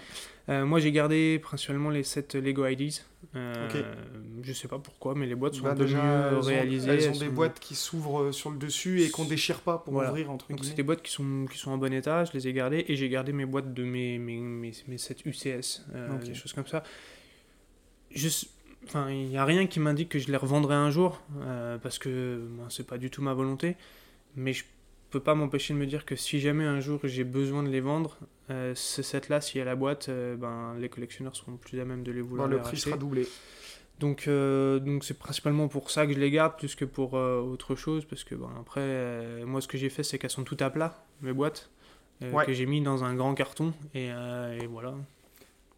Euh, 0.49 0.65
moi, 0.65 0.79
j'ai 0.79 0.91
gardé 0.91 1.37
principalement 1.39 1.89
les 1.91 2.03
7 2.03 2.33
Lego 2.35 2.65
IDs. 2.65 3.01
Euh, 3.35 3.67
Ok. 3.67 3.83
Je 4.43 4.53
sais 4.53 4.67
pas 4.67 4.79
pourquoi, 4.79 5.13
mais 5.13 5.25
les 5.27 5.35
boîtes 5.35 5.55
sont 5.55 5.63
Bah, 5.65 5.75
déjà, 5.75 5.97
mieux 6.01 6.27
elles 6.31 6.35
ont, 6.37 6.41
réalisées. 6.41 6.89
elles 6.89 7.09
ont 7.09 7.11
des 7.11 7.25
sont- 7.27 7.31
boîtes 7.33 7.59
qui 7.59 7.75
s'ouvrent 7.75 8.21
euh, 8.23 8.31
sur 8.31 8.49
le 8.49 8.57
dessus 8.57 9.01
et 9.03 9.09
qu'on 9.11 9.25
déchire 9.25 9.59
pas 9.61 9.77
pour 9.77 9.93
Voilà. 9.93 10.09
ouvrir 10.09 10.31
entre 10.31 10.47
Donc, 10.49 10.63
c'est 10.65 10.73
des 10.73 10.83
boîtes 10.83 11.01
qui 11.03 11.11
sont, 11.11 11.45
qui 11.51 11.57
sont 11.59 11.71
en 11.71 11.77
bon 11.77 11.93
état, 11.93 12.23
je 12.25 12.31
les 12.33 12.47
ai 12.47 12.53
gardées 12.53 12.85
et 12.87 12.95
j'ai 12.95 13.09
gardé 13.09 13.31
mes 13.33 13.45
boîtes 13.45 13.73
de 13.73 13.83
mes, 13.83 14.17
mes, 14.17 14.37
mes, 14.37 14.71
mes 14.87 14.97
7 14.97 15.23
UCS, 15.25 15.83
euh, 15.93 16.17
des 16.23 16.33
choses 16.33 16.53
comme 16.53 16.67
ça. 16.67 16.81
Je 18.11 18.29
Enfin, 18.85 19.09
il 19.09 19.27
n'y 19.27 19.37
a 19.37 19.43
rien 19.45 19.67
qui 19.67 19.79
m'indique 19.79 20.09
que 20.09 20.19
je 20.19 20.29
les 20.31 20.37
revendrai 20.37 20.75
un 20.75 20.89
jour 20.91 21.21
euh, 21.41 21.77
parce 21.77 21.99
que 21.99 22.41
ben, 22.57 22.65
c'est 22.69 22.87
pas 22.87 22.97
du 22.97 23.09
tout 23.09 23.21
ma 23.21 23.33
volonté, 23.33 23.75
mais 24.35 24.53
je 24.53 24.63
peux 25.09 25.19
pas 25.19 25.35
m'empêcher 25.35 25.73
de 25.73 25.79
me 25.79 25.85
dire 25.85 26.05
que 26.05 26.15
si 26.15 26.39
jamais 26.39 26.63
un 26.65 26.79
jour 26.79 26.99
j'ai 27.03 27.23
besoin 27.25 27.63
de 27.63 27.69
les 27.69 27.81
vendre, 27.81 28.17
euh, 28.49 28.73
ce 28.75 29.01
set-là, 29.01 29.41
s'il 29.41 29.59
y 29.59 29.61
a 29.61 29.65
la 29.65 29.75
boîte, 29.75 30.07
euh, 30.09 30.35
ben, 30.37 30.75
les 30.79 30.87
collectionneurs 30.89 31.35
seront 31.35 31.57
plus 31.57 31.79
à 31.81 31.85
même 31.85 32.03
de 32.03 32.11
les 32.13 32.21
vouloir 32.21 32.47
le 32.47 32.55
les 32.55 32.61
prix 32.61 32.71
racheter. 32.71 32.89
sera 32.91 32.97
doublé. 32.97 33.27
Donc, 33.99 34.25
euh, 34.27 34.79
donc 34.79 35.03
c'est 35.03 35.17
principalement 35.17 35.67
pour 35.67 35.89
ça 35.91 36.05
que 36.05 36.13
je 36.13 36.19
les 36.19 36.29
garde 36.31 36.55
plus 36.57 36.75
que 36.75 36.85
pour 36.85 37.13
autre 37.13 37.75
chose 37.75 38.05
parce 38.05 38.23
que 38.23 38.35
ben, 38.35 38.49
après 38.59 39.43
moi 39.45 39.59
ce 39.59 39.67
que 39.67 39.77
j'ai 39.77 39.89
fait 39.89 40.03
c'est 40.03 40.19
qu'elles 40.19 40.29
sont 40.29 40.43
toutes 40.43 40.61
à 40.61 40.69
plat 40.69 41.03
mes 41.21 41.33
boîtes 41.33 41.69
Ouais. 42.21 42.45
que 42.45 42.53
j'ai 42.53 42.65
mis 42.65 42.81
dans 42.81 43.03
un 43.03 43.13
grand 43.15 43.33
carton 43.35 43.73
et, 43.93 44.07
et 44.07 44.65
voilà. 44.67 44.95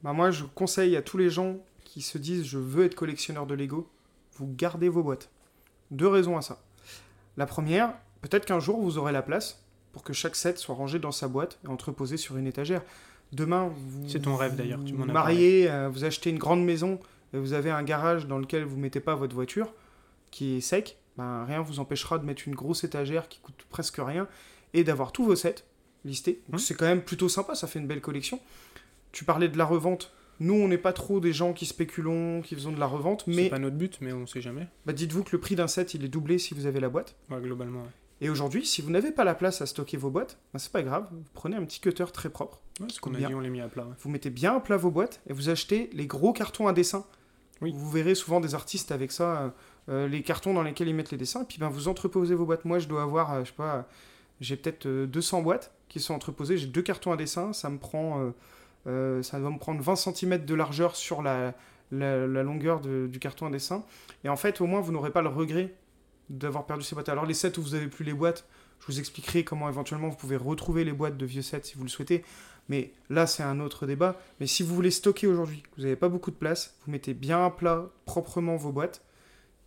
Bah, 0.02 0.14
moi, 0.14 0.32
je 0.32 0.46
conseille 0.46 0.96
à 0.96 1.02
tous 1.02 1.18
les 1.18 1.30
gens 1.30 1.58
qui 1.90 2.02
se 2.02 2.20
disent 2.20 2.46
je 2.46 2.60
veux 2.60 2.86
être 2.86 2.94
collectionneur 2.94 3.48
de 3.48 3.56
Lego, 3.56 3.90
vous 4.34 4.48
gardez 4.48 4.90
vos 4.90 5.02
boîtes. 5.02 5.30
Deux 5.90 6.08
raisons 6.08 6.38
à 6.38 6.44
ça. 6.44 6.62
La 7.36 7.48
première, 7.48 7.96
peut-être 8.22 8.46
qu'un 8.46 8.60
jour 8.60 8.80
vous 8.80 9.00
aurez 9.00 9.12
la 9.12 9.24
place 9.24 9.64
pour 9.92 10.04
que 10.04 10.14
chaque 10.14 10.36
set 10.36 10.60
soit 10.60 10.76
rangé 10.76 11.00
dans 11.00 11.12
sa 11.12 11.28
boîte 11.28 11.58
et 11.66 11.68
entreposé 11.68 12.18
sur 12.18 12.38
une 12.38 12.46
étagère. 12.46 12.84
Demain, 13.32 13.74
vous 13.76 14.08
C'est 14.08 14.20
ton 14.20 14.36
rêve, 14.36 14.56
d'ailleurs, 14.56 14.84
tu 14.86 14.94
m'en 14.94 15.04
as 15.04 15.08
vous 15.08 15.14
mariez, 15.14 15.70
euh, 15.70 15.90
vous 15.90 16.04
achetez 16.04 16.30
une 16.30 16.38
grande 16.38 16.64
maison 16.64 17.00
et 17.34 17.40
vous 17.40 17.54
avez 17.54 17.72
un 17.72 17.82
garage 17.82 18.28
dans 18.28 18.38
lequel 18.38 18.66
vous 18.66 18.78
mettez 18.78 19.00
pas 19.00 19.16
votre 19.16 19.34
voiture 19.34 19.74
qui 20.30 20.58
est 20.58 20.62
sec. 20.62 20.98
Ben, 21.18 21.44
rien 21.46 21.62
vous 21.62 21.80
empêchera 21.80 22.20
de 22.20 22.26
mettre 22.26 22.44
une 22.48 22.56
grosse 22.56 22.84
étagère 22.84 23.28
qui 23.28 23.40
coûte 23.40 23.66
presque 23.70 23.98
rien 24.00 24.28
et 24.74 24.84
d'avoir 24.84 25.12
tous 25.12 25.26
vos 25.26 25.36
sets 25.36 25.64
listés. 26.06 26.42
Hum. 26.54 26.60
c'est 26.60 26.76
quand 26.76 26.86
même 26.86 27.02
plutôt 27.02 27.30
sympa, 27.30 27.56
ça 27.56 27.66
fait 27.66 27.80
une 27.80 27.88
belle 27.88 28.02
collection. 28.02 28.40
Tu 29.12 29.26
parlais 29.26 29.50
de 29.50 29.58
la 29.58 29.66
revente. 29.66 30.14
Nous, 30.40 30.54
on 30.54 30.68
n'est 30.68 30.78
pas 30.78 30.94
trop 30.94 31.20
des 31.20 31.34
gens 31.34 31.54
qui 31.54 31.66
spéculons, 31.66 32.42
qui 32.42 32.56
faisons 32.56 32.72
de 32.72 32.80
la 32.80 32.86
revente, 32.86 33.24
C'est 33.26 33.36
mais 33.36 33.50
pas 33.50 33.60
notre 33.60 33.76
but 33.76 33.98
mais 34.02 34.14
on 34.14 34.26
sait 34.26 34.42
jamais. 34.42 34.68
bah, 34.86 34.94
dites-vous 34.94 35.24
que 35.24 35.32
le 35.34 35.40
prix 35.40 35.56
d'un 35.56 35.68
set, 35.68 35.94
il 35.94 36.06
est 36.06 36.08
doublé 36.10 36.38
si 36.40 36.54
vous 36.54 36.66
avez 36.66 36.80
la 36.80 36.90
boîte. 36.90 37.16
Ouais, 37.30 37.40
globalement. 37.42 37.80
ouais. 37.82 37.90
Et 38.22 38.30
aujourd'hui, 38.30 38.66
si 38.66 38.82
vous 38.82 38.90
n'avez 38.92 39.12
pas 39.12 39.24
la 39.24 39.34
place 39.36 39.62
à 39.62 39.66
stocker 39.66 39.96
vos 39.98 40.10
boîtes, 40.10 40.38
bah, 40.54 40.60
c'est 40.60 40.72
pas 40.72 40.84
grave, 40.84 41.08
vous 41.12 41.24
prenez 41.34 41.56
un 41.56 41.64
petit 41.64 41.80
cutter 41.80 42.06
très 42.14 42.30
propre, 42.30 42.62
Ouais, 42.82 42.88
ce 42.90 43.00
qu'on 43.00 43.14
a 43.16 43.18
dit 43.18 43.26
on 43.34 43.40
les 43.40 43.50
mis 43.50 43.62
à 43.62 43.68
plat. 43.68 43.84
ouais. 43.84 43.94
vous 44.00 44.10
mettez 44.10 44.30
bien 44.30 44.56
à 44.56 44.60
plat 44.60 44.78
vos 44.78 44.92
boîtes 44.92 45.22
et 45.30 45.34
vous 45.34 45.50
achetez 45.50 45.90
les 45.94 46.06
gros 46.08 46.32
cartons 46.34 46.68
à 46.68 46.74
dessin. 46.74 47.06
Oui. 47.62 47.74
Vous 47.76 47.90
verrez 47.90 48.16
souvent 48.16 48.40
des 48.40 48.56
artistes 48.56 48.92
avec 48.94 49.12
ça, 49.12 49.42
euh, 49.42 49.50
euh, 49.90 50.08
les 50.08 50.22
cartons 50.22 50.54
dans 50.54 50.64
lesquels 50.64 50.88
ils 50.88 50.96
mettent 50.96 51.12
les 51.12 51.18
dessins, 51.18 51.42
et 51.42 51.46
puis 51.46 51.58
ben, 51.60 51.68
vous 51.70 51.88
entreposez 51.90 52.36
vos 52.36 52.46
boîtes. 52.46 52.64
Moi, 52.66 52.80
je 52.80 52.88
dois 52.88 53.04
avoir, 53.04 53.34
euh, 53.34 53.44
je 53.44 53.50
sais 53.50 53.56
pas, 53.56 53.76
euh, 53.76 53.82
j'ai 54.40 54.56
peut-être 54.56 54.86
euh, 54.86 55.06
200 55.08 55.42
boîtes 55.42 55.74
qui 55.90 56.00
sont 56.00 56.14
entreposées, 56.14 56.58
j'ai 56.58 56.68
deux 56.68 56.82
cartons 56.82 57.12
à 57.12 57.18
dessin, 57.18 57.52
ça 57.52 57.70
me 57.70 57.78
prend, 57.78 58.32
euh, 58.88 59.22
ça 59.24 59.40
va 59.40 59.50
me 59.50 59.58
prendre 59.58 59.82
20 59.82 59.96
cm 59.96 60.46
de 60.46 60.56
largeur 60.56 60.96
sur 60.96 61.22
la, 61.22 61.54
longueur 61.92 62.82
du 62.82 63.20
carton 63.20 63.48
à 63.48 63.50
dessin. 63.50 63.84
Et 64.24 64.30
en 64.30 64.36
fait, 64.36 64.62
au 64.62 64.68
moins, 64.68 64.82
vous 64.82 64.92
n'aurez 64.92 65.12
pas 65.12 65.22
le 65.22 65.30
regret 65.30 65.74
d'avoir 66.30 66.66
perdu 66.66 66.84
ces 66.84 66.96
boîtes. 66.96 67.10
Alors, 67.10 67.26
les 67.26 67.34
sets 67.34 67.58
où 67.58 67.62
vous 67.62 67.76
avez 67.76 67.88
plus 67.88 68.06
les 68.06 68.14
boîtes, 68.14 68.46
je 68.80 68.86
vous 68.88 69.00
expliquerai 69.00 69.44
comment 69.44 69.68
éventuellement 69.68 70.10
vous 70.10 70.16
pouvez 70.16 70.38
retrouver 70.38 70.84
les 70.84 70.94
boîtes 70.94 71.18
de 71.18 71.26
vieux 71.26 71.42
sets 71.42 71.62
si 71.64 71.76
vous 71.76 71.84
le 71.84 71.90
souhaitez. 71.90 72.24
Mais 72.70 72.92
là, 73.10 73.26
c'est 73.26 73.44
un 73.44 73.60
autre 73.60 73.88
débat. 73.88 74.16
Mais 74.40 74.48
si 74.48 74.62
vous 74.62 74.76
voulez 74.76 74.92
stocker 74.92 75.28
aujourd'hui, 75.28 75.64
vous 75.76 75.84
n'avez 75.84 75.96
pas 75.96 76.08
beaucoup 76.08 76.32
de 76.32 76.36
place, 76.36 76.76
vous 76.86 76.92
mettez 76.92 77.16
bien 77.16 77.44
à 77.44 77.50
plat 77.50 77.90
proprement 78.06 78.56
vos 78.56 78.72
boîtes 78.72 79.02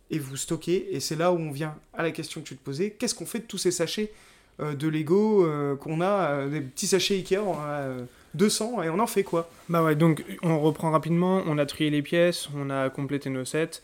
et 0.09 0.19
vous 0.19 0.37
stockez. 0.37 0.95
Et 0.95 1.01
c'est 1.01 1.17
là 1.17 1.33
où 1.33 1.37
on 1.37 1.51
vient 1.51 1.75
à 1.93 2.01
la 2.01 2.11
question 2.11 2.41
que 2.41 2.47
tu 2.47 2.55
te 2.55 2.63
posais. 2.63 2.91
Qu'est-ce 2.91 3.13
qu'on 3.13 3.25
fait 3.25 3.39
de 3.39 3.45
tous 3.45 3.57
ces 3.57 3.71
sachets 3.71 4.13
euh, 4.59 4.73
de 4.73 4.87
Lego 4.87 5.45
euh, 5.45 5.75
qu'on 5.75 5.99
a, 5.99 6.47
des 6.47 6.61
petits 6.61 6.87
sachets 6.87 7.15
Ikea, 7.15 7.37
euh, 7.37 8.05
200 8.35 8.83
et 8.83 8.89
on 8.89 8.99
en 8.99 9.07
fait 9.07 9.23
quoi? 9.23 9.49
Bah 9.69 9.83
ouais, 9.83 9.95
donc 9.95 10.23
on 10.41 10.59
reprend 10.59 10.91
rapidement, 10.91 11.43
on 11.45 11.57
a 11.57 11.65
trié 11.65 11.89
les 11.89 12.01
pièces, 12.01 12.49
on 12.55 12.69
a 12.69 12.89
complété 12.89 13.29
nos 13.29 13.45
sets. 13.45 13.81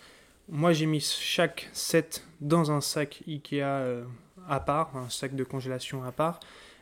Moi 0.50 0.74
j'ai 0.74 0.86
mis 0.88 1.02
chaque 1.02 1.70
set 1.74 2.24
dans 2.42 2.72
un 2.72 2.82
sac 2.82 3.22
Ikea 3.28 3.62
euh, 3.64 4.04
à 4.48 4.60
part, 4.60 4.96
un 4.98 5.10
sac 5.10 5.36
de 5.36 5.44
congélation 5.44 6.04
à 6.04 6.12
part. 6.12 6.40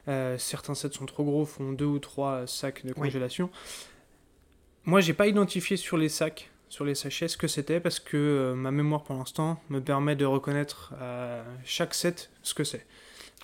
Euh, 0.08 0.38
certains 0.38 0.74
sets 0.76 0.94
sont 0.94 1.06
trop 1.06 1.26
gros, 1.26 1.46
font 1.46 1.74
deux 1.74 1.86
ou 1.86 2.00
trois 2.00 2.48
sacs 2.48 2.86
de 2.86 2.94
Oui. 2.96 3.02
congélation. 3.08 3.50
Moi 4.86 5.02
j'ai 5.02 5.14
pas 5.14 5.28
identifié 5.28 5.76
sur 5.76 5.98
les 5.98 6.08
sacs, 6.10 6.50
sur 6.70 6.86
les 6.86 6.96
sachets 6.96 7.28
ce 7.28 7.36
que 7.38 7.48
c'était 7.50 7.82
parce 7.82 8.00
que 8.00 8.16
euh, 8.16 8.56
ma 8.56 8.72
mémoire 8.72 9.04
pour 9.04 9.16
l'instant 9.18 9.60
me 9.70 9.82
permet 9.82 10.16
de 10.16 10.26
reconnaître 10.26 10.94
à 11.02 11.44
chaque 11.66 11.94
set 11.94 12.30
ce 12.44 12.54
que 12.54 12.64
c'est. 12.64 12.86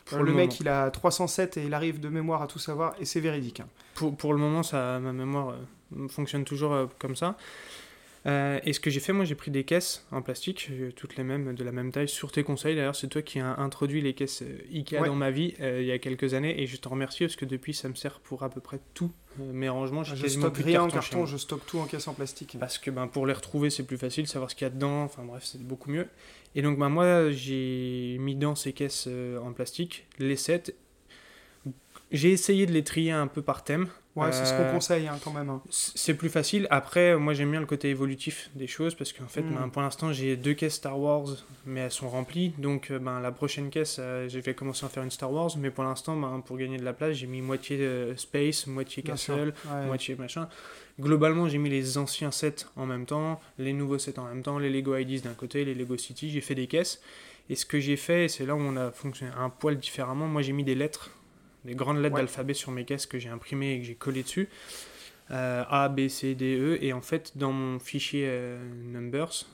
Pour 0.05 0.19
Le, 0.23 0.33
mec, 0.33 0.59
il 0.59 0.67
a 0.67 0.91
307 0.91 1.57
et 1.57 1.63
il 1.63 1.73
arrive 1.73 1.99
de 1.99 2.09
mémoire 2.09 2.41
à 2.41 2.47
tout 2.47 2.59
savoir 2.59 2.93
et 2.99 3.05
c'est 3.05 3.19
véridique. 3.21 3.61
hein. 3.61 3.67
pour, 3.95 4.15
pour 4.15 4.33
le 4.33 4.39
moment, 4.39 4.61
ça, 4.63 4.99
ma 4.99 5.13
mémoire 5.13 5.55
euh, 5.97 6.07
fonctionne 6.09 6.43
toujours 6.43 6.73
euh, 6.73 6.85
comme 6.99 7.15
ça. 7.15 7.37
Euh, 8.25 8.59
et 8.63 8.71
ce 8.71 8.79
que 8.79 8.89
j'ai 8.89 8.99
fait, 9.01 9.11
moi, 9.11 9.25
j'ai 9.25 9.35
pris 9.35 9.51
des 9.51 9.63
caisses 9.65 10.05
en 10.11 10.21
plastique, 10.21 10.69
euh, 10.71 10.91
toutes 10.95 11.17
les 11.17 11.23
mêmes, 11.23 11.53
de 11.55 11.63
la 11.63 11.71
même 11.73 11.91
taille, 11.91 12.07
sur 12.07 12.31
tes 12.31 12.43
conseils. 12.43 12.75
D'ailleurs, 12.75 12.95
c'est 12.95 13.07
toi 13.07 13.21
qui 13.21 13.39
as 13.39 13.59
introduit 13.59 14.01
les 14.01 14.13
caisses 14.13 14.43
euh, 14.43 14.57
Ikea 14.73 15.01
Ouais. 15.01 15.07
dans 15.07 15.15
ma 15.15 15.29
vie 15.31 15.55
euh, 15.59 15.81
il 15.81 15.87
y 15.87 15.91
a 15.91 15.97
quelques 15.97 16.33
années, 16.33 16.61
et 16.61 16.67
je 16.67 16.77
te 16.77 16.87
remercie 16.87 17.25
parce 17.25 17.35
que 17.35 17.45
depuis, 17.45 17.73
ça 17.73 17.89
me 17.89 17.95
sert 17.95 18.19
pour 18.21 18.43
à 18.43 18.49
peu 18.49 18.61
près 18.61 18.79
tous 18.93 19.11
euh, 19.41 19.51
mes 19.51 19.67
rangements. 19.67 20.03
Je 20.03 20.27
stocke 20.27 20.57
rien 20.57 20.83
en 20.83 20.87
carton 20.87 21.25
je 21.25 21.37
stocke 21.37 21.65
tout 21.65 21.79
en 21.79 21.85
caisse 21.85 22.07
en 22.07 22.13
plastique. 22.13 22.55
Parce 22.59 22.77
que 22.77 22.91
ben, 22.91 23.07
pour 23.07 23.27
les 23.27 23.33
retrouver, 23.33 23.69
c'est 23.69 23.83
plus 23.83 23.97
facile, 23.97 24.27
savoir 24.27 24.49
ce 24.49 24.55
qu'il 24.55 24.65
y 24.65 24.67
a 24.67 24.73
dedans, 24.73 25.03
enfin 25.03 25.23
bref, 25.25 25.43
c'est 25.43 25.61
beaucoup 25.61 25.89
mieux. 25.91 26.07
Et 26.55 26.61
donc 26.61 26.79
ben, 26.79 26.89
moi, 26.89 27.31
j'ai 27.31 28.17
mis 28.19 28.35
dans 28.35 28.55
ces 28.55 28.71
caisses 28.71 29.09
en 29.41 29.51
plastique 29.51 30.05
les 30.19 30.37
sets. 30.37 30.73
J'ai 32.13 32.31
essayé 32.31 32.65
de 32.65 32.71
les 32.71 32.83
trier 32.83 33.11
un 33.11 33.27
peu 33.27 33.41
par 33.41 33.63
thème. 33.63 33.87
Ouais, 34.15 34.31
c'est 34.31 34.45
ce 34.45 34.53
qu'on 34.53 34.61
Euh, 34.61 34.71
conseille 34.71 35.07
hein, 35.07 35.17
quand 35.23 35.31
même. 35.33 35.49
hein. 35.49 35.59
c'est 35.71 36.13
plus 36.13 36.29
facile. 36.29 36.67
Après, 36.69 37.17
moi 37.17 37.33
j'aime 37.33 37.49
bien 37.49 37.59
le 37.59 37.65
côté 37.65 37.89
évolutif 37.89 38.51
des 38.53 38.67
choses 38.67 38.93
parce 38.93 39.11
qu'en 39.11 39.25
fait, 39.27 39.41
Mm. 39.41 39.55
ben, 39.55 39.69
pour 39.69 39.81
l'instant, 39.81 40.13
j'ai 40.13 40.35
deux 40.37 40.53
caisses 40.53 40.75
Star 40.75 40.99
Wars, 40.99 41.25
mais 41.65 41.79
elles 41.79 41.91
sont 41.91 42.07
remplies. 42.09 42.53
Donc, 42.59 42.91
euh, 42.91 42.99
ben, 42.99 43.19
la 43.19 43.31
prochaine 43.31 43.71
caisse, 43.71 43.97
euh, 43.99 44.29
je 44.29 44.37
vais 44.37 44.53
commencer 44.53 44.85
à 44.85 44.89
faire 44.89 45.01
une 45.01 45.09
Star 45.09 45.31
Wars. 45.33 45.49
Mais 45.57 45.71
pour 45.71 45.83
l'instant, 45.83 46.15
ben, 46.15 46.43
pour 46.45 46.57
gagner 46.59 46.77
de 46.77 46.85
la 46.85 46.93
place, 46.93 47.13
j'ai 47.17 47.25
mis 47.25 47.41
moitié 47.41 47.77
euh, 47.81 48.15
Space, 48.15 48.67
moitié. 48.67 49.01
Castle, 49.01 49.51
Ouais. 49.73 49.85
moitié 49.87 50.15
machin. 50.15 50.47
Globalement, 50.99 51.49
j'ai 51.49 51.57
mis 51.57 51.71
les 51.71 51.97
anciens 51.97 52.29
sets 52.29 52.67
en 52.75 52.85
même 52.85 53.07
temps, 53.07 53.41
les 53.57 53.73
nouveaux 53.73 53.97
sets 53.97 54.19
en 54.19 54.25
même 54.25 54.43
temps, 54.43 54.59
les 54.59 54.69
Lego 54.69 54.95
IDs 54.95 55.21
d'un 55.23 55.33
côté, 55.33 55.65
les 55.65 55.73
Lego 55.73 55.97
City. 55.97 56.29
J'ai 56.29 56.41
fait 56.41 56.53
des 56.53 56.67
caisses. 56.67 57.01
Et 57.49 57.55
ce 57.55 57.65
que 57.65 57.79
j'ai 57.79 57.97
fait, 57.97 58.27
c'est 58.27 58.45
là 58.45 58.53
où 58.53 58.59
on 58.59 58.77
a 58.77 58.91
fonctionné 58.91 59.31
un 59.35 59.49
poil 59.49 59.77
différemment. 59.79 60.27
Moi, 60.27 60.43
j'ai 60.43 60.53
mis 60.53 60.63
des 60.63 60.75
lettres, 60.75 61.09
des 61.65 61.75
grandes 61.75 61.97
lettres 62.01 62.15
Ouais. 62.15 62.21
d'alphabet 62.21 62.53
sur 62.53 62.71
mes 62.71 62.85
caisses 62.85 63.05
que 63.05 63.19
j'ai 63.19 63.29
imprimées 63.29 63.73
et 63.75 63.79
que 63.79 63.85
j'ai 63.85 63.95
collées 63.95 64.23
dessus. 64.23 64.49
Euh, 65.31 65.63
A, 65.69 65.89
B, 65.89 66.07
C, 66.09 66.35
D, 66.35 66.57
E. 66.59 66.77
Et 66.83 66.93
en 66.93 67.01
fait, 67.01 67.31
dans 67.37 67.51
mon 67.53 67.79
fichier 67.79 68.25
euh, 68.27 68.57
Numbers, 68.85 69.45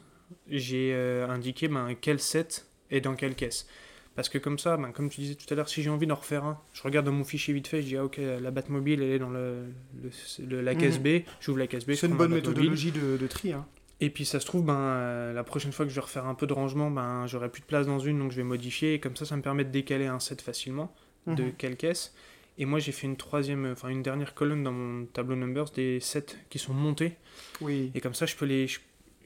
j'ai 0.48 0.92
euh, 0.94 1.28
indiqué 1.28 1.68
ben, 1.68 1.96
quel 2.00 2.20
set 2.20 2.68
est 2.92 3.02
dans 3.02 3.16
quelle 3.16 3.36
caisse. 3.36 3.68
Parce 4.16 4.28
que 4.30 4.38
comme 4.38 4.58
ça, 4.60 4.76
ben, 4.76 4.92
comme 4.92 5.10
tu 5.10 5.22
disais 5.22 5.36
tout 5.36 5.46
à 5.54 5.56
l'heure, 5.56 5.70
si 5.70 5.82
j'ai 5.82 5.90
envie 5.90 6.08
d'en 6.08 6.16
refaire 6.16 6.44
un, 6.44 6.60
je 6.74 6.82
regarde 6.82 7.06
dans 7.06 7.12
mon 7.12 7.24
fichier 7.24 7.54
vite 7.54 7.68
fait, 7.68 7.82
je 7.82 7.88
dis 7.88 7.98
ah, 7.98 8.04
ok, 8.06 8.18
la 8.18 8.52
Batmobile 8.52 9.02
elle 9.04 9.12
est 9.12 9.20
dans 9.20 9.30
le, 9.30 9.66
le- 10.04 10.46
le- 10.46 10.62
la 10.62 10.76
caisse 10.76 10.98
Mhm. 11.00 11.04
B, 11.04 11.24
j'ouvre 11.40 11.60
la 11.60 11.68
caisse 11.68 11.86
B. 11.86 11.94
C'est 11.94 12.08
une 12.08 12.16
bonne 12.18 12.34
méthodologie 12.34 12.92
de, 12.92 13.16
de 13.18 13.28
tri. 13.28 13.54
hein. 13.54 13.66
Et 14.02 14.10
puis 14.10 14.26
ça 14.26 14.40
se 14.40 14.46
trouve, 14.46 14.66
ben, 14.66 14.76
euh, 14.78 15.34
la 15.34 15.44
prochaine 15.44 15.72
fois 15.72 15.86
que 15.86 15.90
je 15.92 15.96
vais 15.96 16.02
refaire 16.02 16.26
un 16.26 16.34
peu 16.36 16.48
de 16.48 16.54
rangement, 16.54 16.90
ben, 16.90 17.28
j'aurai 17.28 17.50
plus 17.50 17.62
de 17.62 17.66
place 17.68 17.86
dans 17.86 18.00
une, 18.00 18.18
donc 18.20 18.32
je 18.32 18.38
vais 18.38 18.44
modifier. 18.44 18.96
Et 18.96 19.00
comme 19.00 19.16
ça, 19.16 19.26
ça 19.26 19.38
me 19.38 19.42
permet 19.42 19.64
de 19.66 19.72
décaler 19.72 20.08
un 20.08 20.20
set 20.20 20.42
facilement 20.42 20.94
de 21.28 21.44
Mhm. 21.44 21.54
quelle 21.58 21.76
caisse. 21.78 22.14
Et 22.58 22.66
moi, 22.66 22.80
j'ai 22.80 22.92
fait 22.92 23.08
une 23.08 23.16
troisième, 23.16 23.66
enfin 23.72 23.88
une 23.90 24.02
dernière 24.04 24.34
colonne 24.34 24.64
dans 24.64 24.72
mon 24.74 25.06
tableau 25.06 25.36
numbers 25.36 25.70
des 25.72 26.00
sets 26.02 26.26
qui 26.50 26.60
sont 26.60 26.74
montés. 26.74 27.16
Oui. 27.62 27.92
Et 27.96 28.02
comme 28.02 28.14
ça, 28.14 28.26
je 28.26 28.36
peux 28.36 28.46
les, 28.46 28.68
je, 28.68 28.80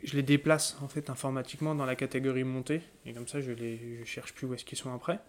je 0.03 0.15
les 0.15 0.21
déplace 0.21 0.77
en 0.84 0.88
fait 0.88 1.10
informatiquement 1.10 1.73
dans 1.73 1.86
la 1.86 1.95
catégorie 1.95 2.43
montée. 2.43 2.82
Et 3.06 3.13
comme 3.13 3.27
ça, 3.27 3.41
je 3.41 3.51
les, 3.51 3.99
je 4.01 4.06
cherche 4.06 4.34
plus 4.34 4.45
où 4.45 4.53
est-ce 4.53 4.65
qu'ils 4.65 4.77
sont 4.77 4.93
après. 4.93 5.19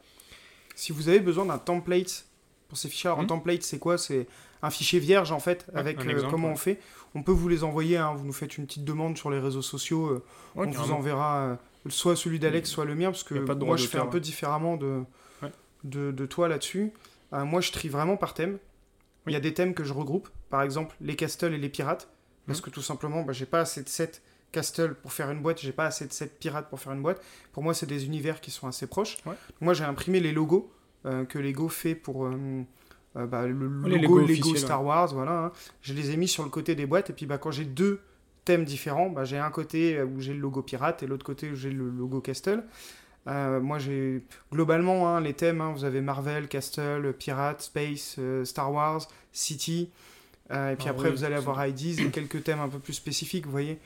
Si 0.74 0.92
vous 0.92 1.08
avez 1.08 1.20
besoin 1.20 1.46
d'un 1.46 1.58
template 1.58 2.26
pour 2.68 2.76
ces 2.76 2.88
fichiers, 2.88 3.08
alors 3.08 3.20
un 3.20 3.22
Mhm. 3.22 3.28
template 3.28 3.62
c'est 3.62 3.78
quoi? 3.78 3.96
C'est 3.96 4.26
un 4.62 4.70
fichier 4.70 4.98
vierge 4.98 5.32
en 5.32 5.38
fait, 5.40 5.64
Ouais, 5.72 5.78
avec 5.80 6.04
euh, 6.06 6.28
comment 6.28 6.48
ouais. 6.48 6.54
on 6.54 6.56
fait. 6.56 6.80
On 7.14 7.22
peut 7.22 7.32
vous 7.32 7.48
les 7.48 7.62
envoyer, 7.64 7.96
hein, 7.96 8.12
vous 8.14 8.26
nous 8.26 8.32
faites 8.32 8.58
une 8.58 8.66
petite 8.66 8.84
demande 8.84 9.16
sur 9.16 9.30
les 9.30 9.38
réseaux 9.38 9.62
sociaux, 9.62 10.08
euh, 10.08 10.22
Ouais, 10.56 10.66
on 10.66 10.70
vous 10.70 10.90
enverra 10.92 11.36
euh, 11.44 11.56
soit 11.88 12.16
celui 12.16 12.38
d'Alex, 12.38 12.68
soit 12.68 12.84
le 12.84 12.94
mien, 12.94 13.10
parce 13.12 13.22
que 13.24 13.34
moi 13.34 13.76
je 13.76 13.86
fais 13.86 13.98
un 13.98 14.06
peu 14.06 14.20
différemment 14.20 14.76
de. 14.76 15.04
De, 15.84 16.10
de 16.10 16.26
toi 16.26 16.48
là-dessus. 16.48 16.92
Euh, 17.32 17.44
moi 17.44 17.60
je 17.60 17.72
trie 17.72 17.88
vraiment 17.88 18.16
par 18.16 18.34
thème. 18.34 18.58
Il 19.26 19.32
y 19.32 19.36
a 19.36 19.40
des 19.40 19.54
thèmes 19.54 19.72
que 19.74 19.84
je 19.84 19.92
regroupe, 19.92 20.28
par 20.50 20.62
exemple 20.62 20.94
les 21.00 21.16
castles 21.16 21.54
et 21.54 21.58
les 21.58 21.68
pirates, 21.70 22.08
parce 22.46 22.58
Mhm. 22.60 22.64
que 22.66 22.70
tout 22.70 22.82
simplement 22.82 23.22
bah, 23.22 23.32
j'ai 23.32 23.46
pas 23.46 23.60
assez 23.60 23.82
de 23.82 23.88
sets 23.88 24.20
castle 24.52 24.94
pour 24.94 25.12
faire 25.12 25.30
une 25.30 25.40
boîte, 25.40 25.60
j'ai 25.60 25.72
pas 25.72 25.86
assez 25.86 26.06
de 26.06 26.12
sets 26.12 26.26
pirates 26.38 26.68
pour 26.68 26.78
faire 26.80 26.92
une 26.92 27.02
boîte. 27.02 27.20
Pour 27.52 27.62
moi 27.62 27.74
c'est 27.74 27.86
des 27.86 28.04
univers 28.06 28.40
qui 28.40 28.50
sont 28.50 28.68
assez 28.68 28.86
proches. 28.86 29.16
Ouais. 29.26 29.34
Moi 29.60 29.74
j'ai 29.74 29.84
imprimé 29.84 30.20
les 30.20 30.32
logos 30.32 30.70
euh, 31.06 31.24
que 31.24 31.38
Lego 31.38 31.68
fait 31.68 31.94
pour, 31.94 32.26
euh, 32.26 32.62
bah, 33.14 33.46
le 33.46 33.82
Les 33.88 33.98
logo 33.98 34.20
Lego 34.20 34.54
Star 34.56 34.84
Wars, 34.84 35.12
voilà. 35.12 35.32
hein. 35.46 35.52
Je 35.82 35.92
les 35.94 36.10
ai 36.12 36.16
mis 36.16 36.28
sur 36.28 36.44
le 36.44 36.50
côté 36.50 36.74
des 36.74 36.86
boîtes. 36.86 37.10
Et 37.10 37.12
puis 37.12 37.26
bah, 37.26 37.36
quand 37.38 37.50
j'ai 37.50 37.64
deux 37.64 38.00
thèmes 38.44 38.64
différents, 38.64 39.08
bah, 39.10 39.24
j'ai 39.24 39.38
un 39.38 39.50
côté 39.50 40.02
où 40.02 40.20
j'ai 40.20 40.32
le 40.34 40.40
logo 40.40 40.62
pirate 40.62 41.02
et 41.02 41.06
l'autre 41.06 41.24
côté 41.24 41.50
où 41.50 41.54
j'ai 41.56 41.70
le 41.70 41.88
logo 41.90 42.20
Castle. 42.20 42.62
Euh, 43.26 43.60
moi, 43.60 43.78
j'ai 43.78 44.22
globalement 44.52 45.08
hein, 45.08 45.20
les 45.20 45.32
thèmes. 45.32 45.60
hein, 45.60 45.72
vous 45.74 45.84
avez 45.84 46.00
Marvel, 46.00 46.46
Castle, 46.48 47.14
Pirate, 47.18 47.62
Space, 47.62 48.16
euh, 48.18 48.44
Star 48.44 48.70
Wars, 48.72 49.06
City. 49.32 49.90
Euh, 50.50 50.72
et 50.72 50.76
puis 50.76 50.86
Ah 50.88 50.90
après, 50.90 51.08
oui, 51.08 51.14
vous 51.16 51.24
allez 51.24 51.34
avoir 51.36 51.66
IDs 51.66 52.00
et 52.00 52.10
quelques 52.10 52.44
thèmes 52.44 52.60
un 52.60 52.68
peu 52.68 52.78
plus 52.78 52.92
spécifiques. 52.92 53.46
Vous 53.46 53.50
voyez, 53.52 53.78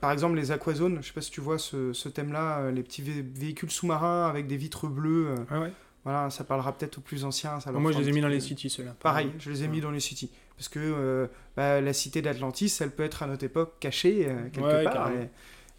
par 0.00 0.12
exemple, 0.12 0.36
les 0.36 0.50
Aquazones. 0.50 0.98
Je 1.02 1.08
sais 1.08 1.12
pas 1.12 1.20
si 1.20 1.30
tu 1.30 1.40
vois 1.40 1.58
ce, 1.58 1.92
ce 1.92 2.08
thème-là, 2.08 2.70
les 2.70 2.82
petits 2.82 3.02
vé- 3.02 3.24
véhicules 3.34 3.70
sous-marins 3.70 4.26
avec 4.28 4.46
des 4.46 4.56
vitres 4.56 4.86
bleues. 4.86 5.28
euh, 5.28 5.36
Ouais, 5.54 5.58
ouais. 5.66 5.72
voilà, 6.04 6.30
ça 6.30 6.44
parlera 6.44 6.72
peut-être 6.72 6.98
aux 6.98 7.02
plus 7.02 7.24
anciens. 7.26 7.60
Ça 7.60 7.70
Moi, 7.72 7.92
je 7.92 7.98
les 7.98 8.08
ai 8.08 8.12
mis 8.12 8.20
dans 8.22 8.28
les 8.28 8.40
cities, 8.40 8.70
ceux-là. 8.70 8.94
Pareil, 9.00 9.30
je 9.38 9.50
les 9.50 9.64
ai 9.64 9.68
mis 9.68 9.80
dans 9.82 9.90
les 9.90 10.00
cities. 10.00 10.30
Parce 10.56 10.68
que 10.70 11.28
bah, 11.56 11.80
la 11.80 11.92
cité 11.92 12.22
d'Atlantis, 12.22 12.74
elle 12.80 12.90
peut 12.90 13.04
être 13.04 13.22
à 13.22 13.26
notre 13.26 13.44
époque 13.44 13.74
cachée 13.78 14.26
quelque 14.52 14.64
Ouais, 14.66 14.84
part. 14.84 15.10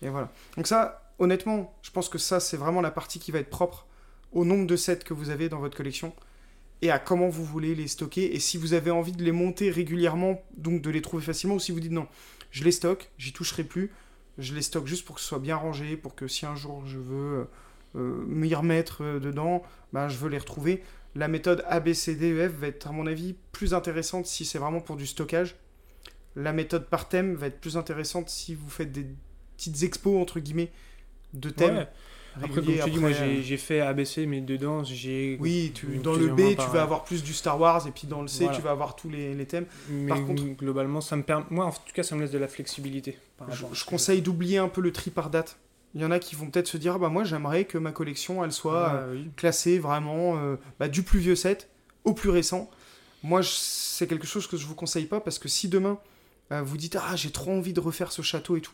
et 0.01 0.07
voilà. 0.09 0.29
Donc 0.55 0.67
ça, 0.67 1.08
honnêtement, 1.19 1.77
je 1.81 1.91
pense 1.91 2.09
que 2.09 2.17
ça, 2.17 2.39
c'est 2.39 2.57
vraiment 2.57 2.81
la 2.81 2.91
partie 2.91 3.19
qui 3.19 3.31
va 3.31 3.39
être 3.39 3.49
propre 3.49 3.87
au 4.31 4.45
nombre 4.45 4.67
de 4.67 4.75
sets 4.75 4.99
que 4.99 5.13
vous 5.13 5.29
avez 5.29 5.49
dans 5.49 5.59
votre 5.59 5.77
collection 5.77 6.13
et 6.81 6.91
à 6.91 6.99
comment 6.99 7.29
vous 7.29 7.43
voulez 7.43 7.75
les 7.75 7.87
stocker. 7.87 8.33
Et 8.35 8.39
si 8.39 8.57
vous 8.57 8.73
avez 8.73 8.91
envie 8.91 9.11
de 9.11 9.23
les 9.23 9.31
monter 9.31 9.69
régulièrement, 9.69 10.41
donc 10.57 10.81
de 10.81 10.89
les 10.89 11.01
trouver 11.01 11.23
facilement, 11.23 11.55
ou 11.55 11.59
si 11.59 11.71
vous 11.71 11.79
dites 11.79 11.91
non, 11.91 12.07
je 12.51 12.63
les 12.63 12.71
stocke, 12.71 13.09
j'y 13.17 13.33
toucherai 13.33 13.63
plus, 13.63 13.91
je 14.37 14.53
les 14.53 14.61
stocke 14.61 14.87
juste 14.87 15.05
pour 15.05 15.15
que 15.15 15.21
ce 15.21 15.27
soit 15.27 15.39
bien 15.39 15.57
rangé, 15.57 15.97
pour 15.97 16.15
que 16.15 16.27
si 16.27 16.45
un 16.45 16.55
jour 16.55 16.85
je 16.85 16.97
veux 16.97 17.47
euh, 17.95 18.23
m'y 18.27 18.53
remettre 18.55 19.03
euh, 19.03 19.19
dedans, 19.19 19.63
ben, 19.93 20.07
je 20.07 20.17
veux 20.17 20.29
les 20.29 20.37
retrouver. 20.37 20.83
La 21.15 21.27
méthode 21.27 21.65
ABCDEF 21.67 22.51
va 22.53 22.67
être, 22.67 22.87
à 22.87 22.91
mon 22.91 23.07
avis, 23.07 23.35
plus 23.51 23.73
intéressante 23.73 24.27
si 24.27 24.45
c'est 24.45 24.59
vraiment 24.59 24.79
pour 24.79 24.95
du 24.95 25.07
stockage. 25.07 25.55
La 26.35 26.53
méthode 26.53 26.87
par 26.87 27.09
thème 27.09 27.33
va 27.33 27.47
être 27.47 27.59
plus 27.59 27.77
intéressante 27.77 28.29
si 28.29 28.53
vous 28.53 28.69
faites 28.69 28.91
des 28.91 29.07
petites 29.57 29.81
expos, 29.83 30.21
entre 30.21 30.39
guillemets, 30.39 30.71
de 31.33 31.49
thèmes. 31.49 31.75
Ouais. 31.77 31.87
Après, 32.35 32.49
comme 32.49 32.65
tu 32.65 32.71
dis, 32.71 32.99
moi, 32.99 33.09
Après, 33.09 33.13
j'ai 33.13 33.39
euh, 33.39 33.41
j'ai 33.41 33.57
fait 33.57 33.81
ABC, 33.81 34.25
mais 34.25 34.39
dedans, 34.39 34.83
j'ai. 34.83 35.37
Oui, 35.41 35.71
tu, 35.73 35.87
dans 35.97 36.13
le 36.13 36.27
B, 36.29 36.55
tu 36.57 36.67
vas 36.71 36.83
avoir 36.83 37.03
plus 37.03 37.23
du 37.23 37.33
Star 37.33 37.59
Wars, 37.59 37.85
et 37.87 37.91
puis 37.91 38.07
dans 38.07 38.21
le 38.21 38.27
C, 38.27 38.43
Voilà. 38.43 38.57
tu 38.57 38.63
vas 38.63 38.71
avoir 38.71 38.95
tous 38.95 39.09
les, 39.09 39.33
les 39.33 39.45
thèmes. 39.45 39.65
Mais 39.89 40.09
Par 40.09 40.23
contre- 40.25 40.43
globalement, 40.57 41.01
ça 41.01 41.15
me 41.15 41.23
permet. 41.23 41.45
Moi, 41.49 41.65
en 41.65 41.71
tout 41.71 41.79
cas, 41.93 42.03
ça 42.03 42.15
me 42.15 42.21
laisse 42.21 42.31
de 42.31 42.37
la 42.37 42.47
flexibilité. 42.47 43.17
par 43.37 43.51
Je, 43.51 43.83
conseille 43.83 44.21
d'oublier 44.21 44.59
un 44.59 44.69
peu 44.69 44.79
le 44.81 44.91
tri 44.93 45.09
par 45.09 45.29
date. 45.29 45.57
Il 45.95 46.01
y 46.01 46.05
en 46.05 46.11
a 46.11 46.19
qui 46.19 46.35
vont 46.35 46.45
peut-être 46.45 46.67
se 46.67 46.77
dire, 46.77 46.93
ah 46.95 46.99
bah 46.99 47.09
moi 47.09 47.23
j'aimerais 47.23 47.65
que 47.65 47.79
ma 47.79 47.91
collection, 47.91 48.45
elle 48.45 48.51
soit 48.51 48.93
euh, 48.93 49.07
Ah, 49.07 49.11
oui. 49.11 49.31
classée 49.35 49.79
vraiment 49.79 50.37
euh, 50.37 50.55
bah, 50.79 50.87
du 50.87 51.01
plus 51.01 51.17
vieux 51.19 51.35
set 51.35 51.67
au 52.03 52.13
plus 52.13 52.29
récent. 52.29 52.69
Moi, 53.23 53.41
c'est 53.43 54.05
quelque 54.05 54.27
chose 54.27 54.45
que 54.45 54.55
je 54.55 54.67
vous 54.67 54.75
conseille 54.75 55.07
pas 55.07 55.19
parce 55.19 55.39
que 55.39 55.49
si 55.49 55.67
demain 55.67 55.97
euh, 56.51 56.61
vous 56.61 56.77
dites, 56.77 56.95
ah 56.95 57.15
j'ai 57.15 57.31
trop 57.31 57.51
envie 57.51 57.73
de 57.73 57.79
refaire 57.79 58.11
ce 58.11 58.21
château 58.21 58.55
et 58.55 58.61
tout, 58.61 58.71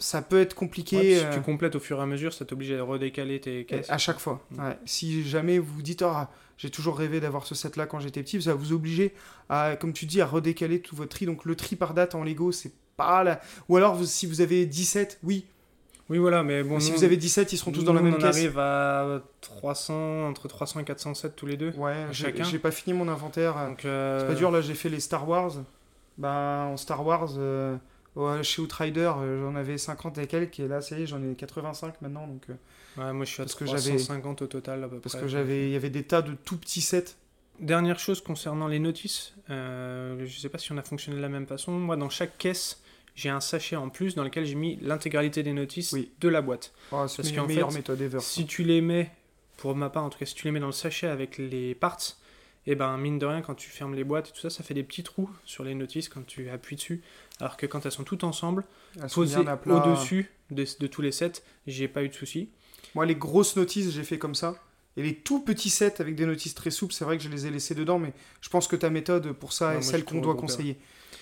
ça 0.00 0.22
peut 0.22 0.40
être 0.40 0.54
compliqué. 0.54 0.96
Ouais, 0.96 1.18
si 1.18 1.24
euh, 1.24 1.32
tu 1.32 1.40
complètes 1.40 1.76
au 1.76 1.80
fur 1.80 1.98
et 1.98 2.02
à 2.02 2.06
mesure, 2.06 2.32
ça 2.32 2.44
t'oblige 2.44 2.72
à 2.72 2.82
redécaler 2.82 3.40
tes 3.40 3.64
caisses. 3.64 3.88
À 3.90 3.98
chaque 3.98 4.18
fois. 4.18 4.44
Mm. 4.50 4.66
ouais. 4.66 4.78
Si 4.84 5.22
jamais 5.22 5.58
vous 5.58 5.74
vous 5.74 5.82
dites, 5.82 6.02
ah, 6.02 6.30
j'ai 6.56 6.70
toujours 6.70 6.98
rêvé 6.98 7.20
d'avoir 7.20 7.46
ce 7.46 7.54
set-là 7.54 7.86
quand 7.86 8.00
j'étais 8.00 8.22
petit, 8.22 8.40
ça 8.42 8.50
va 8.50 8.56
vous 8.56 8.72
obliger 8.72 9.14
à, 9.48 9.76
comme 9.76 9.92
tu 9.92 10.06
dis, 10.06 10.20
à 10.20 10.26
redécaler 10.26 10.80
tout 10.80 10.96
votre 10.96 11.10
tri. 11.10 11.26
Donc 11.26 11.44
le 11.44 11.54
tri 11.54 11.76
par 11.76 11.94
date 11.94 12.14
en 12.14 12.24
Lego, 12.24 12.52
c'est 12.52 12.72
pas 12.96 13.22
la... 13.24 13.40
Ou 13.68 13.76
alors, 13.76 13.94
vous- 13.94 14.04
si 14.06 14.26
vous 14.26 14.40
avez 14.40 14.66
17, 14.66 15.20
oui. 15.22 15.46
Oui, 16.10 16.18
voilà, 16.18 16.42
mais 16.42 16.64
bon. 16.64 16.80
si 16.80 16.90
nous, 16.90 16.98
vous 16.98 17.04
avez 17.04 17.16
17, 17.16 17.52
ils 17.52 17.56
seront 17.56 17.70
tous 17.70 17.84
dans 17.84 17.92
la 17.92 18.02
même 18.02 18.14
on 18.14 18.18
caisse. 18.18 18.36
arrive 18.36 18.58
à 18.58 19.22
300, 19.42 20.26
entre 20.28 20.48
300 20.48 20.80
et 20.80 20.84
400 20.84 21.14
sets 21.14 21.30
tous 21.30 21.46
les 21.46 21.56
deux. 21.56 21.70
Ouais, 21.76 22.06
chacun. 22.10 22.42
j'ai 22.42 22.58
pas 22.58 22.72
fini 22.72 22.96
mon 22.98 23.06
inventaire. 23.06 23.54
Euh, 23.84 24.20
C'est 24.20 24.26
pas 24.26 24.34
dur, 24.34 24.50
là 24.50 24.60
j'ai 24.60 24.74
fait 24.74 24.88
les 24.88 24.98
Star 24.98 25.28
Wars. 25.28 25.52
Bah, 26.18 26.66
en 26.68 26.76
Star 26.76 27.06
Wars, 27.06 27.30
euh, 27.38 27.76
chez 28.42 28.62
Outrider, 28.62 29.12
euh, 29.18 29.42
j'en 29.42 29.54
avais 29.56 29.78
50 29.78 30.18
et 30.18 30.26
quelques, 30.26 30.60
et 30.60 30.68
là, 30.68 30.80
ça 30.80 30.98
y 30.98 31.02
est, 31.02 31.06
j'en 31.06 31.22
ai 31.22 31.34
85 31.34 32.00
maintenant. 32.02 32.26
Donc, 32.26 32.42
euh, 32.50 32.54
Ouais, 32.96 33.12
moi, 33.12 33.24
je 33.24 33.30
suis 33.32 33.40
à 33.40 33.44
parce 33.44 33.54
que 33.54 33.66
j'avais- 33.66 33.78
350 33.96 34.42
au 34.42 34.46
total, 34.48 34.82
à 34.82 34.88
peu 34.88 34.98
parce 34.98 35.14
près. 35.14 35.22
que 35.22 35.28
j'avais, 35.28 35.68
il 35.68 35.72
y 35.72 35.76
avait 35.76 35.90
des 35.90 36.02
tas 36.02 36.22
de 36.22 36.34
tout 36.34 36.56
petits 36.56 36.80
sets. 36.80 37.14
Dernière 37.60 37.98
chose 37.98 38.20
concernant 38.22 38.66
les 38.68 38.78
notices, 38.78 39.34
euh, 39.50 40.24
je 40.26 40.38
sais 40.40 40.48
pas 40.48 40.58
si 40.58 40.72
on 40.72 40.78
a 40.78 40.82
fonctionné 40.82 41.16
de 41.18 41.22
la 41.22 41.28
même 41.28 41.46
façon. 41.46 41.72
Moi, 41.72 41.96
dans 41.96 42.08
chaque 42.08 42.36
caisse, 42.38 42.82
j'ai 43.14 43.28
un 43.28 43.40
sachet 43.40 43.76
en 43.76 43.90
plus 43.90 44.14
dans 44.14 44.24
lequel 44.24 44.44
j'ai 44.46 44.54
mis 44.54 44.76
l'intégralité 44.80 45.42
des 45.42 45.52
notices 45.52 45.92
Oui. 45.92 46.10
de 46.20 46.28
la 46.28 46.40
boîte. 46.42 46.72
Oh, 46.90 47.06
c'est 47.06 47.22
Parce 47.22 47.32
qu'en 47.32 47.46
meilleure 47.46 47.70
fait, 47.70 47.78
méthode 47.78 48.00
ever. 48.00 48.18
Si 48.20 48.46
tu 48.46 48.62
les 48.64 48.80
mets, 48.80 49.10
pour 49.58 49.76
ma 49.76 49.90
part 49.90 50.04
en 50.04 50.10
tout 50.10 50.18
cas, 50.18 50.24
si 50.26 50.34
tu 50.34 50.46
les 50.46 50.52
mets 50.52 50.60
dans 50.60 50.66
le 50.66 50.72
sachet 50.72 51.06
avec 51.06 51.36
les 51.38 51.74
parts, 51.74 51.98
et 52.66 52.74
ben 52.74 52.96
mine 52.98 53.18
de 53.18 53.26
rien, 53.26 53.40
quand 53.40 53.54
tu 53.54 53.70
fermes 53.70 53.94
les 53.94 54.04
boîtes 54.04 54.28
et 54.28 54.32
tout 54.32 54.40
ça, 54.40 54.50
ça 54.50 54.62
fait 54.62 54.74
des 54.74 54.82
petits 54.82 55.02
trous 55.02 55.30
sur 55.44 55.64
les 55.64 55.74
notices 55.74 56.08
quand 56.08 56.26
tu 56.26 56.50
appuies 56.50 56.76
dessus. 56.76 57.02
Alors 57.40 57.56
que 57.56 57.66
quand 57.66 57.86
elles 57.86 57.92
sont 57.92 58.04
toutes 58.04 58.24
ensemble, 58.24 58.64
Elles 58.96 59.08
posées 59.08 59.36
au-dessus 59.66 60.30
de, 60.50 60.66
de 60.78 60.86
tous 60.86 61.00
les 61.00 61.12
sets, 61.12 61.42
j'ai 61.66 61.88
pas 61.88 62.02
eu 62.02 62.08
de 62.08 62.14
soucis. 62.14 62.50
Moi, 62.94 63.06
les 63.06 63.14
grosses 63.14 63.56
notices, 63.56 63.90
j'ai 63.90 64.04
fait 64.04 64.18
comme 64.18 64.34
ça. 64.34 64.56
Et 64.96 65.02
les 65.02 65.14
tout 65.14 65.40
petits 65.40 65.70
sets 65.70 66.00
avec 66.00 66.16
des 66.16 66.26
notices 66.26 66.54
très 66.54 66.70
souples, 66.70 66.92
c'est 66.92 67.04
vrai 67.04 67.16
que 67.16 67.22
je 67.22 67.28
les 67.28 67.46
ai 67.46 67.50
laissés 67.50 67.74
dedans, 67.74 67.98
mais 67.98 68.12
je 68.40 68.48
pense 68.48 68.66
que 68.66 68.76
ta 68.76 68.90
méthode 68.90 69.32
pour 69.32 69.52
ça 69.52 69.76
est 69.76 69.82
celle 69.82 70.04
qu'on 70.04 70.20
doit 70.20 70.34
conseiller. 70.34 70.78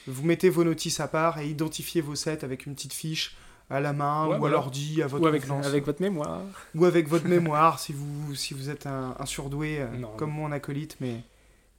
Vous 0.06 0.24
mettez 0.24 0.48
vos 0.48 0.64
notices 0.64 1.00
à 1.00 1.08
part 1.08 1.38
et 1.38 1.46
identifiez 1.46 2.00
vos 2.00 2.14
sets 2.14 2.44
avec 2.44 2.66
une 2.66 2.74
petite 2.74 2.94
fiche 2.94 3.36
à 3.70 3.80
la 3.80 3.92
main 3.92 4.26
Ouais, 4.26 4.36
ou 4.36 4.38
voilà. 4.38 4.56
à 4.56 4.60
l'ordi, 4.60 5.02
à 5.02 5.06
votre 5.06 5.22
Ou 5.24 5.26
avec, 5.26 5.44
votre 5.84 6.00
mémoire. 6.00 6.40
ou 6.74 6.84
avec 6.84 7.08
votre 7.08 7.26
mémoire 7.28 7.78
si 7.78 7.92
vous, 7.92 8.34
si 8.34 8.54
vous 8.54 8.70
êtes 8.70 8.86
un, 8.86 9.14
un 9.18 9.26
surdoué 9.26 9.80
euh, 9.80 9.88
Non. 9.98 10.10
comme 10.16 10.30
mon 10.32 10.50
acolyte. 10.52 10.96
Mais 11.00 11.16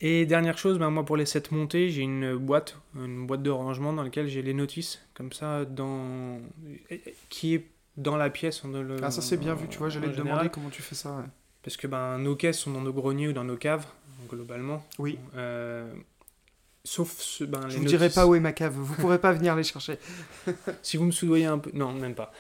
Et 0.01 0.25
dernière 0.25 0.57
chose, 0.57 0.77
ben, 0.79 0.89
moi 0.91 1.03
pour 1.03 1.17
les 1.17 1.25
sets 1.25 1.43
montés, 1.51 1.89
j'ai 1.89 2.01
une 2.03 2.35
boîte, 2.35 2.77
une 2.95 3.25
boîte 3.27 3.41
de 3.43 3.49
rangement 3.49 3.91
dans 3.93 4.03
laquelle 4.03 4.27
j'ai 4.27 4.41
les 4.41 4.53
notices, 4.53 4.99
comme 5.13 5.31
ça, 5.33 5.65
dans... 5.65 6.39
qui 7.29 7.55
est 7.55 7.65
dans 7.97 8.15
la 8.17 8.29
pièce. 8.29 8.63
en- 8.63 8.69
le- 8.69 8.97
ah, 9.03 9.11
ça 9.11 9.21
c'est 9.21 9.37
bien 9.37 9.55
vu, 9.55 9.67
tu 9.67 9.77
vois, 9.79 9.89
j'allais 9.89 10.07
te 10.07 10.11
général. 10.13 10.31
demander 10.33 10.49
comment 10.49 10.69
tu 10.69 10.81
fais 10.81 10.95
ça. 10.95 11.09
ouais. 11.17 11.23
Parce 11.63 11.75
que 11.75 11.87
ben, 11.87 12.17
nos 12.19 12.35
caisses 12.35 12.59
sont 12.59 12.71
dans 12.71 12.81
nos 12.81 12.93
greniers 12.93 13.27
ou 13.27 13.33
dans 13.33 13.43
nos 13.43 13.57
caves, 13.57 13.85
globalement. 14.29 14.85
Oui, 14.99 15.17
Euh, 15.35 15.91
sauf 16.89 17.19
ce, 17.19 17.43
ben, 17.43 17.61
les 17.65 17.69
je 17.69 17.77
vous 17.77 17.85
dirai 17.85 18.05
notices. 18.05 18.15
pas 18.15 18.25
où 18.25 18.33
est 18.33 18.39
ma 18.39 18.51
cave, 18.51 18.73
vous 18.73 18.95
pourrez 18.95 19.19
pas 19.19 19.31
venir 19.31 19.55
les 19.55 19.63
chercher. 19.63 19.99
Si 20.81 20.97
vous 20.97 21.05
me 21.05 21.11
soudoyez 21.11 21.45
un 21.45 21.59
peu. 21.59 21.69
Non, 21.73 21.93
même 21.93 22.15
pas. 22.15 22.33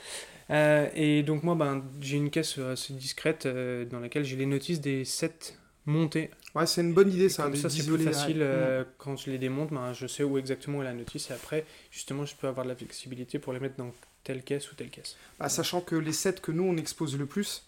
Euh, 0.49 0.89
et 0.95 1.21
donc, 1.21 1.43
moi, 1.43 1.53
ben, 1.53 1.83
j'ai 2.01 2.17
une 2.17 2.31
caisse 2.31 2.57
assez 2.57 2.93
discrète 2.93 3.45
euh, 3.45 3.85
dans 3.85 3.99
laquelle 3.99 4.25
j'ai 4.25 4.35
les 4.35 4.47
notices 4.47 4.81
des 4.81 5.05
sets 5.05 5.53
montés. 5.85 6.31
Ouais, 6.55 6.65
c'est 6.65 6.81
une 6.81 6.93
bonne 6.93 7.11
idée 7.11 7.29
ça. 7.29 7.43
Comme 7.43 7.55
ça, 7.55 7.69
c'est 7.69 7.85
plus 7.85 8.03
facile. 8.03 8.37
euh, 8.41 8.83
quand 8.97 9.15
je 9.17 9.29
les 9.29 9.37
démonte, 9.37 9.71
ben, 9.71 9.93
je 9.93 10.07
sais 10.07 10.23
où 10.23 10.39
exactement 10.39 10.81
est 10.81 10.85
la 10.85 10.93
notice. 10.93 11.29
Et 11.29 11.33
après, 11.33 11.65
justement, 11.91 12.25
je 12.25 12.35
peux 12.35 12.47
avoir 12.47 12.65
de 12.65 12.71
la 12.71 12.75
flexibilité 12.75 13.37
pour 13.37 13.53
les 13.53 13.59
mettre 13.59 13.75
dans 13.77 13.93
telle 14.23 14.43
caisse 14.43 14.71
ou 14.71 14.75
telle 14.75 14.89
caisse. 14.89 15.15
Bah, 15.39 15.47
sachant 15.47 15.81
que 15.81 15.95
les 15.95 16.11
sets 16.13 16.33
que 16.41 16.51
nous 16.51 16.63
on 16.63 16.75
expose 16.77 17.17
le 17.17 17.27
plus, 17.27 17.67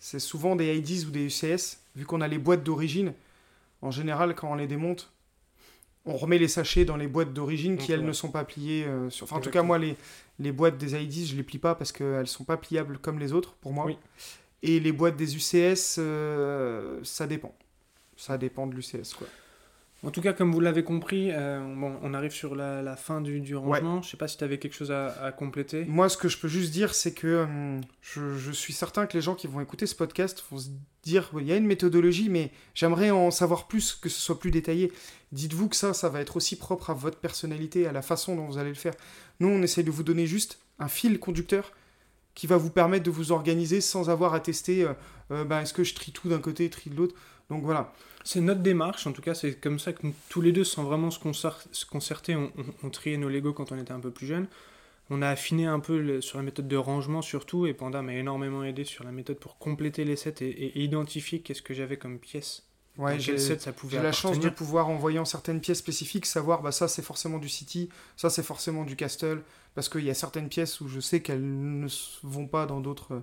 c'est 0.00 0.18
souvent 0.18 0.56
des 0.56 0.74
IDs 0.74 1.06
ou 1.06 1.10
des 1.10 1.24
UCS, 1.26 1.78
vu 1.94 2.06
qu'on 2.06 2.22
a 2.22 2.28
les 2.28 2.38
boîtes 2.38 2.64
d'origine. 2.64 3.12
En 3.82 3.90
général, 3.90 4.34
quand 4.34 4.50
on 4.50 4.54
les 4.54 4.66
démonte, 4.66 5.11
on 6.04 6.16
remet 6.16 6.38
les 6.38 6.48
sachets 6.48 6.84
dans 6.84 6.96
les 6.96 7.06
boîtes 7.06 7.32
d'origine 7.32 7.76
qui 7.76 7.84
Ok, 7.84 7.90
elles 7.90 8.00
ouais. 8.00 8.06
ne 8.06 8.12
sont 8.12 8.30
pas 8.30 8.44
pliées. 8.44 8.84
euh, 8.84 9.08
sur... 9.10 9.24
Enfin, 9.24 9.36
en 9.36 9.40
tout 9.40 9.50
cas, 9.50 9.62
moi, 9.62 9.78
les, 9.78 9.96
les 10.38 10.52
boîtes 10.52 10.76
des 10.78 11.00
IDs, 11.00 11.26
je 11.28 11.36
les 11.36 11.42
plie 11.42 11.58
pas 11.58 11.74
parce 11.74 11.92
qu'elles 11.92 12.26
sont 12.26 12.44
pas 12.44 12.56
pliables 12.56 12.98
comme 12.98 13.18
les 13.18 13.32
autres 13.32 13.54
pour 13.54 13.72
moi. 13.72 13.84
Oui. 13.86 13.96
Et 14.62 14.78
les 14.80 14.92
boîtes 14.92 15.16
des 15.16 15.36
UCS, 15.36 15.96
euh, 15.98 17.00
ça 17.02 17.26
dépend. 17.26 17.54
Ça 18.16 18.38
dépend 18.38 18.66
de 18.66 18.74
l'UCS, 18.74 19.14
quoi. 19.16 19.26
En 20.04 20.10
tout 20.10 20.20
cas, 20.20 20.32
comme 20.32 20.52
vous 20.52 20.58
l'avez 20.58 20.82
compris, 20.82 21.30
euh, 21.30 21.60
bon, 21.76 21.96
on 22.02 22.12
arrive 22.12 22.32
sur 22.32 22.56
la, 22.56 22.82
la 22.82 22.96
fin 22.96 23.20
du, 23.20 23.40
du 23.40 23.54
rangement. 23.54 24.02
Je 24.02 24.10
sais 24.10 24.16
pas 24.16 24.26
si 24.26 24.36
tu 24.36 24.42
avais 24.42 24.58
quelque 24.58 24.74
chose 24.74 24.90
à, 24.90 25.12
à 25.22 25.30
compléter. 25.30 25.84
Moi, 25.84 26.08
ce 26.08 26.16
que 26.16 26.28
je 26.28 26.38
peux 26.38 26.48
juste 26.48 26.72
dire, 26.72 26.92
c'est 26.92 27.14
que 27.14 27.44
hum, 27.44 27.80
je, 28.00 28.36
je 28.36 28.50
suis 28.50 28.72
certain 28.72 29.06
que 29.06 29.16
les 29.16 29.22
gens 29.22 29.36
qui 29.36 29.46
vont 29.46 29.60
écouter 29.60 29.86
ce 29.86 29.94
podcast 29.94 30.42
vont 30.50 30.58
se 30.58 30.70
dire 31.04 31.30
il 31.38 31.46
y 31.46 31.52
a 31.52 31.56
une 31.56 31.66
méthodologie, 31.66 32.28
mais 32.28 32.50
j'aimerais 32.74 33.10
en 33.10 33.30
savoir 33.30 33.68
plus, 33.68 33.94
que 33.94 34.08
ce 34.08 34.20
soit 34.20 34.40
plus 34.40 34.50
détaillé. 34.50 34.92
Dites-vous 35.30 35.68
que 35.68 35.76
ça, 35.76 35.94
ça 35.94 36.08
va 36.08 36.20
être 36.20 36.36
aussi 36.36 36.56
propre 36.56 36.90
à 36.90 36.94
votre 36.94 37.18
personnalité, 37.18 37.86
à 37.86 37.92
la 37.92 38.02
façon 38.02 38.34
dont 38.34 38.46
vous 38.46 38.58
allez 38.58 38.70
le 38.70 38.74
faire. 38.74 38.94
Nous, 39.38 39.48
on 39.48 39.62
essaye 39.62 39.84
de 39.84 39.90
vous 39.92 40.02
donner 40.02 40.26
juste 40.26 40.58
un 40.80 40.88
fil 40.88 41.20
conducteur 41.20 41.72
qui 42.34 42.46
va 42.46 42.56
vous 42.56 42.70
permettre 42.70 43.04
de 43.04 43.10
vous 43.10 43.30
organiser 43.30 43.80
sans 43.80 44.10
avoir 44.10 44.34
à 44.34 44.40
tester 44.40 44.84
euh, 44.84 44.94
euh, 45.30 45.44
ben, 45.44 45.60
est-ce 45.60 45.74
que 45.74 45.84
je 45.84 45.94
trie 45.94 46.12
tout 46.12 46.28
d'un 46.28 46.40
côté, 46.40 46.68
trie 46.70 46.90
de 46.90 46.96
l'autre. 46.96 47.14
Donc 47.52 47.64
voilà. 47.64 47.92
C'est 48.24 48.40
notre 48.40 48.60
démarche, 48.62 49.06
en 49.06 49.12
tout 49.12 49.20
cas, 49.22 49.34
c'est 49.34 49.54
comme 49.60 49.78
ça 49.78 49.92
que 49.92 50.06
nous, 50.06 50.14
tous 50.28 50.40
les 50.40 50.52
deux, 50.52 50.64
sans 50.64 50.84
vraiment 50.84 51.10
se, 51.10 51.18
concer- 51.18 51.50
se 51.72 51.84
concerter, 51.84 52.34
on, 52.36 52.50
on- 52.56 52.86
on 52.86 52.90
triait 52.90 53.16
nos 53.18 53.28
Lego 53.28 53.52
quand 53.52 53.72
on 53.72 53.78
était 53.78 53.92
un 53.92 54.00
peu 54.00 54.10
plus 54.10 54.26
jeune. 54.26 54.46
On 55.10 55.20
a 55.20 55.28
affiné 55.28 55.66
un 55.66 55.80
peu 55.80 55.98
le- 56.00 56.20
sur 56.20 56.38
la 56.38 56.44
méthode 56.44 56.68
de 56.68 56.76
rangement 56.76 57.20
surtout, 57.20 57.66
et 57.66 57.74
Panda 57.74 58.00
m'a 58.00 58.14
énormément 58.14 58.64
aidé 58.64 58.84
sur 58.84 59.04
la 59.04 59.12
méthode 59.12 59.38
pour 59.38 59.58
compléter 59.58 60.04
les 60.04 60.16
sets 60.16 60.36
et, 60.40 60.48
et 60.50 60.80
identifier 60.82 61.40
qu'est-ce 61.40 61.60
que 61.62 61.74
j'avais 61.74 61.96
comme 61.98 62.18
pièce. 62.18 62.62
Ouais, 62.98 63.18
j'ai 63.18 63.36
la 64.02 64.12
chance 64.12 64.38
de 64.38 64.48
pouvoir, 64.50 64.88
en 64.88 64.96
voyant 64.96 65.24
certaines 65.24 65.60
pièces 65.60 65.78
spécifiques, 65.78 66.26
savoir 66.26 66.62
bah 66.62 66.72
ça 66.72 66.88
c'est 66.88 67.02
forcément 67.02 67.38
du 67.38 67.48
City, 67.48 67.88
ça 68.16 68.28
c'est 68.30 68.42
forcément 68.42 68.84
du 68.84 68.96
Castle, 68.96 69.42
parce 69.74 69.88
qu'il 69.88 70.04
y 70.04 70.10
a 70.10 70.14
certaines 70.14 70.48
pièces 70.50 70.80
où 70.82 70.88
je 70.88 71.00
sais 71.00 71.20
qu'elles 71.20 71.42
ne 71.42 71.88
vont 72.22 72.46
pas 72.46 72.66
dans 72.66 72.80
d'autres 72.80 73.22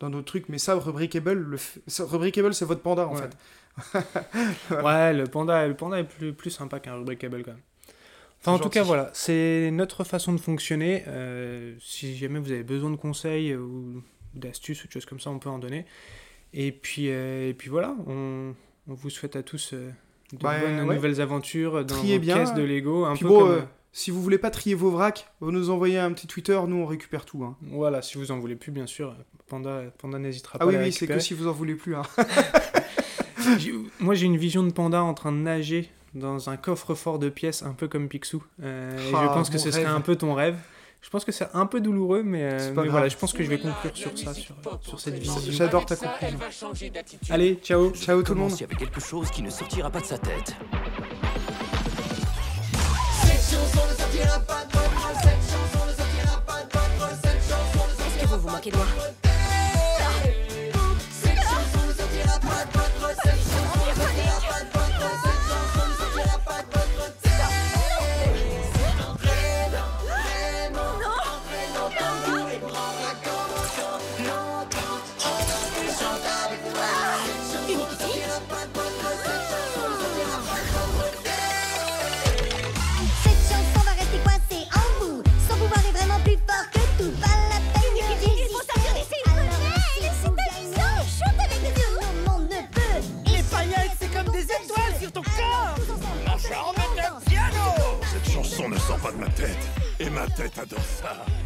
dans 0.00 0.10
d'autres 0.10 0.26
trucs, 0.26 0.48
mais 0.48 0.58
ça, 0.58 0.74
Rubricable, 0.74 1.32
le 1.32 1.56
f- 1.56 1.78
ça, 1.86 2.04
Rubricable 2.04 2.52
c'est 2.54 2.64
votre 2.64 2.82
panda 2.82 3.06
en 3.06 3.14
Ouais. 3.14 3.22
fait. 3.22 3.36
ouais, 4.70 5.12
le 5.12 5.24
panda, 5.24 5.66
le 5.66 5.74
panda 5.74 5.98
est 5.98 6.04
plus, 6.04 6.32
plus 6.32 6.50
sympa 6.50 6.80
qu'un 6.80 6.94
rubricable 6.94 7.42
quand 7.44 7.52
même. 7.52 7.60
Enfin, 8.40 8.52
en 8.52 8.58
tout 8.58 8.68
cas, 8.68 8.82
voilà, 8.82 9.10
c'est 9.14 9.70
notre 9.72 10.04
façon 10.04 10.32
de 10.34 10.38
fonctionner. 10.38 11.02
Euh, 11.08 11.74
si 11.80 12.14
jamais 12.16 12.38
vous 12.38 12.52
avez 12.52 12.62
besoin 12.62 12.90
de 12.90 12.96
conseils 12.96 13.54
ou 13.54 14.02
d'astuces 14.34 14.84
ou 14.84 14.86
de 14.86 14.92
choses 14.92 15.06
comme 15.06 15.20
ça, 15.20 15.30
on 15.30 15.38
peut 15.38 15.48
en 15.48 15.58
donner. 15.58 15.86
Et 16.52 16.70
puis, 16.70 17.06
euh, 17.08 17.48
et 17.48 17.54
puis 17.54 17.70
voilà, 17.70 17.96
on, 18.06 18.54
on, 18.86 18.94
vous 18.94 19.08
souhaite 19.08 19.34
à 19.34 19.42
tous 19.42 19.72
euh, 19.72 19.90
de 20.32 20.38
bonnes 20.38 20.86
nouvelles 20.86 21.22
aventures 21.22 21.84
dans 21.86 21.96
Triez 21.96 22.18
vos 22.18 22.22
bien. 22.22 22.36
caisses 22.36 22.54
de 22.54 22.62
Lego. 22.62 23.06
Un 23.06 23.16
peu 23.16 23.28
comme, 23.28 23.66
si 23.92 24.10
vous 24.10 24.20
voulez 24.20 24.38
pas 24.38 24.50
trier 24.50 24.74
vos 24.74 24.90
vracs, 24.90 25.26
vous 25.40 25.50
nous 25.50 25.70
envoyez 25.70 25.98
un 25.98 26.12
petit 26.12 26.26
Twitter, 26.26 26.60
nous 26.68 26.76
on 26.76 26.86
récupère 26.86 27.24
tout. 27.24 27.44
Hein. 27.44 27.56
Voilà, 27.62 28.02
si 28.02 28.18
vous 28.18 28.30
en 28.30 28.38
voulez 28.38 28.56
plus, 28.56 28.72
bien 28.72 28.86
sûr, 28.86 29.16
Panda, 29.46 29.84
Panda 29.98 30.18
n'hésitera 30.18 30.58
ah 30.60 30.64
pas 30.66 30.70
à 30.70 30.74
Ah 30.74 30.78
oui, 30.78 30.84
oui, 30.84 30.92
c'est 30.92 31.06
que 31.06 31.18
si 31.18 31.32
vous 31.32 31.46
en 31.46 31.52
voulez 31.52 31.76
plus. 31.76 31.96
Hein. 31.96 32.02
Moi 34.00 34.14
j'ai 34.14 34.26
une 34.26 34.36
vision 34.36 34.62
de 34.62 34.70
Panda 34.70 35.02
en 35.02 35.14
train 35.14 35.32
de 35.32 35.38
nager 35.38 35.90
dans 36.14 36.48
un 36.48 36.56
coffre-fort 36.56 37.18
de 37.18 37.28
pièces, 37.28 37.62
un 37.62 37.72
peu 37.72 37.88
comme 37.88 38.08
Picsou. 38.08 38.42
Euh, 38.62 38.96
je 38.98 39.14
ah, 39.16 39.30
pense 39.34 39.50
que 39.50 39.58
ce 39.58 39.70
serait 39.70 39.84
un 39.84 40.00
peu 40.00 40.16
ton 40.16 40.34
rêve. 40.34 40.56
Je 41.02 41.10
pense 41.10 41.24
que 41.26 41.32
c'est 41.32 41.48
un 41.52 41.66
peu 41.66 41.82
douloureux, 41.82 42.22
mais, 42.22 42.44
euh, 42.44 42.72
voilà, 42.72 43.08
je 43.08 43.16
pense 43.16 43.34
que 43.34 43.42
je 43.42 43.50
vais 43.50 43.58
conclure 43.58 43.94
sur 43.94 44.18
ça, 44.18 44.32
sur, 44.32 44.54
sur 44.80 44.98
cette 44.98 45.18
vision. 45.18 45.34
J'adore 45.50 45.84
ta 45.84 45.96
conclusion. 45.96 46.72
Allez, 47.28 47.56
ciao. 47.62 47.90
Ciao 47.92 48.22
tout 48.22 48.32
le 48.32 48.40
monde. 48.40 48.52
Il 48.52 48.60
y 48.62 48.64
avait 48.64 48.74
quelque 48.74 49.00
chose 49.00 49.30
qui 49.30 49.42
ne 49.42 49.50
sortira 49.50 49.90
pas 49.90 50.00
de 50.00 50.06
sa 50.06 50.16
tête. 50.16 50.56
Est-ce 58.06 58.22
que 58.22 58.26
vous 58.28 58.38
vous 58.38 58.48
moquez 58.48 58.70
de 58.70 58.76
moi? 58.76 58.86
Pas 100.54 100.64
de 100.66 100.76
ma 100.76 101.43